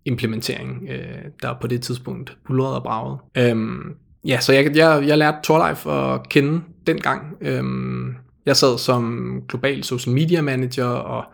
implementering, 0.05 0.87
øh, 0.89 1.31
der 1.41 1.53
på 1.61 1.67
det 1.67 1.81
tidspunkt 1.81 2.37
bullerede 2.45 2.75
og 2.75 2.83
bragede. 2.83 3.17
Øh, 3.37 3.77
ja, 4.25 4.39
så 4.39 4.53
jeg, 4.53 4.75
jeg, 4.75 5.03
jeg 5.07 5.17
lærte 5.17 5.37
Torleif 5.43 5.87
at 5.87 6.29
kende 6.29 6.61
dengang. 6.87 7.37
Øhm, 7.41 8.15
jeg 8.45 8.57
sad 8.57 8.77
som 8.77 9.33
global 9.47 9.83
social 9.83 10.15
media 10.15 10.41
manager 10.41 10.85
og 10.85 11.25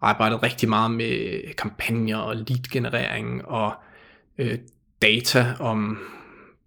arbejdede 0.00 0.42
rigtig 0.42 0.68
meget 0.68 0.90
med 0.90 1.40
kampagner 1.58 2.16
og 2.16 2.36
lead-generering 2.36 3.44
og 3.44 3.72
øh, 4.38 4.58
data 5.02 5.54
om 5.60 5.98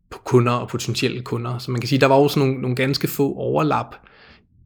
på 0.09 0.19
kunder 0.25 0.51
og 0.51 0.67
potentielle 0.67 1.21
kunder. 1.21 1.57
Så 1.57 1.71
man 1.71 1.81
kan 1.81 1.87
sige, 1.87 1.99
der 1.99 2.07
var 2.07 2.15
også 2.15 2.39
nogle, 2.39 2.61
nogle 2.61 2.75
ganske 2.75 3.07
få 3.07 3.33
overlap 3.33 3.95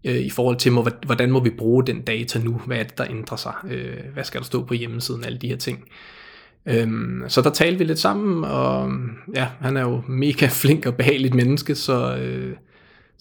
øh, 0.04 0.16
i 0.18 0.30
forhold 0.30 0.58
til, 0.58 0.72
hvordan 1.06 1.32
må 1.32 1.40
vi 1.40 1.50
bruge 1.50 1.86
den 1.86 2.02
data 2.02 2.40
nu? 2.40 2.62
Hvad 2.66 2.78
er 2.78 2.84
det, 2.84 2.98
der 2.98 3.06
ændrer 3.10 3.38
sig? 3.38 3.54
Øh, 3.70 3.98
hvad 4.14 4.24
skal 4.24 4.40
der 4.40 4.46
stå 4.46 4.66
på 4.66 4.74
hjemmesiden? 4.74 5.24
Alle 5.24 5.38
de 5.38 5.48
her 5.48 5.58
ting. 5.58 5.80
Øhm, 6.66 7.24
så 7.28 7.42
der 7.42 7.50
talte 7.50 7.78
vi 7.78 7.84
lidt 7.84 8.00
sammen, 8.00 8.44
og 8.44 8.92
ja, 9.36 9.48
han 9.62 9.78
er 9.78 9.82
jo 9.82 10.02
mega 10.08 10.48
flink 10.62 10.86
og 10.86 10.96
behageligt 10.96 11.34
menneske, 11.34 11.76
så, 11.76 12.16
øh, 12.18 12.56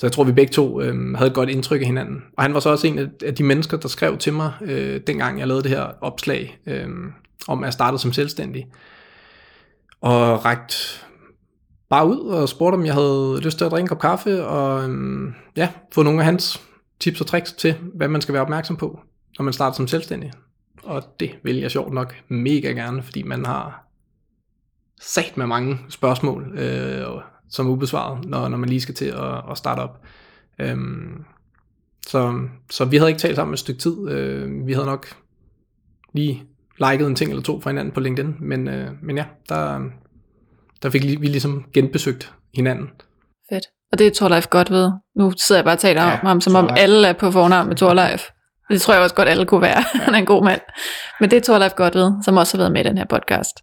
så 0.03 0.07
jeg 0.07 0.13
tror, 0.13 0.25
vi 0.25 0.33
begge 0.33 0.53
to 0.53 0.81
øh, 0.81 1.15
havde 1.15 1.29
et 1.29 1.35
godt 1.35 1.49
indtryk 1.49 1.81
af 1.81 1.87
hinanden. 1.87 2.23
Og 2.37 2.45
han 2.45 2.55
var 2.55 2.61
så 2.61 2.71
også 2.71 2.87
en 2.87 3.11
af 3.25 3.35
de 3.35 3.43
mennesker, 3.43 3.77
der 3.77 3.89
skrev 3.89 4.19
til 4.19 4.33
mig, 4.33 4.53
øh, 4.63 5.01
dengang 5.07 5.39
jeg 5.39 5.49
lavede 5.49 5.63
det 5.63 5.71
her 5.71 5.87
opslag, 6.01 6.59
øh, 6.67 6.89
om 7.49 7.65
at 7.65 7.73
starte 7.73 7.99
som 7.99 8.13
selvstændig. 8.13 8.67
Og 10.01 10.45
rækt 10.45 11.07
bare 11.91 12.07
ud 12.07 12.19
og 12.19 12.49
spurgte, 12.49 12.75
om 12.75 12.87
jeg 12.87 12.95
havde 12.95 13.41
lyst 13.43 13.59
til 13.59 13.65
at 13.65 13.71
drikke 13.71 13.85
en 13.85 13.89
kop 13.89 14.01
kaffe, 14.01 14.47
og 14.47 14.91
øh, 14.91 15.33
ja, 15.57 15.69
få 15.93 16.03
nogle 16.03 16.19
af 16.19 16.25
hans 16.25 16.63
tips 17.01 17.21
og 17.21 17.27
tricks 17.27 17.53
til, 17.53 17.75
hvad 17.95 18.09
man 18.09 18.21
skal 18.21 18.33
være 18.33 18.43
opmærksom 18.43 18.77
på, 18.77 19.01
når 19.39 19.43
man 19.43 19.53
starter 19.53 19.77
som 19.77 19.89
selvstændig 19.89 20.33
og 20.83 21.03
det 21.21 21.31
vil 21.43 21.57
jeg 21.57 21.71
sjovt 21.71 21.93
nok 21.93 22.15
mega 22.29 22.69
gerne, 22.69 23.03
fordi 23.03 23.23
man 23.23 23.47
har 23.47 23.87
sat 25.01 25.37
med 25.37 25.47
mange 25.47 25.79
spørgsmål, 25.89 26.59
øh, 26.59 27.07
som 27.53 27.67
er 27.67 27.71
ubesvaret, 27.71 28.25
når, 28.25 28.49
når 28.49 28.57
man 28.57 28.69
lige 28.69 28.81
skal 28.81 28.95
til 28.95 29.05
at, 29.05 29.51
at 29.51 29.59
starte 29.59 29.81
op. 29.81 30.01
Øhm, 30.59 31.25
så, 32.07 32.49
så 32.71 32.85
vi 32.85 32.97
havde 32.97 33.11
ikke 33.11 33.21
talt 33.21 33.37
sammen 33.37 33.53
et 33.53 33.59
stykke 33.59 33.81
tid. 33.81 34.09
Øh, 34.09 34.67
vi 34.67 34.73
havde 34.73 34.87
nok 34.87 35.07
lige 36.15 36.43
liket 36.79 37.07
en 37.07 37.15
ting 37.15 37.31
eller 37.31 37.43
to 37.43 37.61
fra 37.61 37.71
hinanden 37.71 37.95
på 37.95 38.01
LinkedIn, 38.01 38.37
men, 38.41 38.69
øh, 38.69 38.91
men 39.03 39.17
ja, 39.17 39.25
der, 39.49 39.81
der 40.83 40.91
fik 40.91 41.03
vi 41.21 41.27
ligesom 41.27 41.65
genbesøgt 41.75 42.33
hinanden. 42.55 42.91
Fedt. 43.53 43.65
Og 43.93 43.99
det 43.99 44.07
er 44.07 44.11
Torleif 44.11 44.47
godt 44.47 44.71
ved. 44.71 44.93
Nu 45.17 45.33
sidder 45.37 45.59
jeg 45.59 45.65
bare 45.65 45.75
og 45.75 45.79
taler 45.79 46.03
ja, 46.03 46.13
om 46.13 46.27
ham, 46.27 46.41
som 46.41 46.53
Torleif. 46.53 46.71
om 46.71 46.77
alle 46.79 47.09
er 47.09 47.13
på 47.13 47.31
fornavn 47.31 47.69
med 47.69 47.77
Torleif. 47.77 48.23
Det 48.71 48.83
tror 48.83 48.95
jeg 48.95 49.03
også 49.03 49.15
godt, 49.15 49.29
alle 49.29 49.47
kunne 49.47 49.63
være. 49.63 49.85
Han 50.05 50.15
er 50.15 50.19
en 50.19 50.27
god 50.27 50.45
mand. 50.45 50.61
Men 51.21 51.31
det 51.31 51.37
er 51.37 51.41
Torleif 51.41 51.73
godt 51.73 51.95
ved, 51.95 52.13
som 52.25 52.37
også 52.37 52.57
har 52.57 52.63
været 52.63 52.73
med 52.73 52.85
i 52.85 52.89
den 52.89 52.99
her 52.99 53.05
podcast. 53.05 53.57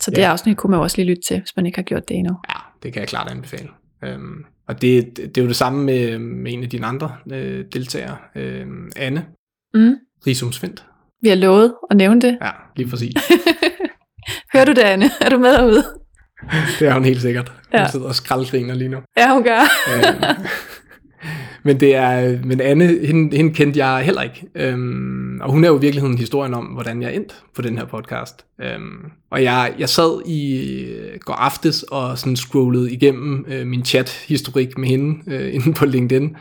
Så 0.00 0.10
det 0.10 0.18
ja. 0.18 0.30
afsnit 0.30 0.56
kunne 0.56 0.70
man 0.70 0.80
også 0.80 0.96
lige 0.96 1.06
lytte 1.06 1.22
til, 1.28 1.38
hvis 1.38 1.56
man 1.56 1.66
ikke 1.66 1.78
har 1.78 1.82
gjort 1.82 2.08
det 2.08 2.16
endnu. 2.16 2.36
Ja, 2.48 2.60
det 2.82 2.92
kan 2.92 3.00
jeg 3.00 3.08
klart 3.08 3.30
anbefale. 3.30 3.68
Øhm, 4.04 4.44
og 4.68 4.82
det, 4.82 5.16
det 5.16 5.38
er 5.38 5.42
jo 5.42 5.48
det 5.48 5.56
samme 5.56 5.84
med, 5.84 6.18
med 6.18 6.52
en 6.52 6.62
af 6.62 6.70
dine 6.70 6.86
andre 6.86 7.16
øh, 7.32 7.64
deltagere, 7.72 8.16
øh, 8.36 8.66
Anne 8.96 9.26
mm. 9.74 9.94
Risum 10.26 10.52
Svendt. 10.52 10.84
Vi 11.22 11.28
har 11.28 11.36
lovet 11.36 11.74
at 11.90 11.96
nævne 11.96 12.20
det. 12.20 12.38
Ja, 12.42 12.50
lige 12.76 12.90
præcis. 12.90 13.14
Hører 14.54 14.64
du 14.64 14.72
det, 14.72 14.82
Anne? 14.82 15.10
Er 15.20 15.30
du 15.30 15.38
med 15.38 15.52
derude? 15.52 15.84
det 16.78 16.88
er 16.88 16.94
hun 16.94 17.04
helt 17.04 17.20
sikkert. 17.20 17.48
Hun 17.48 17.80
ja. 17.80 17.90
sidder 17.90 18.06
og 18.06 18.14
skraldgriner 18.14 18.74
lige 18.74 18.88
nu. 18.88 18.98
Ja, 19.16 19.32
hun 19.32 19.44
gør. 19.44 19.60
øhm, 19.96 20.46
men 21.66 21.80
det 21.80 21.94
er, 21.94 22.38
men 22.44 22.60
Anne, 22.60 23.06
hende, 23.06 23.36
hende 23.36 23.54
kendte 23.54 23.84
jeg 23.84 24.04
heller 24.04 24.22
ikke. 24.22 24.46
Øhm, 24.54 25.40
og 25.40 25.52
hun 25.52 25.64
er 25.64 25.68
jo 25.68 25.78
i 25.78 25.80
virkeligheden 25.80 26.18
historien 26.18 26.54
om, 26.54 26.64
hvordan 26.64 27.02
jeg 27.02 27.14
endte 27.14 27.34
på 27.54 27.62
den 27.62 27.78
her 27.78 27.84
podcast. 27.84 28.44
Øhm, 28.60 29.10
og 29.30 29.42
jeg, 29.42 29.74
jeg 29.78 29.88
sad 29.88 30.26
i 30.26 30.60
øh, 30.84 31.18
går 31.20 31.34
aftes 31.34 31.82
og 31.82 32.18
sådan 32.18 32.36
scrollede 32.36 32.92
igennem 32.92 33.44
øh, 33.48 33.66
min 33.66 33.84
chat-historik 33.84 34.78
med 34.78 34.88
hende 34.88 35.34
øh, 35.34 35.54
inde 35.54 35.72
på 35.72 35.84
LinkedIn. 35.84 36.36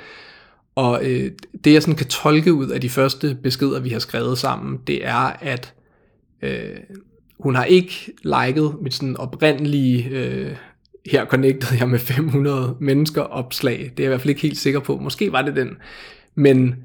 Og 0.76 1.00
øh, 1.06 1.32
det 1.64 1.74
jeg 1.74 1.82
sådan 1.82 1.96
kan 1.96 2.08
tolke 2.08 2.54
ud 2.54 2.68
af 2.68 2.82
de 2.82 2.90
første 2.90 3.38
beskeder, 3.44 3.80
vi 3.80 3.90
har 3.90 4.00
skrevet 4.00 4.38
sammen, 4.38 4.80
det 4.88 5.06
er, 5.06 5.38
at 5.42 5.74
øh, 6.42 6.78
hun 7.40 7.56
har 7.56 7.64
ikke 7.64 8.12
liket 8.24 8.76
mit 8.82 8.94
sådan 8.94 9.18
oprindelige 9.18 10.10
øh, 10.10 10.56
her 11.06 11.26
connectede 11.26 11.80
jeg 11.80 11.90
med 11.90 12.00
500 12.00 12.76
mennesker 12.80 13.22
opslag. 13.22 13.78
Det 13.78 13.86
er 13.86 13.94
jeg 13.98 14.06
i 14.06 14.08
hvert 14.08 14.22
fald 14.22 14.30
ikke 14.30 14.42
helt 14.42 14.58
sikker 14.58 14.80
på. 14.80 14.98
Måske 14.98 15.32
var 15.32 15.42
det 15.42 15.56
den. 15.56 15.70
Men, 16.36 16.76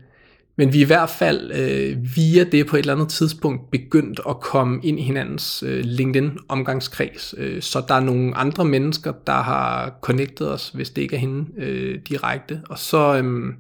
men 0.57 0.73
vi 0.73 0.79
er 0.79 0.85
i 0.85 0.87
hvert 0.87 1.11
fald 1.11 1.53
øh, 1.53 2.17
via 2.17 2.45
det 2.45 2.67
på 2.67 2.77
et 2.77 2.81
eller 2.81 2.95
andet 2.95 3.09
tidspunkt 3.09 3.71
begyndt 3.71 4.21
at 4.29 4.41
komme 4.41 4.81
ind 4.83 5.01
i 5.01 5.03
hinandens 5.03 5.65
øh, 5.67 5.85
LinkedIn-omgangskreds. 5.85 7.35
Øh, 7.37 7.63
så 7.63 7.85
der 7.89 7.95
er 7.95 8.01
nogle 8.01 8.37
andre 8.37 8.65
mennesker, 8.65 9.13
der 9.27 9.43
har 9.43 9.99
connectet 10.03 10.53
os, 10.53 10.69
hvis 10.69 10.91
det 10.91 11.03
ikke 11.03 11.17
er 11.17 11.21
hende 11.21 11.47
øh, 11.59 11.99
direkte. 12.09 12.61
Og 12.69 12.79
så... 12.79 13.23
Øh, 13.23 13.53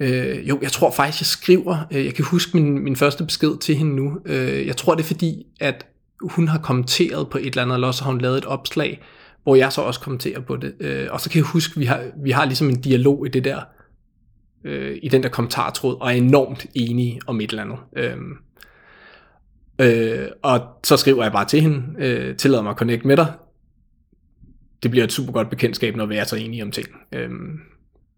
Øh, 0.00 0.48
jo, 0.48 0.58
jeg 0.62 0.72
tror 0.72 0.90
faktisk, 0.90 1.20
jeg 1.20 1.26
skriver, 1.26 1.86
øh, 1.92 2.04
jeg 2.04 2.14
kan 2.14 2.24
huske 2.24 2.56
min, 2.56 2.78
min 2.78 2.96
første 2.96 3.24
besked 3.24 3.58
til 3.58 3.76
hende 3.76 3.96
nu. 3.96 4.18
Øh, 4.26 4.66
jeg 4.66 4.76
tror, 4.76 4.94
det 4.94 5.02
er 5.02 5.06
fordi, 5.06 5.46
at 5.60 5.86
hun 6.22 6.48
har 6.48 6.58
kommenteret 6.58 7.30
på 7.30 7.38
et 7.38 7.46
eller 7.46 7.62
andet, 7.62 7.74
eller 7.74 7.86
også 7.86 8.04
har 8.04 8.10
hun 8.10 8.20
lavet 8.20 8.38
et 8.38 8.44
opslag, 8.44 9.02
hvor 9.42 9.54
jeg 9.54 9.72
så 9.72 9.80
også 9.80 10.00
kommenterer 10.00 10.40
på 10.40 10.56
det. 10.56 10.74
Øh, 10.80 11.08
og 11.10 11.20
så 11.20 11.30
kan 11.30 11.38
jeg 11.38 11.44
huske, 11.44 11.78
vi 11.78 11.84
har, 11.84 12.04
vi 12.22 12.30
har 12.30 12.44
ligesom 12.44 12.68
en 12.68 12.80
dialog 12.80 13.26
i 13.26 13.30
det 13.30 13.44
der, 13.44 13.60
øh, 14.64 14.98
i 15.02 15.08
den 15.08 15.22
der 15.22 15.28
kommentartråd, 15.28 15.96
og 16.00 16.06
er 16.06 16.16
enormt 16.16 16.66
enige 16.74 17.20
om 17.26 17.40
et 17.40 17.50
eller 17.50 17.62
andet. 17.62 17.78
Øh, 17.96 18.16
øh, 19.78 20.28
og 20.42 20.60
så 20.84 20.96
skriver 20.96 21.22
jeg 21.22 21.32
bare 21.32 21.44
til 21.44 21.60
hende, 21.60 21.82
øh, 21.98 22.36
tillader 22.36 22.62
mig 22.62 22.70
at 22.70 22.76
connect 22.76 23.04
med 23.04 23.16
dig. 23.16 23.32
Det 24.82 24.90
bliver 24.90 25.04
et 25.04 25.12
super 25.12 25.32
godt 25.32 25.50
bekendtskab, 25.50 25.96
når 25.96 26.06
vi 26.06 26.16
er 26.16 26.24
så 26.24 26.36
enige 26.36 26.62
om 26.62 26.70
ting. 26.70 26.88
Øh, 27.12 27.30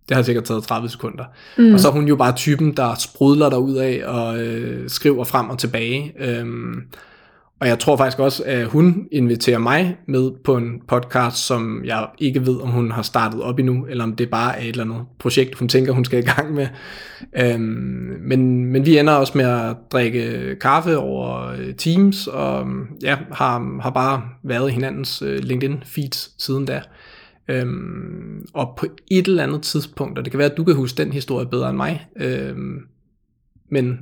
det 0.09 0.17
har 0.17 0.23
sikkert 0.23 0.45
taget 0.45 0.65
30 0.65 0.89
sekunder. 0.89 1.25
Mm. 1.59 1.75
Og 1.75 1.81
så 1.81 1.89
er 1.89 1.93
hun 1.93 2.09
jo 2.09 2.17
bare 2.17 2.37
typen, 2.37 2.77
der 2.77 2.95
sprudler 2.95 3.57
ud 3.57 3.75
af 3.75 4.03
og 4.07 4.39
øh, 4.39 4.91
skriver 4.91 5.25
frem 5.25 5.51
og 5.51 5.59
tilbage. 5.59 6.13
Øh, 6.19 6.47
og 7.61 7.69
jeg 7.69 7.79
tror 7.79 7.97
faktisk 7.97 8.19
også, 8.19 8.43
at 8.47 8.67
hun 8.67 9.09
inviterer 9.13 9.59
mig 9.59 9.97
med 10.07 10.31
på 10.45 10.57
en 10.57 10.83
podcast, 10.89 11.37
som 11.37 11.85
jeg 11.85 12.09
ikke 12.19 12.47
ved, 12.47 12.61
om 12.61 12.69
hun 12.69 12.91
har 12.91 13.03
startet 13.03 13.43
op 13.43 13.59
endnu, 13.59 13.87
eller 13.87 14.05
om 14.05 14.17
det 14.17 14.31
bare 14.31 14.59
er 14.59 14.63
et 14.63 14.69
eller 14.69 14.85
andet 14.85 15.07
projekt, 15.19 15.55
hun 15.55 15.69
tænker, 15.69 15.93
hun 15.93 16.05
skal 16.05 16.19
i 16.19 16.23
gang 16.23 16.55
med. 16.55 16.67
Øhm, 17.37 18.17
men, 18.21 18.65
men 18.65 18.87
vi 18.87 18.99
ender 18.99 19.13
også 19.13 19.33
med 19.39 19.45
at 19.45 19.77
drikke 19.93 20.57
kaffe 20.61 20.99
over 20.99 21.49
øh, 21.49 21.75
Teams, 21.75 22.27
og 22.27 22.61
øhm, 22.61 22.87
ja, 23.03 23.19
har, 23.33 23.81
har 23.83 23.91
bare 23.91 24.23
været 24.43 24.71
i 24.71 24.73
hinandens 24.73 25.23
øh, 25.23 25.39
LinkedIn-feeds 25.39 26.45
siden 26.45 26.65
da. 26.65 26.83
Øhm, 27.49 28.47
og 28.55 28.75
på 28.79 28.87
et 29.11 29.29
eller 29.29 29.43
andet 29.43 29.63
tidspunkt, 29.63 30.19
og 30.19 30.25
det 30.25 30.31
kan 30.31 30.39
være, 30.39 30.51
at 30.51 30.57
du 30.57 30.65
kan 30.65 30.75
huske 30.75 30.97
den 30.97 31.13
historie 31.13 31.47
bedre 31.47 31.69
end 31.69 31.77
mig, 31.77 32.07
øhm, 32.17 32.79
men 33.71 33.99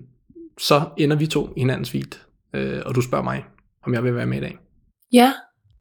så 0.59 0.83
ender 0.97 1.17
vi 1.17 1.27
to 1.27 1.53
i 1.57 1.61
hinandens 1.61 1.91
feed 1.91 2.32
øh, 2.55 2.83
og 2.87 2.95
du 2.95 3.01
spørger 3.01 3.25
mig, 3.25 3.45
om 3.87 3.95
jeg 3.95 4.05
vil 4.05 4.15
være 4.15 4.27
med 4.27 4.39
i 4.39 4.41
dag. 4.41 4.59
Ja, 5.13 5.33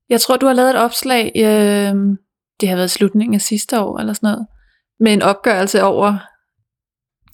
jeg 0.10 0.22
tror, 0.22 0.38
du 0.38 0.46
har 0.46 0.54
lavet 0.54 0.70
et 0.70 0.80
opslag, 0.80 1.32
øh, 1.36 1.96
det 2.62 2.70
har 2.70 2.76
været 2.76 2.92
slutningen 2.92 3.36
af 3.36 3.42
sidste 3.42 3.80
år, 3.80 4.00
eller 4.00 4.14
sådan 4.14 4.28
noget, 4.28 4.48
med 5.00 5.14
en 5.14 5.22
opgørelse 5.22 5.84
over, 5.84 6.18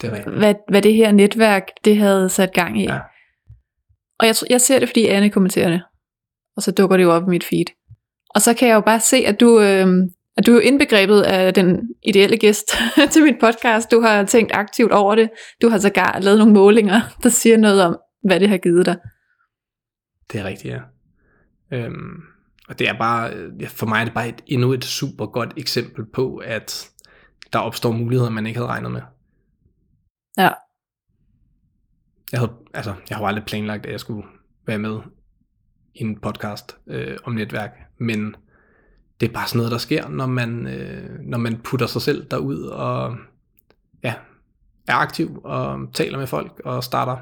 det 0.01 0.09
er 0.09 0.29
hvad, 0.29 0.55
hvad 0.69 0.81
det 0.81 0.93
her 0.93 1.11
netværk, 1.11 1.63
det 1.85 1.97
havde 1.97 2.29
sat 2.29 2.53
gang 2.53 2.81
i. 2.81 2.83
Ja. 2.83 2.99
Og 4.19 4.27
jeg, 4.27 4.35
jeg 4.49 4.61
ser 4.61 4.79
det, 4.79 4.89
fordi 4.89 5.05
Anne 5.05 5.29
kommenterer 5.29 5.69
det, 5.69 5.81
og 6.55 6.63
så 6.63 6.71
dukker 6.71 6.97
det 6.97 7.03
jo 7.03 7.11
op 7.11 7.23
i 7.23 7.29
mit 7.29 7.43
feed. 7.43 7.65
Og 8.29 8.41
så 8.41 8.53
kan 8.53 8.67
jeg 8.67 8.75
jo 8.75 8.81
bare 8.81 8.99
se, 8.99 9.17
at 9.17 9.39
du, 9.39 9.59
øh, 9.61 9.88
at 10.38 10.45
du 10.45 10.55
er 10.55 10.61
indbegrebet 10.61 11.21
af 11.21 11.53
den 11.53 11.89
ideelle 12.03 12.38
gæst 12.38 12.67
til 13.11 13.23
mit 13.23 13.35
podcast. 13.39 13.91
Du 13.91 14.01
har 14.01 14.23
tænkt 14.23 14.51
aktivt 14.53 14.91
over 14.91 15.15
det. 15.15 15.29
Du 15.61 15.69
har 15.69 15.77
sågar 15.77 16.19
lavet 16.19 16.39
nogle 16.39 16.53
målinger, 16.53 17.01
der 17.23 17.29
siger 17.29 17.57
noget 17.57 17.83
om, 17.83 17.97
hvad 18.23 18.39
det 18.39 18.49
har 18.49 18.57
givet 18.57 18.85
dig. 18.85 18.95
Det 20.32 20.39
er 20.39 20.43
rigtigt, 20.43 20.73
ja. 20.73 20.82
Øhm, 21.71 22.21
og 22.67 22.80
det 22.80 22.89
er 22.89 22.97
bare, 22.97 23.34
øh, 23.34 23.69
for 23.69 23.86
mig 23.86 23.99
er 23.99 24.05
det 24.05 24.13
bare 24.13 24.30
et, 24.30 24.43
endnu 24.47 24.73
et 24.73 24.86
super 24.86 25.25
godt 25.25 25.53
eksempel 25.57 26.05
på, 26.05 26.38
at 26.38 26.89
der 27.53 27.59
opstår 27.59 27.91
muligheder, 27.91 28.30
man 28.30 28.45
ikke 28.45 28.59
havde 28.59 28.69
regnet 28.69 28.91
med. 28.91 29.01
Ja. 30.38 30.49
Jeg 32.32 32.39
havde, 32.39 32.53
altså, 32.73 32.93
jeg 33.09 33.17
har 33.17 33.25
aldrig 33.25 33.45
planlagt, 33.45 33.86
at 33.86 33.91
jeg 33.91 33.99
skulle 33.99 34.28
være 34.65 34.80
med 34.80 34.99
i 35.95 36.01
en 36.01 36.19
podcast 36.19 36.78
øh, 36.88 37.17
om 37.23 37.34
netværk, 37.34 37.71
men 37.97 38.36
det 39.19 39.30
er 39.30 39.34
bare 39.34 39.47
sådan 39.47 39.57
noget, 39.57 39.71
der 39.71 39.78
sker, 39.78 40.09
når 40.09 40.25
man, 40.25 40.67
øh, 40.67 41.19
når 41.19 41.38
man 41.38 41.61
putter 41.63 41.88
sig 41.88 42.01
selv 42.01 42.28
derud 42.32 42.61
og 42.63 43.17
ja, 44.03 44.13
er 44.88 44.95
aktiv 44.95 45.41
og 45.43 45.89
taler 45.93 46.17
med 46.17 46.28
folk 46.28 46.61
og 46.65 46.84
starter 46.84 47.17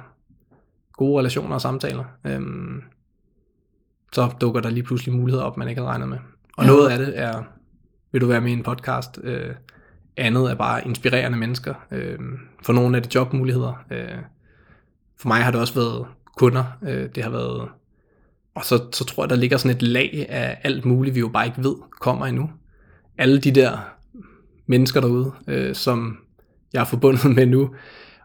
gode 0.93 1.19
relationer 1.19 1.55
og 1.55 1.61
samtaler. 1.61 2.03
Øhm, 2.25 2.81
så 4.15 4.29
dukker 4.41 4.61
der 4.61 4.69
lige 4.69 4.83
pludselig 4.83 5.15
muligheder 5.15 5.45
op, 5.45 5.57
man 5.57 5.67
ikke 5.67 5.81
havde 5.81 5.91
regnet 5.91 6.09
med. 6.09 6.17
Og 6.57 6.65
ja. 6.65 6.71
noget 6.71 6.89
af 6.89 6.97
det 6.97 7.19
er, 7.19 7.43
vil 8.11 8.21
du 8.21 8.27
være 8.27 8.41
med 8.41 8.49
i 8.49 8.53
en 8.53 8.63
podcast, 8.63 9.19
øh, 9.23 9.49
andet 10.17 10.51
er 10.51 10.55
bare 10.55 10.87
inspirerende 10.87 11.37
mennesker. 11.37 11.73
Øh, 11.91 12.19
for 12.63 12.73
nogle 12.73 12.97
er 12.97 13.01
det 13.01 13.15
jobmuligheder. 13.15 13.85
Øh, 13.91 14.17
for 15.19 15.27
mig 15.27 15.43
har 15.43 15.51
det 15.51 15.61
også 15.61 15.73
været 15.73 16.05
kunder. 16.37 16.63
Øh, 16.83 17.09
det 17.15 17.23
har 17.23 17.29
været... 17.29 17.69
Og 18.55 18.65
så, 18.65 18.83
så 18.93 19.05
tror 19.05 19.23
jeg, 19.23 19.29
der 19.29 19.35
ligger 19.35 19.57
sådan 19.57 19.75
et 19.75 19.81
lag 19.81 20.25
af 20.29 20.57
alt 20.63 20.85
muligt, 20.85 21.15
vi 21.15 21.19
jo 21.19 21.27
bare 21.27 21.45
ikke 21.45 21.63
ved, 21.63 21.75
kommer 22.01 22.25
endnu. 22.25 22.49
Alle 23.17 23.39
de 23.39 23.51
der 23.51 23.77
mennesker 24.67 25.01
derude, 25.01 25.31
øh, 25.47 25.75
som 25.75 26.17
jeg 26.73 26.81
er 26.81 26.85
forbundet 26.85 27.25
med 27.35 27.45
nu, 27.45 27.75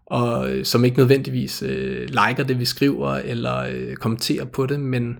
og 0.06 0.50
øh, 0.50 0.64
som 0.64 0.84
ikke 0.84 0.98
nødvendigvis 0.98 1.62
øh, 1.62 2.08
liker 2.08 2.44
det, 2.44 2.58
vi 2.58 2.64
skriver, 2.64 3.14
eller 3.14 3.58
øh, 3.58 3.96
kommenterer 3.96 4.44
på 4.44 4.66
det, 4.66 4.80
men 4.80 5.18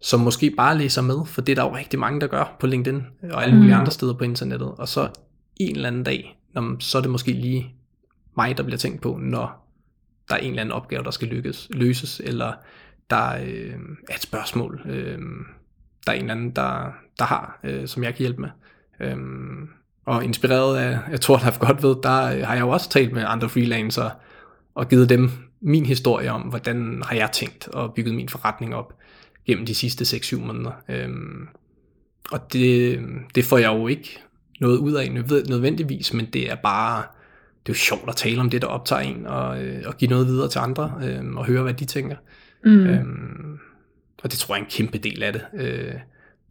som 0.00 0.20
måske 0.20 0.50
bare 0.50 0.78
læser 0.78 1.02
med, 1.02 1.26
for 1.26 1.40
det 1.40 1.52
er 1.52 1.62
der 1.62 1.70
jo 1.70 1.76
rigtig 1.76 1.98
mange, 1.98 2.20
der 2.20 2.26
gør 2.26 2.56
på 2.60 2.66
LinkedIn, 2.66 3.02
og 3.32 3.42
alle 3.42 3.54
mulige 3.54 3.74
mm. 3.74 3.80
andre 3.80 3.92
steder 3.92 4.14
på 4.14 4.24
internettet, 4.24 4.68
og 4.68 4.88
så 4.88 5.08
en 5.56 5.76
eller 5.76 5.88
anden 5.88 6.04
dag, 6.04 6.38
så 6.78 6.98
er 6.98 7.02
det 7.02 7.10
måske 7.10 7.32
lige 7.32 7.74
mig, 8.36 8.56
der 8.56 8.62
bliver 8.62 8.78
tænkt 8.78 9.02
på, 9.02 9.18
når 9.22 9.68
der 10.28 10.34
er 10.34 10.38
en 10.38 10.50
eller 10.50 10.60
anden 10.60 10.72
opgave, 10.72 11.04
der 11.04 11.10
skal 11.10 11.28
lykkes, 11.28 11.68
løses, 11.70 12.20
eller 12.24 12.52
der 13.10 13.34
øh, 13.34 13.74
er 14.08 14.14
et 14.14 14.22
spørgsmål, 14.22 14.80
øh, 14.84 15.18
der 16.06 16.12
er 16.12 16.16
en 16.16 16.20
eller 16.20 16.34
anden, 16.34 16.50
der, 16.50 16.92
der 17.18 17.24
har, 17.24 17.60
øh, 17.64 17.86
som 17.88 18.04
jeg 18.04 18.14
kan 18.14 18.18
hjælpe 18.18 18.40
med. 18.40 18.50
Øh, 19.00 19.16
og 20.06 20.24
inspireret 20.24 20.78
af, 20.78 20.98
jeg 21.10 21.20
tror, 21.20 21.36
der 21.36 21.58
godt 21.66 21.82
ved, 21.82 21.96
der 22.02 22.24
øh, 22.24 22.46
har 22.46 22.54
jeg 22.54 22.60
jo 22.60 22.68
også 22.68 22.90
talt 22.90 23.12
med 23.12 23.24
andre 23.26 23.48
freelancere, 23.48 24.10
og 24.74 24.88
givet 24.88 25.08
dem 25.08 25.30
min 25.60 25.86
historie 25.86 26.32
om, 26.32 26.42
hvordan 26.42 27.02
har 27.06 27.16
jeg 27.16 27.30
tænkt 27.32 27.68
og 27.68 27.94
bygget 27.94 28.14
min 28.14 28.28
forretning 28.28 28.74
op 28.74 28.94
gennem 29.48 29.66
de 29.66 29.74
sidste 29.74 30.16
6-7 30.16 30.36
måneder. 30.36 30.72
Øhm, 30.88 31.48
og 32.30 32.52
det, 32.52 33.00
det 33.34 33.44
får 33.44 33.58
jeg 33.58 33.68
jo 33.68 33.86
ikke 33.86 34.18
noget 34.60 34.78
ud 34.78 34.92
af 34.92 35.12
nødvendigvis, 35.48 36.12
men 36.12 36.26
det 36.32 36.50
er 36.50 36.56
bare, 36.62 37.02
det 37.66 37.72
er 37.72 37.74
jo 37.74 37.74
sjovt 37.74 38.08
at 38.08 38.16
tale 38.16 38.40
om 38.40 38.50
det, 38.50 38.62
der 38.62 38.68
optager 38.68 39.02
en, 39.02 39.26
og, 39.26 39.64
øh, 39.64 39.82
og 39.86 39.96
give 39.96 40.10
noget 40.10 40.26
videre 40.26 40.48
til 40.48 40.58
andre, 40.58 40.92
øh, 41.04 41.36
og 41.36 41.46
høre, 41.46 41.62
hvad 41.62 41.74
de 41.74 41.84
tænker. 41.84 42.16
Mm. 42.64 42.86
Øhm, 42.86 43.58
og 44.22 44.30
det 44.30 44.38
tror 44.38 44.54
jeg 44.54 44.60
er 44.60 44.64
en 44.64 44.70
kæmpe 44.70 44.98
del 44.98 45.22
af 45.22 45.32
det. 45.32 45.42
Øh, 45.54 45.94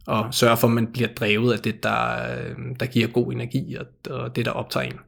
og 0.06 0.34
sørge 0.34 0.56
for, 0.56 0.68
at 0.68 0.74
man 0.74 0.86
bliver 0.86 1.08
drevet 1.08 1.52
af 1.52 1.58
det, 1.58 1.82
der, 1.82 2.14
øh, 2.14 2.56
der 2.80 2.86
giver 2.86 3.06
god 3.06 3.32
energi, 3.32 3.74
og, 3.74 3.86
og 4.10 4.36
det, 4.36 4.44
der 4.44 4.50
optager 4.50 4.86
en. 4.86 4.98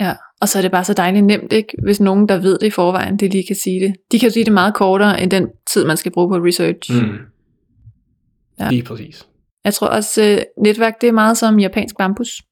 Ja, 0.00 0.14
og 0.40 0.48
så 0.48 0.58
er 0.58 0.62
det 0.62 0.70
bare 0.70 0.84
så 0.84 0.94
dejligt 0.94 1.24
nemt, 1.24 1.52
ikke? 1.52 1.68
hvis 1.82 2.00
nogen, 2.00 2.28
der 2.28 2.38
ved 2.38 2.58
det 2.58 2.66
i 2.66 2.70
forvejen, 2.70 3.16
det 3.16 3.32
lige 3.32 3.46
kan 3.46 3.56
sige 3.56 3.80
det. 3.80 3.94
De 4.12 4.18
kan 4.18 4.30
sige 4.30 4.44
det 4.44 4.52
meget 4.52 4.74
kortere, 4.74 5.22
end 5.22 5.30
den 5.30 5.48
tid, 5.72 5.84
man 5.84 5.96
skal 5.96 6.12
bruge 6.12 6.28
på 6.28 6.46
research. 6.46 6.92
Mm. 6.92 7.18
Ja. 8.58 8.70
Lige 8.70 8.82
præcis. 8.82 9.28
Jeg 9.64 9.74
tror 9.74 9.86
også, 9.86 10.22
uh, 10.22 10.64
netværk, 10.64 11.00
det 11.00 11.08
er 11.08 11.12
meget 11.12 11.38
som 11.38 11.60
japansk 11.60 11.96
bambus. 11.98 12.42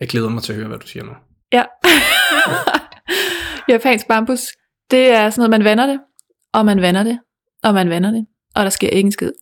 Jeg 0.00 0.08
glæder 0.08 0.28
mig 0.28 0.42
til 0.42 0.52
at 0.52 0.56
høre, 0.56 0.68
hvad 0.68 0.78
du 0.78 0.86
siger 0.86 1.04
nu. 1.04 1.12
Ja. 1.52 1.64
japansk 3.72 4.08
bambus, 4.08 4.40
det 4.90 5.10
er 5.10 5.30
sådan 5.30 5.40
noget, 5.40 5.50
man 5.50 5.64
vander 5.64 5.86
det, 5.86 6.00
og 6.52 6.64
man 6.64 6.82
vander 6.82 7.02
det, 7.02 7.18
og 7.62 7.74
man 7.74 7.90
vander 7.90 8.10
det, 8.10 8.26
og 8.54 8.64
der 8.64 8.70
sker 8.70 8.88
ikke 8.88 9.06
en 9.06 9.12
skid. 9.12 9.32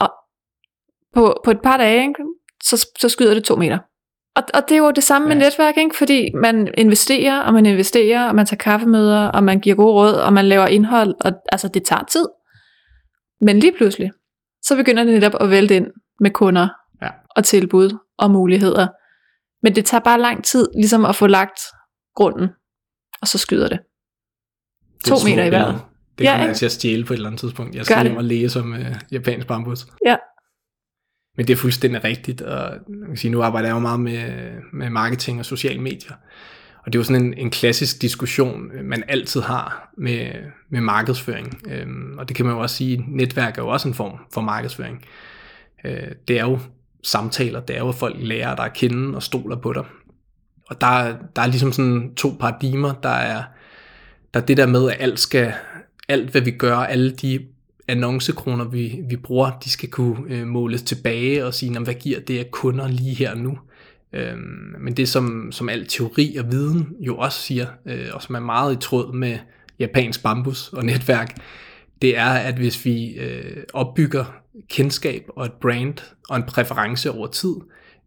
Og 0.00 0.10
på, 1.14 1.40
på 1.44 1.50
et 1.50 1.60
par 1.62 1.76
dage, 1.76 2.02
ikke, 2.02 2.14
så, 2.62 2.88
så 3.00 3.08
skyder 3.08 3.34
det 3.34 3.44
to 3.44 3.56
meter. 3.56 3.78
Og, 4.36 4.42
og 4.54 4.62
det 4.68 4.74
er 4.74 4.78
jo 4.78 4.90
det 4.90 5.04
samme 5.04 5.28
ja. 5.28 5.34
med 5.34 5.44
netværk, 5.44 5.76
ikke? 5.76 5.96
fordi 5.96 6.30
man 6.34 6.74
investerer, 6.78 7.40
og 7.40 7.52
man 7.54 7.66
investerer, 7.66 8.28
og 8.28 8.34
man 8.34 8.46
tager 8.46 8.58
kaffemøder, 8.58 9.26
og 9.26 9.44
man 9.44 9.60
giver 9.60 9.76
gode 9.76 9.92
råd, 9.92 10.14
og 10.14 10.32
man 10.32 10.48
laver 10.48 10.66
indhold, 10.66 11.14
og 11.20 11.32
altså 11.52 11.68
det 11.68 11.84
tager 11.84 12.04
tid. 12.04 12.26
Men 13.40 13.58
lige 13.58 13.72
pludselig, 13.72 14.10
så 14.68 14.76
begynder 14.76 15.04
det 15.04 15.14
netop 15.14 15.32
at 15.40 15.50
vælte 15.50 15.76
ind 15.76 15.86
med 16.20 16.30
kunder 16.30 16.68
ja. 17.02 17.08
og 17.36 17.44
tilbud 17.44 17.98
og 18.18 18.30
muligheder. 18.30 18.88
Men 19.62 19.74
det 19.74 19.84
tager 19.84 20.00
bare 20.00 20.20
lang 20.20 20.44
tid 20.44 20.68
ligesom 20.74 21.04
at 21.04 21.16
få 21.16 21.26
lagt 21.26 21.60
grunden, 22.14 22.48
og 23.22 23.28
så 23.28 23.38
skyder 23.38 23.68
det. 23.68 23.78
det 25.04 25.06
to 25.06 25.14
meter 25.24 25.44
i 25.44 25.50
vejret. 25.50 25.80
Det 26.18 26.26
kan 26.26 26.34
ja, 26.34 26.38
man 26.38 26.48
altså 26.48 26.68
stjæle 26.68 27.04
på 27.04 27.12
et 27.12 27.16
eller 27.16 27.28
andet 27.28 27.40
tidspunkt. 27.40 27.74
Jeg 27.74 27.84
skal 27.84 28.02
hjem 28.02 28.16
og 28.16 28.24
læse 28.24 28.60
om 28.60 28.72
uh, 28.72 28.78
japansk 29.12 29.46
bambus. 29.46 29.86
Ja, 30.06 30.16
men 31.38 31.46
det 31.46 31.52
er 31.52 31.56
fuldstændig 31.56 32.04
rigtigt, 32.04 32.42
og 32.42 32.78
man 32.88 33.08
kan 33.08 33.16
sige, 33.16 33.30
nu 33.30 33.42
arbejder 33.42 33.68
jeg 33.68 33.74
jo 33.74 33.78
meget 33.78 34.00
med, 34.00 34.50
med 34.72 34.90
marketing 34.90 35.38
og 35.38 35.44
sociale 35.44 35.80
medier. 35.80 36.14
Og 36.88 36.92
det 36.92 36.98
er 36.98 37.00
jo 37.00 37.04
sådan 37.04 37.24
en, 37.24 37.34
en 37.34 37.50
klassisk 37.50 38.02
diskussion, 38.02 38.70
øh, 38.74 38.84
man 38.84 39.04
altid 39.08 39.40
har 39.40 39.90
med, 39.96 40.30
med 40.70 40.80
markedsføring. 40.80 41.60
Øhm, 41.66 42.18
og 42.18 42.28
det 42.28 42.36
kan 42.36 42.46
man 42.46 42.54
jo 42.54 42.60
også 42.60 42.76
sige, 42.76 43.04
netværk 43.08 43.58
er 43.58 43.62
jo 43.62 43.68
også 43.68 43.88
en 43.88 43.94
form 43.94 44.12
for 44.32 44.40
markedsføring. 44.40 45.04
Øh, 45.84 46.08
det 46.28 46.38
er 46.38 46.44
jo 46.44 46.58
samtaler, 47.02 47.60
det 47.60 47.76
er 47.76 47.80
jo, 47.80 47.88
at 47.88 47.94
folk 47.94 48.16
lærer 48.18 48.56
dig 48.56 48.64
at 48.64 48.72
kende 48.72 49.16
og 49.16 49.22
stoler 49.22 49.56
på 49.56 49.72
dig. 49.72 49.84
Og 50.66 50.80
der, 50.80 51.16
der 51.36 51.42
er 51.42 51.46
ligesom 51.46 51.72
sådan 51.72 52.14
to 52.14 52.36
paradigmer, 52.40 52.92
der 53.02 53.08
er, 53.08 53.42
der 54.34 54.40
er 54.40 54.44
det 54.44 54.56
der 54.56 54.66
med, 54.66 54.90
at 54.90 54.96
alt 55.00 55.20
skal, 55.20 55.52
alt 56.08 56.30
hvad 56.30 56.40
vi 56.40 56.50
gør, 56.50 56.76
alle 56.76 57.10
de 57.10 57.46
annoncekroner, 57.88 58.64
vi, 58.64 59.00
vi 59.08 59.16
bruger, 59.16 59.50
de 59.64 59.70
skal 59.70 59.88
kunne 59.88 60.16
øh, 60.28 60.46
måles 60.46 60.82
tilbage 60.82 61.46
og 61.46 61.54
sige, 61.54 61.78
hvad 61.78 61.94
giver 61.94 62.20
det 62.20 62.38
af 62.38 62.50
kunder 62.50 62.88
lige 62.88 63.14
her 63.14 63.34
nu. 63.34 63.58
Øhm, 64.12 64.74
men 64.78 64.96
det 64.96 65.08
som, 65.08 65.52
som 65.52 65.68
al 65.68 65.86
teori 65.86 66.36
og 66.36 66.52
viden 66.52 66.96
jo 67.00 67.16
også 67.16 67.38
siger, 67.40 67.66
øh, 67.86 68.06
og 68.12 68.22
som 68.22 68.34
er 68.34 68.40
meget 68.40 68.74
i 68.74 68.78
tråd 68.80 69.12
med 69.12 69.38
japansk 69.78 70.22
bambus 70.22 70.68
og 70.72 70.84
netværk, 70.84 71.36
det 72.02 72.18
er, 72.18 72.30
at 72.30 72.54
hvis 72.54 72.84
vi 72.84 73.06
øh, 73.06 73.62
opbygger 73.72 74.24
kendskab 74.68 75.24
og 75.36 75.46
et 75.46 75.52
brand 75.52 75.94
og 76.28 76.36
en 76.36 76.42
præference 76.42 77.10
over 77.10 77.26
tid, 77.26 77.54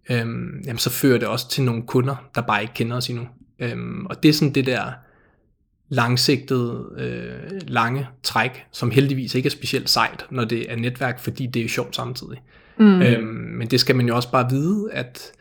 øh, 0.09 0.25
jamen 0.65 0.77
så 0.77 0.89
fører 0.89 1.17
det 1.17 1.27
også 1.27 1.49
til 1.49 1.63
nogle 1.63 1.83
kunder, 1.87 2.29
der 2.35 2.41
bare 2.41 2.61
ikke 2.61 2.73
kender 2.73 2.97
os 2.97 3.09
endnu. 3.09 3.27
Øh, 3.59 3.77
og 4.05 4.23
det 4.23 4.29
er 4.29 4.33
sådan 4.33 4.53
det 4.53 4.65
der 4.65 4.91
langsigtede, 5.89 6.85
øh, 6.97 7.59
lange 7.67 8.07
træk, 8.23 8.65
som 8.71 8.91
heldigvis 8.91 9.35
ikke 9.35 9.47
er 9.47 9.51
specielt 9.51 9.89
sejt, 9.89 10.25
når 10.29 10.45
det 10.45 10.71
er 10.71 10.75
netværk, 10.75 11.19
fordi 11.19 11.47
det 11.47 11.65
er 11.65 11.69
sjovt 11.69 11.95
samtidig. 11.95 12.41
Mm. 12.77 13.01
Øhm, 13.01 13.23
men 13.27 13.67
det 13.67 13.79
skal 13.79 13.95
man 13.95 14.07
jo 14.07 14.15
også 14.15 14.31
bare 14.31 14.49
vide, 14.49 14.89
at, 14.91 15.31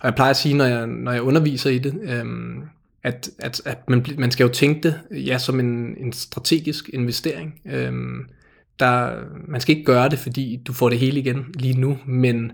og 0.00 0.06
jeg 0.06 0.14
plejer 0.14 0.30
at 0.30 0.36
sige, 0.36 0.54
når 0.54 0.64
jeg, 0.64 0.86
når 0.86 1.12
jeg 1.12 1.22
underviser 1.22 1.70
i 1.70 1.78
det, 1.78 2.00
øhm, 2.02 2.62
at, 3.02 3.30
at, 3.38 3.62
at 3.64 3.90
man, 3.90 4.06
man 4.18 4.30
skal 4.30 4.44
jo 4.44 4.52
tænke 4.52 4.80
det 4.82 5.00
ja, 5.26 5.38
som 5.38 5.60
en, 5.60 5.96
en 5.98 6.12
strategisk 6.12 6.88
investering. 6.88 7.60
Øhm, 7.66 8.26
der, 8.80 9.12
man 9.48 9.60
skal 9.60 9.76
ikke 9.76 9.86
gøre 9.86 10.08
det, 10.08 10.18
fordi 10.18 10.62
du 10.66 10.72
får 10.72 10.88
det 10.88 10.98
hele 10.98 11.20
igen 11.20 11.44
lige 11.54 11.80
nu, 11.80 11.98
men 12.06 12.52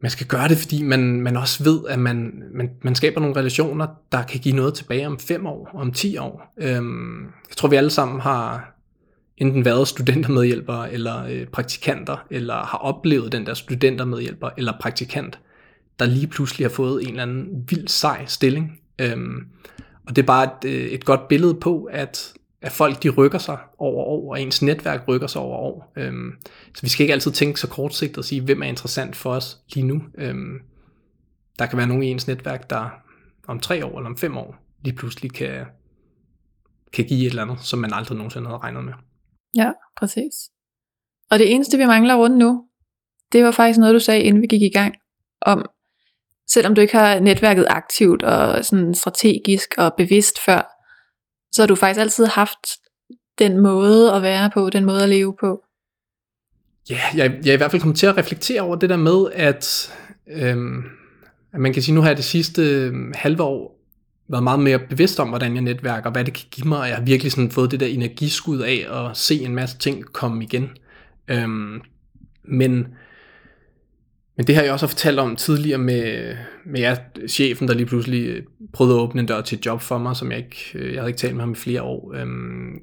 man 0.00 0.10
skal 0.10 0.26
gøre 0.26 0.48
det, 0.48 0.58
fordi 0.58 0.82
man, 0.82 1.20
man 1.20 1.36
også 1.36 1.64
ved, 1.64 1.80
at 1.88 1.98
man, 1.98 2.42
man, 2.54 2.70
man 2.82 2.94
skaber 2.94 3.20
nogle 3.20 3.36
relationer, 3.36 3.86
der 4.12 4.22
kan 4.22 4.40
give 4.40 4.56
noget 4.56 4.74
tilbage 4.74 5.06
om 5.06 5.18
fem 5.18 5.46
år, 5.46 5.70
om 5.74 5.92
ti 5.92 6.16
år. 6.16 6.54
Øhm, 6.56 7.22
jeg 7.24 7.56
tror, 7.56 7.68
vi 7.68 7.76
alle 7.76 7.90
sammen 7.90 8.20
har 8.20 8.74
enten 9.36 9.64
været 9.64 9.88
studentermedhjælpere, 9.88 10.92
eller 10.92 11.24
øh, 11.24 11.46
praktikanter, 11.46 12.26
eller 12.30 12.54
har 12.54 12.78
oplevet 12.78 13.32
den 13.32 13.46
der 13.46 13.54
studentermedhjælper, 13.54 14.50
eller 14.56 14.72
praktikant, 14.80 15.38
der 15.98 16.06
lige 16.06 16.26
pludselig 16.26 16.66
har 16.66 16.72
fået 16.74 17.02
en 17.02 17.08
eller 17.08 17.22
anden 17.22 17.64
vild 17.68 17.88
sej 17.88 18.26
stilling. 18.26 18.80
Øhm, 18.98 19.36
og 20.06 20.16
det 20.16 20.22
er 20.22 20.26
bare 20.26 20.44
et, 20.44 20.70
øh, 20.70 20.86
et 20.86 21.04
godt 21.04 21.28
billede 21.28 21.54
på, 21.54 21.84
at 21.84 22.34
at 22.62 22.72
folk 22.72 23.02
de 23.02 23.08
rykker 23.08 23.38
sig 23.38 23.58
over 23.78 24.04
år, 24.04 24.30
og 24.30 24.42
ens 24.42 24.62
netværk 24.62 25.08
rykker 25.08 25.26
sig 25.26 25.40
over 25.40 25.56
år. 25.56 25.92
Øhm, 25.96 26.32
så 26.74 26.82
vi 26.82 26.88
skal 26.88 27.04
ikke 27.04 27.12
altid 27.12 27.32
tænke 27.32 27.60
så 27.60 27.68
kortsigtet 27.68 28.18
og 28.18 28.24
sige, 28.24 28.42
hvem 28.42 28.62
er 28.62 28.66
interessant 28.66 29.16
for 29.16 29.30
os 29.30 29.58
lige 29.74 29.86
nu. 29.86 30.02
Øhm, 30.18 30.58
der 31.58 31.66
kan 31.66 31.78
være 31.78 31.86
nogen 31.86 32.02
i 32.02 32.06
ens 32.06 32.26
netværk, 32.26 32.70
der 32.70 32.90
om 33.48 33.60
tre 33.60 33.86
år 33.86 33.98
eller 33.98 34.10
om 34.10 34.16
fem 34.16 34.36
år 34.36 34.56
lige 34.84 34.96
pludselig 34.96 35.32
kan, 35.32 35.66
kan 36.92 37.04
give 37.04 37.20
et 37.20 37.26
eller 37.26 37.42
andet, 37.42 37.60
som 37.60 37.78
man 37.78 37.92
aldrig 37.92 38.16
nogensinde 38.16 38.46
havde 38.46 38.58
regnet 38.58 38.84
med. 38.84 38.92
Ja, 39.56 39.72
præcis. 39.96 40.34
Og 41.30 41.38
det 41.38 41.52
eneste, 41.52 41.78
vi 41.78 41.86
mangler 41.86 42.14
rundt 42.14 42.38
nu, 42.38 42.66
det 43.32 43.44
var 43.44 43.50
faktisk 43.50 43.78
noget, 43.78 43.94
du 43.94 44.00
sagde, 44.00 44.22
inden 44.22 44.42
vi 44.42 44.46
gik 44.46 44.62
i 44.62 44.72
gang, 44.74 44.94
om 45.40 45.66
selvom 46.48 46.74
du 46.74 46.80
ikke 46.80 46.96
har 46.96 47.20
netværket 47.20 47.66
aktivt 47.68 48.22
og 48.22 48.64
sådan 48.64 48.94
strategisk 48.94 49.74
og 49.78 49.94
bevidst 49.96 50.38
før, 50.44 50.68
så 51.52 51.62
har 51.62 51.66
du 51.66 51.74
faktisk 51.74 52.00
altid 52.00 52.26
haft 52.26 52.58
den 53.38 53.58
måde 53.58 54.12
at 54.12 54.22
være 54.22 54.50
på, 54.54 54.70
den 54.70 54.84
måde 54.84 55.02
at 55.02 55.08
leve 55.08 55.36
på. 55.40 55.62
Ja, 56.90 57.00
jeg, 57.14 57.38
jeg 57.44 57.50
er 57.50 57.54
i 57.54 57.56
hvert 57.56 57.70
fald 57.70 57.82
kommet 57.82 57.98
til 57.98 58.06
at 58.06 58.16
reflektere 58.16 58.60
over 58.60 58.76
det 58.76 58.90
der 58.90 58.96
med, 58.96 59.26
at, 59.32 59.94
øhm, 60.30 60.78
at 61.52 61.60
man 61.60 61.72
kan 61.72 61.82
sige, 61.82 61.94
nu 61.94 62.00
har 62.00 62.08
jeg 62.08 62.16
det 62.16 62.24
sidste 62.24 62.62
øhm, 62.62 63.12
halve 63.14 63.42
år 63.42 63.78
været 64.28 64.44
meget 64.44 64.60
mere 64.60 64.78
bevidst 64.78 65.20
om, 65.20 65.28
hvordan 65.28 65.54
jeg 65.54 65.62
netværker, 65.62 66.06
og 66.06 66.12
hvad 66.12 66.24
det 66.24 66.34
kan 66.34 66.44
give 66.50 66.68
mig, 66.68 66.78
og 66.78 66.88
jeg 66.88 66.96
har 66.96 67.04
virkelig 67.04 67.32
sådan 67.32 67.50
fået 67.50 67.70
det 67.70 67.80
der 67.80 67.86
energiskud 67.86 68.60
af 68.60 68.86
at 68.90 69.16
se 69.16 69.34
en 69.34 69.54
masse 69.54 69.78
ting 69.78 70.12
komme 70.12 70.44
igen. 70.44 70.70
Øhm, 71.28 71.80
men, 72.44 72.86
men 74.36 74.46
det 74.46 74.54
har 74.54 74.62
jeg 74.62 74.72
også 74.72 74.86
fortalt 74.86 75.18
om 75.18 75.36
tidligere 75.36 75.78
med, 75.78 76.34
med 76.64 76.80
jer, 76.80 76.96
chefen, 77.28 77.68
der 77.68 77.74
lige 77.74 77.86
pludselig 77.86 78.26
øh, 78.26 78.42
prøvede 78.72 78.96
at 78.96 79.00
åbne 79.00 79.20
en 79.20 79.26
dør 79.26 79.40
til 79.40 79.58
et 79.58 79.66
job 79.66 79.80
for 79.80 79.98
mig, 79.98 80.16
som 80.16 80.30
jeg 80.30 80.38
ikke, 80.38 80.70
øh, 80.74 80.92
jeg 80.92 81.00
havde 81.00 81.10
ikke 81.10 81.18
talt 81.18 81.34
med 81.34 81.42
ham 81.42 81.52
i 81.52 81.54
flere 81.54 81.82
år. 81.82 82.12
Øhm, 82.14 82.78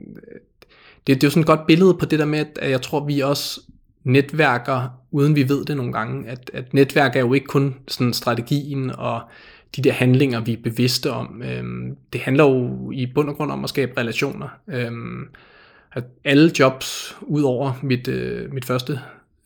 det, 1.08 1.16
det 1.16 1.24
er 1.24 1.28
jo 1.28 1.30
sådan 1.30 1.42
et 1.42 1.48
godt 1.48 1.68
billede 1.68 1.94
på 1.94 2.06
det 2.06 2.20
der 2.20 2.26
med, 2.26 2.46
at 2.60 2.70
jeg 2.70 2.82
tror, 2.82 3.06
vi 3.06 3.20
også 3.20 3.62
netværker, 4.04 4.90
uden 5.12 5.36
vi 5.36 5.50
ved 5.50 5.66
det 5.66 5.78
nogle 5.78 5.94
gange. 5.94 6.30
At, 6.30 6.52
at 6.54 6.74
netværk 6.74 7.16
er 7.16 7.20
jo 7.20 7.34
ikke 7.34 7.48
kun 7.48 7.76
sådan 7.88 8.14
strategien 8.14 8.92
og 8.98 9.22
de 9.76 9.82
der 9.82 9.92
handlinger, 9.92 10.40
vi 10.40 10.54
er 10.54 10.62
bevidste 10.64 11.12
om. 11.12 11.42
Øhm, 11.46 11.96
det 12.14 12.22
handler 12.22 12.44
jo 12.44 12.92
i 12.92 13.06
bund 13.16 13.30
og 13.30 13.36
grund 13.36 13.52
om 13.52 13.64
at 13.64 13.70
skabe 13.70 13.92
relationer. 13.98 14.48
Øhm, 14.68 15.28
at 15.92 16.04
alle 16.24 16.52
jobs, 16.60 17.18
ud 17.22 17.42
over 17.42 17.80
mit, 17.84 18.08
øh, 18.08 18.54
mit 18.54 18.66
første 18.66 19.00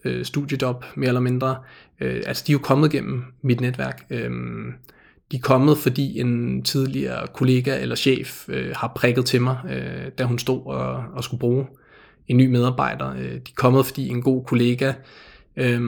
øh, 0.06 0.26
studiejob, 0.26 0.86
mere 0.96 1.08
eller 1.08 1.22
mindre, 1.22 1.58
øh, 2.00 2.24
altså 2.28 2.44
de 2.48 2.52
er 2.52 2.54
jo 2.54 2.60
kommet 2.60 2.92
gennem 2.92 3.24
mit 3.42 3.62
netværk. 3.62 4.06
Øh, 4.10 4.32
de 5.32 5.38
er 5.38 5.42
kommet, 5.42 5.78
fordi 5.78 6.20
en 6.20 6.64
tidligere 6.64 7.28
kollega 7.28 7.82
eller 7.82 7.96
chef 7.96 8.50
øh, 8.50 8.76
har 8.76 8.92
prikket 8.96 9.26
til 9.26 9.42
mig, 9.42 9.58
øh, 9.70 10.12
da 10.18 10.24
hun 10.24 10.40
stod 10.40 10.66
og, 10.66 11.04
og 11.14 11.24
skulle 11.24 11.40
bruge 11.40 11.68
en 12.28 12.38
ny 12.38 12.48
medarbejder. 12.48 13.14
Øh, 13.14 13.24
de 13.24 13.36
er 13.36 13.56
kommet, 13.56 13.86
fordi 13.86 14.08
en 14.08 14.22
god 14.22 14.46
kollega 14.46 14.94
øh, 15.58 15.82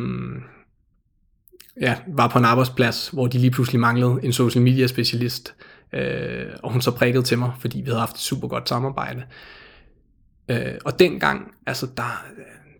ja, 1.82 1.95
var 2.07 2.28
på 2.28 2.39
en 2.39 2.45
arbejdsplads, 2.45 3.09
hvor 3.09 3.28
de 3.28 3.38
lige 3.38 3.51
pludselig 3.51 3.80
manglede 3.80 4.20
en 4.24 4.34
social 4.34 4.63
media 4.63 4.88
specialist, 4.88 5.55
øh, 5.93 6.45
og 6.63 6.72
hun 6.72 6.82
så 6.82 6.91
prikkede 6.91 7.24
til 7.24 7.39
mig, 7.39 7.51
fordi 7.59 7.78
vi 7.78 7.86
havde 7.86 7.99
haft 7.99 8.16
et 8.16 8.22
super 8.22 8.47
godt 8.47 8.70
samarbejde. 8.70 9.24
Øh, 10.49 10.74
og 10.86 10.99
dengang, 10.99 11.51
altså 11.66 11.88
der, 11.97 12.26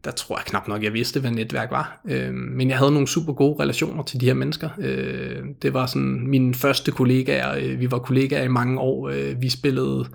der 0.06 0.12
tror 0.12 0.38
jeg 0.38 0.46
knap 0.46 0.68
nok, 0.68 0.84
jeg 0.84 0.94
vidste, 0.94 1.20
hvad 1.20 1.32
netværk 1.32 1.72
var. 1.72 2.02
Øh, 2.10 2.34
men 2.34 2.70
jeg 2.70 2.78
havde 2.78 2.92
nogle 2.92 3.08
super 3.08 3.34
gode 3.34 3.64
relationer 3.64 4.04
til 4.04 4.22
de 4.22 4.26
her 4.26 4.34
mennesker. 4.34 4.70
Øh, 4.80 5.44
det 5.62 5.74
var 5.74 5.86
sådan 5.86 6.28
mine 6.28 6.54
første 6.54 6.92
kollegaer. 6.92 7.56
Øh, 7.58 7.80
vi 7.80 7.92
var 7.92 8.00
kollegaer 8.00 8.44
i 8.44 8.48
mange 8.48 8.80
år. 8.80 9.10
Øh, 9.10 9.42
vi 9.42 9.50
spillede 9.50 10.06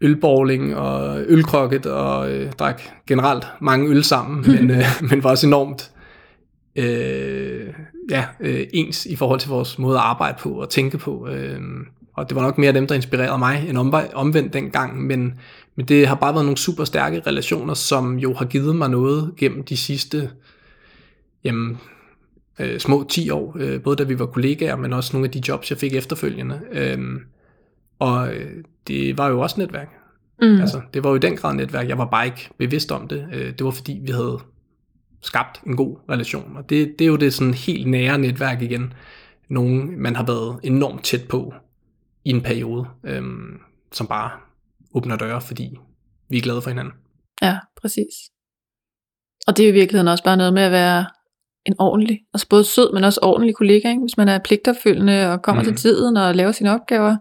ølbowling 0.00 0.76
og 0.76 1.20
ølkrokket 1.26 1.86
og 1.86 2.32
øh, 2.32 2.52
drak 2.52 2.82
generelt 3.06 3.46
mange 3.60 3.88
øl 3.88 4.04
sammen, 4.04 4.44
men, 4.56 4.70
øh, 4.70 4.84
men 5.10 5.24
var 5.24 5.30
også 5.30 5.46
enormt 5.46 5.90
øh, 6.76 7.66
ja, 8.10 8.24
øh, 8.40 8.66
ens 8.72 9.06
i 9.06 9.16
forhold 9.16 9.40
til 9.40 9.50
vores 9.50 9.78
måde 9.78 9.96
at 9.98 10.04
arbejde 10.04 10.38
på 10.40 10.50
og 10.50 10.68
tænke 10.68 10.98
på. 10.98 11.28
Øh, 11.28 11.60
og 12.14 12.28
det 12.28 12.36
var 12.36 12.42
nok 12.42 12.58
mere 12.58 12.72
dem, 12.72 12.86
der 12.86 12.94
inspirerede 12.94 13.38
mig 13.38 13.66
end 13.68 13.78
omvendt 14.14 14.52
dengang, 14.52 15.02
men, 15.02 15.34
men 15.76 15.86
det 15.86 16.06
har 16.06 16.14
bare 16.14 16.34
været 16.34 16.44
nogle 16.44 16.58
super 16.58 16.84
stærke 16.84 17.22
relationer, 17.26 17.74
som 17.74 18.18
jo 18.18 18.34
har 18.34 18.44
givet 18.44 18.76
mig 18.76 18.90
noget 18.90 19.32
gennem 19.36 19.64
de 19.64 19.76
sidste 19.76 20.30
jamen, 21.44 21.78
øh, 22.58 22.78
små 22.78 23.06
10 23.08 23.30
år, 23.30 23.56
øh, 23.58 23.82
både 23.82 23.96
da 23.96 24.02
vi 24.02 24.18
var 24.18 24.26
kollegaer, 24.26 24.76
men 24.76 24.92
også 24.92 25.10
nogle 25.12 25.26
af 25.26 25.30
de 25.30 25.42
jobs, 25.48 25.70
jeg 25.70 25.78
fik 25.78 25.94
efterfølgende. 25.94 26.60
Øh, 26.72 26.98
og 27.98 28.28
det 28.88 29.18
var 29.18 29.28
jo 29.28 29.40
også 29.40 29.60
netværk. 29.60 29.88
Mm. 30.42 30.60
Altså, 30.60 30.80
det 30.94 31.04
var 31.04 31.10
jo 31.10 31.16
i 31.16 31.18
den 31.18 31.36
grad 31.36 31.54
netværk. 31.54 31.88
Jeg 31.88 31.98
var 31.98 32.04
bare 32.04 32.26
ikke 32.26 32.50
bevidst 32.58 32.92
om 32.92 33.08
det. 33.08 33.26
Øh, 33.32 33.52
det 33.52 33.64
var 33.64 33.70
fordi, 33.70 34.00
vi 34.02 34.12
havde 34.12 34.38
skabt 35.20 35.60
en 35.66 35.76
god 35.76 35.96
relation. 36.10 36.56
Og 36.56 36.70
det, 36.70 36.94
det 36.98 37.04
er 37.04 37.08
jo 37.08 37.16
det 37.16 37.34
sådan 37.34 37.54
helt 37.54 37.86
nære 37.90 38.18
netværk 38.18 38.62
igen. 38.62 38.92
Nogen, 39.48 40.02
man 40.02 40.16
har 40.16 40.26
været 40.26 40.60
enormt 40.62 41.04
tæt 41.04 41.24
på 41.28 41.54
i 42.24 42.30
en 42.30 42.42
periode, 42.42 42.86
øhm, 43.04 43.60
som 43.92 44.06
bare 44.06 44.30
åbner 44.94 45.16
døre, 45.16 45.40
fordi 45.40 45.76
vi 46.28 46.36
er 46.36 46.42
glade 46.42 46.62
for 46.62 46.70
hinanden. 46.70 46.92
Ja, 47.42 47.58
præcis. 47.80 48.14
Og 49.46 49.56
det 49.56 49.64
er 49.64 49.68
i 49.68 49.72
virkeligheden 49.72 50.08
også 50.08 50.24
bare 50.24 50.36
noget 50.36 50.54
med 50.54 50.62
at 50.62 50.72
være 50.72 51.06
en 51.66 51.74
ordentlig, 51.78 52.20
altså 52.34 52.48
både 52.48 52.64
sød, 52.64 52.92
men 52.92 53.04
også 53.04 53.20
ordentlig 53.22 53.54
kollega, 53.54 53.88
ikke? 53.88 54.00
hvis 54.00 54.16
man 54.16 54.28
er 54.28 54.38
pligtopfyldende 54.38 55.32
og 55.32 55.42
kommer 55.42 55.62
mm. 55.62 55.68
til 55.68 55.76
tiden 55.76 56.16
og 56.16 56.34
laver 56.34 56.52
sine 56.52 56.74
opgaver, 56.74 57.16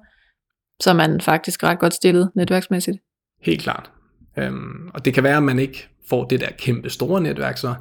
så 0.81 0.89
er 0.89 0.93
man 0.93 1.21
faktisk 1.21 1.63
ret 1.63 1.79
godt 1.79 1.93
stillet 1.93 2.31
netværksmæssigt. 2.35 2.97
Helt 3.41 3.61
klart. 3.61 3.91
Øhm, 4.37 4.89
og 4.93 5.05
det 5.05 5.13
kan 5.13 5.23
være, 5.23 5.37
at 5.37 5.43
man 5.43 5.59
ikke 5.59 5.89
får 6.09 6.23
det 6.25 6.39
der 6.39 6.49
kæmpe 6.57 6.89
store 6.89 7.21
netværk 7.21 7.57
så, 7.57 7.75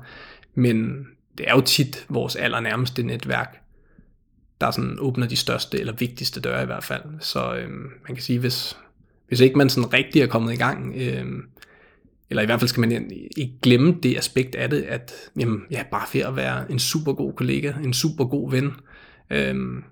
men 0.55 1.07
det 1.39 1.49
er 1.49 1.55
jo 1.55 1.61
tit 1.61 2.07
vores 2.09 2.37
allernærmeste 2.37 3.03
netværk, 3.03 3.63
der 4.61 4.71
sådan 4.71 4.97
åbner 5.01 5.27
de 5.27 5.37
største 5.37 5.81
eller 5.81 5.93
vigtigste 5.93 6.41
døre 6.41 6.63
i 6.63 6.67
hvert 6.67 6.85
fald. 6.85 7.03
Så 7.21 7.57
øhm, 7.57 7.91
man 8.09 8.15
kan 8.15 8.23
sige, 8.23 8.39
hvis, 8.39 8.79
hvis 9.29 9.41
ikke 9.41 9.59
man 9.59 9.71
sådan 9.71 9.93
rigtig 9.93 10.23
er 10.23 10.27
kommet 10.27 10.53
i 10.53 10.57
gang, 10.57 10.95
øhm, 10.97 11.49
eller 12.31 12.43
i 12.43 12.47
hvert 12.47 12.61
fald 12.61 12.69
skal 12.69 12.81
man 12.81 13.11
ikke 13.37 13.59
glemme 13.63 13.99
det 14.03 14.17
aspekt 14.17 14.55
af 14.55 14.71
det, 14.71 14.83
at 14.83 15.13
jamen, 15.39 15.63
ja, 15.71 15.85
bare 15.91 16.07
for 16.07 16.29
at 16.29 16.37
være 16.37 16.71
en 16.71 16.79
super 16.79 17.13
god 17.13 17.33
kollega, 17.33 17.73
en 17.85 17.95
super 17.95 18.25
god 18.25 18.51
ven, 18.51 18.73
øhm, 19.31 19.85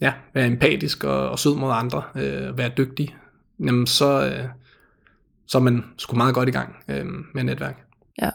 ja, 0.00 0.14
være 0.34 0.46
empatisk 0.46 1.04
og, 1.04 1.30
og 1.30 1.38
sød 1.38 1.56
mod 1.56 1.70
andre, 1.72 2.02
øh, 2.14 2.58
være 2.58 2.72
dygtig, 2.76 3.16
jamen 3.60 3.86
så, 3.86 4.26
øh, 4.26 4.48
så 5.46 5.58
er 5.58 5.62
man 5.62 5.84
sgu 5.96 6.16
meget 6.16 6.34
godt 6.34 6.48
i 6.48 6.52
gang 6.52 6.76
øh, 6.88 7.06
med 7.34 7.44
netværk. 7.44 7.86
Ja. 8.22 8.30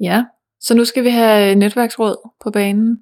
Ja, 0.00 0.24
så 0.60 0.74
nu 0.74 0.84
skal 0.84 1.04
vi 1.04 1.10
have 1.10 1.54
netværksråd 1.54 2.30
på 2.42 2.50
banen. 2.50 2.98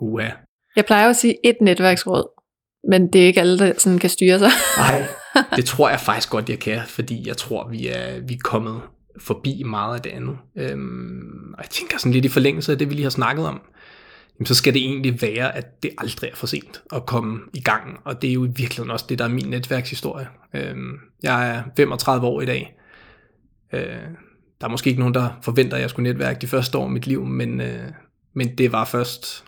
Uha. 0.00 0.30
Jeg 0.76 0.86
plejer 0.86 1.08
at 1.08 1.16
sige 1.16 1.46
et 1.46 1.56
netværksråd, 1.60 2.42
men 2.90 3.12
det 3.12 3.22
er 3.22 3.26
ikke 3.26 3.40
alle, 3.40 3.58
der 3.58 3.72
sådan 3.78 3.98
kan 3.98 4.10
styre 4.10 4.38
sig. 4.38 4.50
Nej, 4.78 5.06
det 5.56 5.64
tror 5.64 5.88
jeg 5.88 6.00
faktisk 6.00 6.30
godt, 6.30 6.48
jeg 6.48 6.58
kan, 6.58 6.80
fordi 6.86 7.28
jeg 7.28 7.36
tror, 7.36 7.68
vi 7.68 7.88
er, 7.88 8.20
vi 8.20 8.34
er 8.34 8.38
kommet 8.44 8.80
forbi 9.20 9.62
meget 9.62 9.94
af 9.94 10.02
det 10.02 10.10
andet. 10.10 10.38
Øhm, 10.56 11.52
og 11.52 11.62
jeg 11.62 11.70
tænker 11.70 11.98
sådan 11.98 12.12
lidt 12.12 12.24
i 12.24 12.28
forlængelse 12.28 12.72
af 12.72 12.78
det, 12.78 12.88
vi 12.88 12.94
lige 12.94 13.02
har 13.02 13.10
snakket 13.10 13.46
om 13.46 13.60
jamen, 14.38 14.46
så 14.46 14.54
skal 14.54 14.74
det 14.74 14.82
egentlig 14.82 15.22
være, 15.22 15.56
at 15.56 15.82
det 15.82 15.90
aldrig 15.98 16.30
er 16.30 16.36
for 16.36 16.46
sent 16.46 16.82
at 16.92 17.06
komme 17.06 17.40
i 17.54 17.60
gang. 17.60 18.00
Og 18.04 18.22
det 18.22 18.30
er 18.30 18.34
jo 18.34 18.44
i 18.44 18.48
virkeligheden 18.48 18.90
også 18.90 19.06
det, 19.08 19.18
der 19.18 19.24
er 19.24 19.28
min 19.28 19.46
netværkshistorie. 19.46 20.28
Øhm, 20.54 20.98
jeg 21.22 21.50
er 21.50 21.62
35 21.76 22.26
år 22.26 22.40
i 22.40 22.46
dag. 22.46 22.74
Øh, 23.72 23.96
der 24.60 24.66
er 24.66 24.70
måske 24.70 24.88
ikke 24.88 25.00
nogen, 25.00 25.14
der 25.14 25.30
forventer, 25.42 25.76
at 25.76 25.80
jeg 25.80 25.90
skulle 25.90 26.12
netværke 26.12 26.40
de 26.40 26.46
første 26.46 26.78
år 26.78 26.84
af 26.84 26.90
mit 26.90 27.06
liv, 27.06 27.24
men, 27.24 27.60
øh, 27.60 27.88
men 28.32 28.58
det 28.58 28.72
var 28.72 28.84
først, 28.84 29.44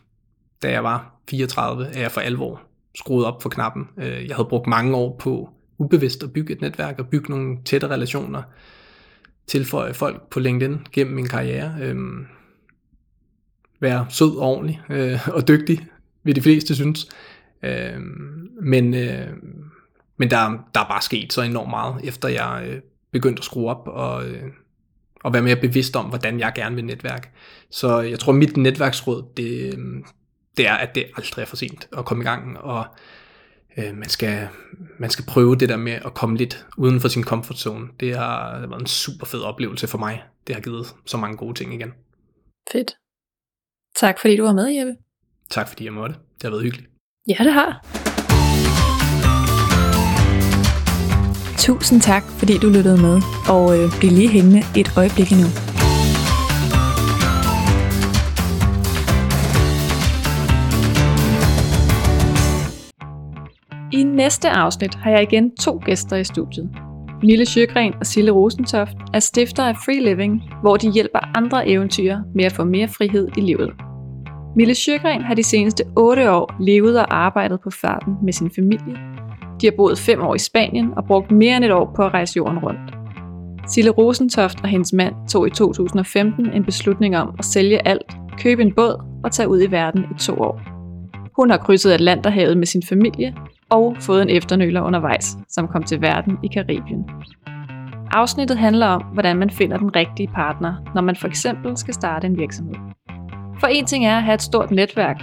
da 0.62 0.70
jeg 0.70 0.84
var 0.84 1.14
34, 1.30 1.88
at 1.88 2.00
jeg 2.00 2.12
for 2.12 2.20
alvor 2.20 2.62
skruede 2.94 3.26
op 3.26 3.42
for 3.42 3.48
knappen. 3.48 3.88
Øh, 3.98 4.28
jeg 4.28 4.36
havde 4.36 4.48
brugt 4.48 4.66
mange 4.66 4.96
år 4.96 5.16
på 5.18 5.50
ubevidst 5.78 6.22
at 6.22 6.32
bygge 6.32 6.52
et 6.52 6.61
netværk 6.61 6.98
og 6.98 7.08
bygge 7.08 7.30
nogle 7.30 7.58
tætte 7.64 7.88
relationer, 7.88 8.42
tilføje 9.46 9.94
folk 9.94 10.30
på 10.30 10.40
LinkedIn 10.40 10.78
gennem 10.92 11.14
min 11.14 11.28
karriere. 11.28 11.74
øh, 11.82 11.96
være 13.80 14.06
sød 14.08 14.36
og 14.36 14.42
ordentlig 14.42 14.80
øh, 14.90 15.28
og 15.28 15.48
dygtig, 15.48 15.86
vil 16.22 16.36
de 16.36 16.42
fleste 16.42 16.74
synes. 16.74 17.08
Øh, 17.62 18.00
men 18.62 18.94
øh, 18.94 19.28
men 20.16 20.30
der, 20.30 20.68
der 20.74 20.80
er 20.80 20.88
bare 20.88 21.02
sket 21.02 21.32
så 21.32 21.42
enormt 21.42 21.70
meget, 21.70 22.04
efter 22.04 22.28
jeg 22.28 22.64
øh, 22.68 22.80
begyndte 23.12 23.40
at 23.40 23.44
skrue 23.44 23.70
op 23.70 23.88
og, 23.88 24.28
øh, 24.28 24.42
og 25.24 25.32
være 25.32 25.42
mere 25.42 25.56
bevidst 25.56 25.96
om, 25.96 26.06
hvordan 26.06 26.40
jeg 26.40 26.52
gerne 26.54 26.76
vil 26.76 26.84
netværke. 26.84 27.30
Så 27.70 28.00
jeg 28.00 28.18
tror, 28.18 28.32
mit 28.32 28.56
netværksråd, 28.56 29.24
det, 29.36 29.78
det 30.56 30.66
er, 30.66 30.74
at 30.74 30.94
det 30.94 31.04
aldrig 31.16 31.42
er 31.42 31.46
for 31.46 31.56
sent 31.56 31.88
at 31.98 32.04
komme 32.04 32.22
i 32.22 32.26
gang, 32.26 32.58
og 32.58 32.84
øh, 33.76 33.96
man, 33.96 34.08
skal, 34.08 34.48
man 34.98 35.10
skal 35.10 35.24
prøve 35.24 35.56
det 35.56 35.68
der 35.68 35.76
med 35.76 35.92
at 35.92 36.14
komme 36.14 36.36
lidt 36.36 36.66
uden 36.76 37.00
for 37.00 37.08
sin 37.08 37.24
comfort 37.24 37.58
zone. 37.58 37.88
Det 38.00 38.16
har 38.16 38.66
været 38.66 38.80
en 38.80 38.86
super 38.86 39.26
fed 39.26 39.40
oplevelse 39.40 39.88
for 39.88 39.98
mig. 39.98 40.22
Det 40.46 40.54
har 40.54 40.62
givet 40.62 40.86
så 41.06 41.16
mange 41.16 41.36
gode 41.36 41.54
ting 41.54 41.74
igen. 41.74 41.92
Fedt. 42.72 42.96
Tak 43.96 44.18
fordi 44.20 44.36
du 44.36 44.44
var 44.44 44.52
med, 44.52 44.68
Jeppe. 44.68 44.96
Tak 45.50 45.68
fordi 45.68 45.84
jeg 45.84 45.92
måtte. 45.92 46.14
Det 46.14 46.42
har 46.42 46.50
været 46.50 46.62
hyggeligt. 46.62 46.90
Ja, 47.28 47.44
det 47.44 47.52
har. 47.52 48.09
Tusind 51.61 52.00
tak, 52.00 52.22
fordi 52.38 52.58
du 52.58 52.68
lyttede 52.68 53.02
med, 53.02 53.22
og 53.48 53.78
øh, 53.78 53.98
bliv 53.98 54.11
lige 54.11 54.28
hængende 54.28 54.62
et 54.76 54.92
øjeblik 54.96 55.32
endnu. 55.32 55.48
I 63.92 64.02
næste 64.02 64.50
afsnit 64.50 64.94
har 64.94 65.11
jeg 65.11 65.22
igen 65.22 65.56
to 65.56 65.80
gæster 65.84 66.16
i 66.16 66.24
studiet. 66.24 66.70
Mille 67.22 67.46
Sjøgren 67.46 67.94
og 68.00 68.06
Sille 68.06 68.30
Rosentoft 68.30 68.96
er 69.14 69.18
stifter 69.18 69.64
af 69.64 69.74
Free 69.84 70.04
Living, 70.04 70.42
hvor 70.62 70.76
de 70.76 70.92
hjælper 70.92 71.18
andre 71.38 71.68
eventyr 71.68 72.16
med 72.34 72.44
at 72.44 72.52
få 72.52 72.64
mere 72.64 72.88
frihed 72.88 73.28
i 73.36 73.40
livet. 73.40 73.70
Mille 74.56 74.74
Sjøgren 74.74 75.22
har 75.22 75.34
de 75.34 75.42
seneste 75.42 75.84
8 75.96 76.30
år 76.30 76.54
levet 76.61 76.98
og 76.98 77.16
arbejdet 77.16 77.61
på 77.64 77.70
farten 77.70 78.14
med 78.24 78.32
sin 78.32 78.50
familie. 78.56 79.19
De 79.61 79.66
har 79.66 79.72
boet 79.76 79.98
5 79.98 80.22
år 80.22 80.34
i 80.34 80.38
Spanien 80.38 80.92
og 80.96 81.04
brugt 81.04 81.30
mere 81.30 81.56
end 81.56 81.64
et 81.64 81.72
år 81.72 81.92
på 81.96 82.02
at 82.02 82.14
rejse 82.14 82.36
jorden 82.36 82.58
rundt. 82.58 82.80
Sille 83.66 83.90
Rosentoft 83.90 84.61
og 84.62 84.68
hendes 84.68 84.92
mand 84.92 85.14
tog 85.28 85.46
i 85.46 85.50
2015 85.50 86.52
en 86.52 86.64
beslutning 86.64 87.16
om 87.16 87.34
at 87.38 87.44
sælge 87.44 87.88
alt, 87.88 88.16
købe 88.38 88.62
en 88.62 88.74
båd 88.74 89.04
og 89.24 89.32
tage 89.32 89.48
ud 89.48 89.62
i 89.62 89.70
verden 89.70 90.04
i 90.16 90.18
to 90.18 90.34
år. 90.34 90.61
Hun 91.36 91.50
har 91.50 91.58
krydset 91.58 91.92
Atlanterhavet 91.92 92.56
med 92.56 92.66
sin 92.66 92.82
familie 92.82 93.34
og 93.70 93.96
fået 94.00 94.22
en 94.22 94.30
efternøler 94.30 94.82
undervejs, 94.82 95.36
som 95.48 95.68
kom 95.68 95.82
til 95.82 96.00
verden 96.00 96.38
i 96.44 96.48
Karibien. 96.48 97.04
Afsnittet 98.12 98.58
handler 98.58 98.86
om, 98.86 99.02
hvordan 99.02 99.36
man 99.36 99.50
finder 99.50 99.76
den 99.76 99.96
rigtige 99.96 100.28
partner, 100.34 100.74
når 100.94 101.02
man 101.02 101.16
for 101.16 101.28
eksempel 101.28 101.76
skal 101.76 101.94
starte 101.94 102.26
en 102.26 102.38
virksomhed. 102.38 102.74
For 103.61 103.66
en 103.66 103.86
ting 103.86 104.06
er 104.06 104.16
at 104.16 104.22
have 104.22 104.34
et 104.34 104.42
stort 104.42 104.70
netværk, 104.70 105.20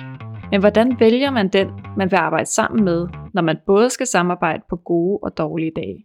men 0.51 0.59
hvordan 0.59 0.99
vælger 0.99 1.31
man 1.31 1.47
den, 1.47 1.67
man 1.97 2.11
vil 2.11 2.17
arbejde 2.17 2.45
sammen 2.45 2.85
med, 2.85 3.07
når 3.37 3.41
man 3.41 3.57
både 3.65 3.89
skal 3.89 4.07
samarbejde 4.07 4.63
på 4.69 4.75
gode 4.75 5.19
og 5.23 5.37
dårlige 5.37 5.71
dage? 5.75 6.03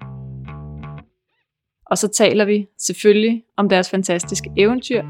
Og 1.87 1.99
så 1.99 2.09
taler 2.09 2.45
vi 2.45 2.67
selvfølgelig 2.79 3.45
om 3.57 3.69
deres 3.69 3.91
fantastiske 3.91 4.51
eventyr, 4.57 5.03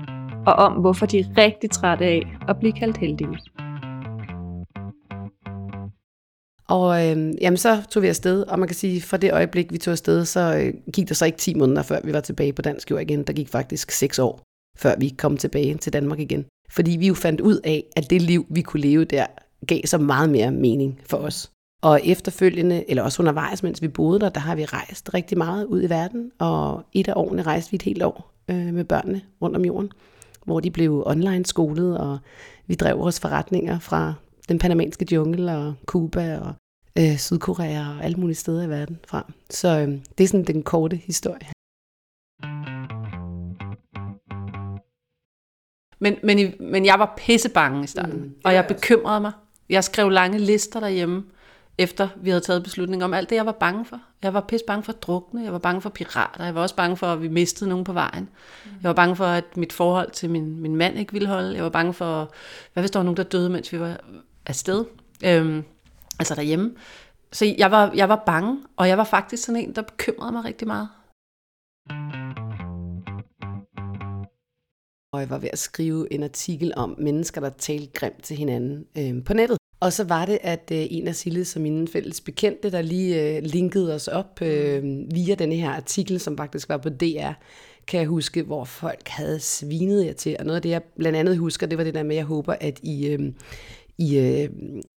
og 0.46 0.54
om 0.54 0.72
hvorfor 0.72 1.06
de 1.06 1.18
er 1.18 1.24
rigtig 1.38 1.70
trætte 1.70 2.04
af 2.04 2.22
at 2.48 2.58
blive 2.58 2.72
kaldt 2.72 2.96
heldige. 2.96 3.38
Og 6.68 6.88
øh, 7.06 7.32
jamen, 7.40 7.56
så 7.56 7.86
tog 7.90 8.02
vi 8.02 8.08
afsted, 8.08 8.42
og 8.42 8.58
man 8.58 8.68
kan 8.68 8.74
sige, 8.74 9.00
fra 9.00 9.16
det 9.16 9.32
øjeblik, 9.32 9.72
vi 9.72 9.78
tog 9.78 9.92
afsted, 9.92 10.24
så 10.24 10.40
øh, 10.40 10.92
gik 10.92 11.08
der 11.08 11.14
så 11.14 11.26
ikke 11.26 11.38
10 11.38 11.54
måneder, 11.54 11.82
før 11.82 12.00
vi 12.04 12.12
var 12.12 12.20
tilbage 12.20 12.52
på 12.52 12.62
dansk 12.62 12.90
jord 12.90 13.00
igen. 13.00 13.22
Der 13.22 13.32
gik 13.32 13.48
faktisk 13.48 13.90
6 13.90 14.18
år, 14.18 14.42
før 14.78 14.94
vi 14.98 15.08
kom 15.18 15.36
tilbage 15.36 15.74
til 15.74 15.92
Danmark 15.92 16.18
igen. 16.18 16.44
Fordi 16.70 16.96
vi 16.96 17.06
jo 17.06 17.14
fandt 17.14 17.40
ud 17.40 17.60
af, 17.64 17.84
at 17.96 18.10
det 18.10 18.22
liv, 18.22 18.46
vi 18.50 18.62
kunne 18.62 18.82
leve 18.82 19.04
der, 19.04 19.26
gav 19.66 19.80
så 19.84 19.98
meget 19.98 20.30
mere 20.30 20.50
mening 20.50 21.00
for 21.10 21.16
os. 21.16 21.52
Og 21.82 22.00
efterfølgende, 22.04 22.90
eller 22.90 23.02
også 23.02 23.22
undervejs, 23.22 23.62
mens 23.62 23.82
vi 23.82 23.88
boede 23.88 24.20
der, 24.20 24.28
der 24.28 24.40
har 24.40 24.54
vi 24.54 24.64
rejst 24.64 25.14
rigtig 25.14 25.38
meget 25.38 25.64
ud 25.64 25.82
i 25.82 25.90
verden. 25.90 26.32
Og 26.38 26.82
et 26.92 27.08
af 27.08 27.12
årene 27.16 27.42
rejste 27.42 27.70
vi 27.70 27.74
et 27.74 27.82
helt 27.82 28.02
år 28.02 28.32
øh, 28.48 28.74
med 28.74 28.84
børnene 28.84 29.22
rundt 29.42 29.56
om 29.56 29.64
jorden, 29.64 29.90
hvor 30.44 30.60
de 30.60 30.70
blev 30.70 31.02
online 31.06 31.46
skolet, 31.46 31.98
og 31.98 32.18
vi 32.66 32.74
drev 32.74 32.98
vores 32.98 33.20
forretninger 33.20 33.78
fra 33.78 34.14
den 34.48 34.58
panamanske 34.58 35.06
jungle 35.12 35.52
og 35.56 35.74
Cuba 35.86 36.38
og 36.38 36.54
øh, 36.98 37.18
Sydkorea 37.18 37.80
og 37.80 38.04
alle 38.04 38.16
mulige 38.16 38.36
steder 38.36 38.62
i 38.62 38.68
verden 38.68 38.98
fra. 39.06 39.32
Så 39.50 39.68
øh, 39.68 39.88
det 40.18 40.24
er 40.24 40.28
sådan 40.28 40.44
den 40.44 40.62
korte 40.62 40.96
historie. 40.96 41.46
Men, 46.00 46.16
men, 46.22 46.54
men 46.60 46.86
jeg 46.86 46.98
var 46.98 47.14
pissebange 47.16 47.84
i 47.84 47.86
starten, 47.86 48.20
mm, 48.20 48.34
og 48.44 48.54
jeg 48.54 48.66
bekymrede 48.68 49.20
mig. 49.20 49.32
Jeg 49.68 49.84
skrev 49.84 50.10
lange 50.10 50.38
lister 50.38 50.80
derhjemme, 50.80 51.24
efter 51.82 52.08
vi 52.16 52.30
havde 52.30 52.40
taget 52.40 52.62
beslutningen 52.62 53.02
om 53.02 53.14
alt 53.14 53.30
det, 53.30 53.36
jeg 53.36 53.46
var 53.46 53.52
bange 53.52 53.84
for. 53.84 54.00
Jeg 54.22 54.34
var 54.34 54.40
pisse 54.40 54.66
bange 54.66 54.82
for 54.82 54.92
at 54.92 55.02
drukne, 55.02 55.44
jeg 55.44 55.52
var 55.52 55.58
bange 55.58 55.80
for 55.80 55.90
pirater, 55.90 56.44
jeg 56.44 56.54
var 56.54 56.62
også 56.62 56.76
bange 56.76 56.96
for, 56.96 57.06
at 57.06 57.22
vi 57.22 57.28
mistede 57.28 57.70
nogen 57.70 57.84
på 57.84 57.92
vejen. 57.92 58.28
Jeg 58.82 58.88
var 58.88 58.92
bange 58.92 59.16
for, 59.16 59.24
at 59.24 59.56
mit 59.56 59.72
forhold 59.72 60.10
til 60.10 60.30
min, 60.30 60.60
min 60.60 60.76
mand 60.76 60.98
ikke 60.98 61.12
ville 61.12 61.28
holde. 61.28 61.54
Jeg 61.54 61.64
var 61.64 61.70
bange 61.70 61.92
for, 61.92 62.32
hvad 62.72 62.82
hvis 62.82 62.90
der 62.90 62.98
var 62.98 63.04
nogen, 63.04 63.16
der 63.16 63.22
døde, 63.22 63.50
mens 63.50 63.72
vi 63.72 63.80
var 63.80 64.00
afsted. 64.46 64.84
Øhm, 65.24 65.64
altså 66.18 66.34
derhjemme. 66.34 66.74
Så 67.32 67.54
jeg 67.58 67.70
var, 67.70 67.92
jeg 67.94 68.08
var 68.08 68.22
bange, 68.26 68.58
og 68.76 68.88
jeg 68.88 68.98
var 68.98 69.04
faktisk 69.04 69.44
sådan 69.44 69.62
en, 69.62 69.74
der 69.74 69.82
bekymrede 69.82 70.32
mig 70.32 70.44
rigtig 70.44 70.66
meget. 70.66 70.88
Og 75.12 75.20
jeg 75.20 75.30
var 75.30 75.38
ved 75.38 75.48
at 75.52 75.58
skrive 75.58 76.12
en 76.12 76.22
artikel 76.22 76.72
om 76.76 76.94
mennesker, 76.98 77.40
der 77.40 77.50
talte 77.50 77.92
grimt 77.92 78.22
til 78.22 78.36
hinanden 78.36 78.86
øh, 78.98 79.24
på 79.24 79.34
nettet. 79.34 79.58
Og 79.82 79.92
så 79.92 80.04
var 80.04 80.26
det, 80.26 80.38
at 80.42 80.70
øh, 80.72 80.86
en 80.90 81.08
af 81.08 81.14
Sille 81.14 81.44
som 81.44 81.62
mine 81.62 81.88
fælles 81.88 82.20
bekendte, 82.20 82.72
der 82.72 82.82
lige 82.82 83.36
øh, 83.36 83.42
linkede 83.42 83.94
os 83.94 84.08
op 84.08 84.42
øh, 84.42 84.82
via 85.14 85.34
denne 85.34 85.54
her 85.54 85.70
artikel, 85.70 86.20
som 86.20 86.36
faktisk 86.36 86.68
var 86.68 86.76
på 86.76 86.88
DR, 86.88 87.32
kan 87.86 88.00
jeg 88.00 88.06
huske, 88.06 88.42
hvor 88.42 88.64
folk 88.64 89.08
havde 89.08 89.40
svinet 89.40 90.06
jer 90.06 90.12
til. 90.12 90.36
Og 90.38 90.44
noget 90.44 90.56
af 90.56 90.62
det, 90.62 90.70
jeg 90.70 90.82
blandt 90.98 91.18
andet 91.18 91.38
husker, 91.38 91.66
det 91.66 91.78
var 91.78 91.84
det 91.84 91.94
der 91.94 92.02
med, 92.02 92.10
at 92.10 92.16
jeg 92.16 92.24
håber, 92.24 92.54
at 92.60 92.80
I... 92.82 93.08
Øh, 93.08 93.20
i, 93.98 94.18
øh, 94.18 94.48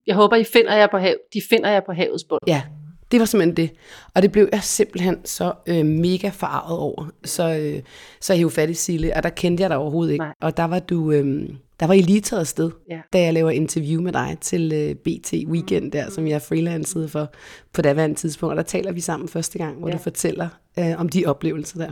jeg 0.08 0.16
håber, 0.16 0.36
I 0.36 0.44
finder 0.44 0.76
jer 0.76 0.88
på 0.92 0.98
hav, 0.98 1.16
de 1.34 1.42
finder 1.50 1.70
jer 1.70 1.82
på 1.86 1.94
havets 1.94 2.24
bund. 2.24 2.42
Ja, 2.48 2.64
det 3.12 3.20
var 3.20 3.26
simpelthen 3.26 3.58
det. 3.58 3.70
Og 4.16 4.22
det 4.22 4.32
blev 4.32 4.50
jeg 4.52 4.64
simpelthen 4.64 5.26
så 5.26 5.54
øh, 5.68 5.86
mega 5.86 6.30
farvet 6.30 6.80
over. 6.80 7.10
Så, 7.24 7.50
øh, 7.50 7.82
så 8.22 8.34
jeg 8.34 8.38
hævde 8.38 8.54
fat 8.56 8.70
i 8.70 8.74
Sille, 8.74 9.16
og 9.16 9.24
der 9.24 9.30
kendte 9.30 9.62
jeg 9.62 9.70
dig 9.70 9.78
overhovedet 9.78 10.14
ikke. 10.14 10.26
Nej. 10.26 10.34
Og 10.42 10.58
der 10.58 10.64
var 10.64 10.80
du... 10.80 11.12
Øh, 11.12 11.50
der 11.80 11.88
var 11.88 11.94
I 11.94 12.02
lige 12.02 12.22
taget 12.22 12.48
sted, 12.48 12.72
ja. 12.90 13.02
da 13.14 13.22
jeg 13.22 13.34
laver 13.34 13.50
interview 13.50 14.02
med 14.02 14.14
dig 14.14 14.38
til 14.42 14.72
øh, 14.74 14.96
BT 14.96 15.34
Weekend, 15.48 15.92
der, 15.92 16.10
som 16.10 16.28
jeg 16.28 16.42
freelancede 16.42 17.10
for 17.10 17.34
på 17.74 17.82
daværende 17.82 18.16
tidspunkt. 18.16 18.52
Og 18.52 18.58
der 18.58 18.64
taler 18.64 18.92
vi 18.92 19.02
sammen 19.02 19.30
første 19.30 19.58
gang, 19.58 19.80
hvor 19.80 19.88
ja. 19.88 19.94
du 19.94 19.98
fortæller 19.98 20.50
øh, 20.80 21.00
om 21.00 21.10
de 21.10 21.26
oplevelser 21.26 21.80
der. 21.80 21.92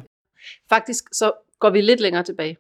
Faktisk 0.69 1.03
så 1.11 1.31
går 1.59 1.69
vi 1.69 1.81
lidt 1.81 1.99
længere 1.99 2.23
tilbage. 2.23 2.57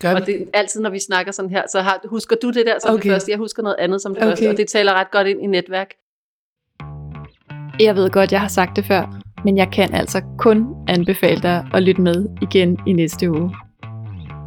Gør 0.00 0.14
og 0.14 0.26
det, 0.26 0.48
altid 0.54 0.80
når 0.80 0.90
vi 0.90 0.98
snakker 0.98 1.32
sådan 1.32 1.50
her, 1.50 1.62
så 1.72 1.80
har, 1.80 2.00
husker 2.04 2.36
du 2.42 2.50
det 2.50 2.66
der 2.66 2.78
som 2.78 2.94
okay. 2.94 3.02
det 3.02 3.12
første. 3.12 3.30
Jeg 3.30 3.38
husker 3.38 3.62
noget 3.62 3.76
andet 3.78 4.02
som 4.02 4.14
det 4.14 4.22
okay. 4.22 4.30
første, 4.30 4.50
og 4.50 4.56
det 4.56 4.68
taler 4.68 4.92
ret 4.92 5.10
godt 5.10 5.26
ind 5.26 5.42
i 5.42 5.46
netværk. 5.46 5.94
Jeg 7.80 7.96
ved 7.96 8.10
godt, 8.10 8.32
jeg 8.32 8.40
har 8.40 8.48
sagt 8.48 8.76
det 8.76 8.84
før, 8.84 9.20
men 9.44 9.56
jeg 9.56 9.68
kan 9.72 9.94
altså 9.94 10.22
kun 10.38 10.66
anbefale 10.88 11.42
dig 11.42 11.66
at 11.74 11.82
lytte 11.82 12.00
med 12.00 12.26
igen 12.42 12.78
i 12.86 12.92
næste 12.92 13.30
uge. 13.30 13.54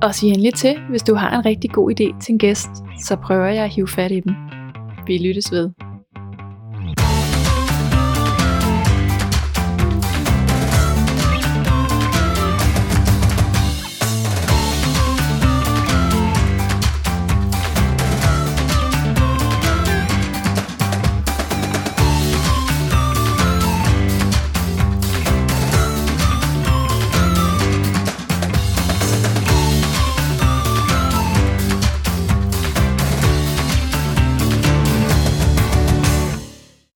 Og 0.02 0.16
sig 0.16 0.30
endelig 0.30 0.54
til, 0.54 0.80
hvis 0.90 1.04
du 1.04 1.16
har 1.16 1.38
en 1.38 1.46
rigtig 1.46 1.72
god 1.72 1.92
idé 1.92 2.20
til 2.20 2.34
en 2.34 2.40
gæst, 2.40 2.70
så 3.00 3.16
prøver 3.16 3.46
jeg 3.46 3.64
at 3.64 3.70
hive 3.70 3.88
fat 3.88 4.12
i 4.12 4.20
dem. 4.20 4.36
Vi 5.08 5.18
lyttes 5.18 5.52
ved. 5.52 5.91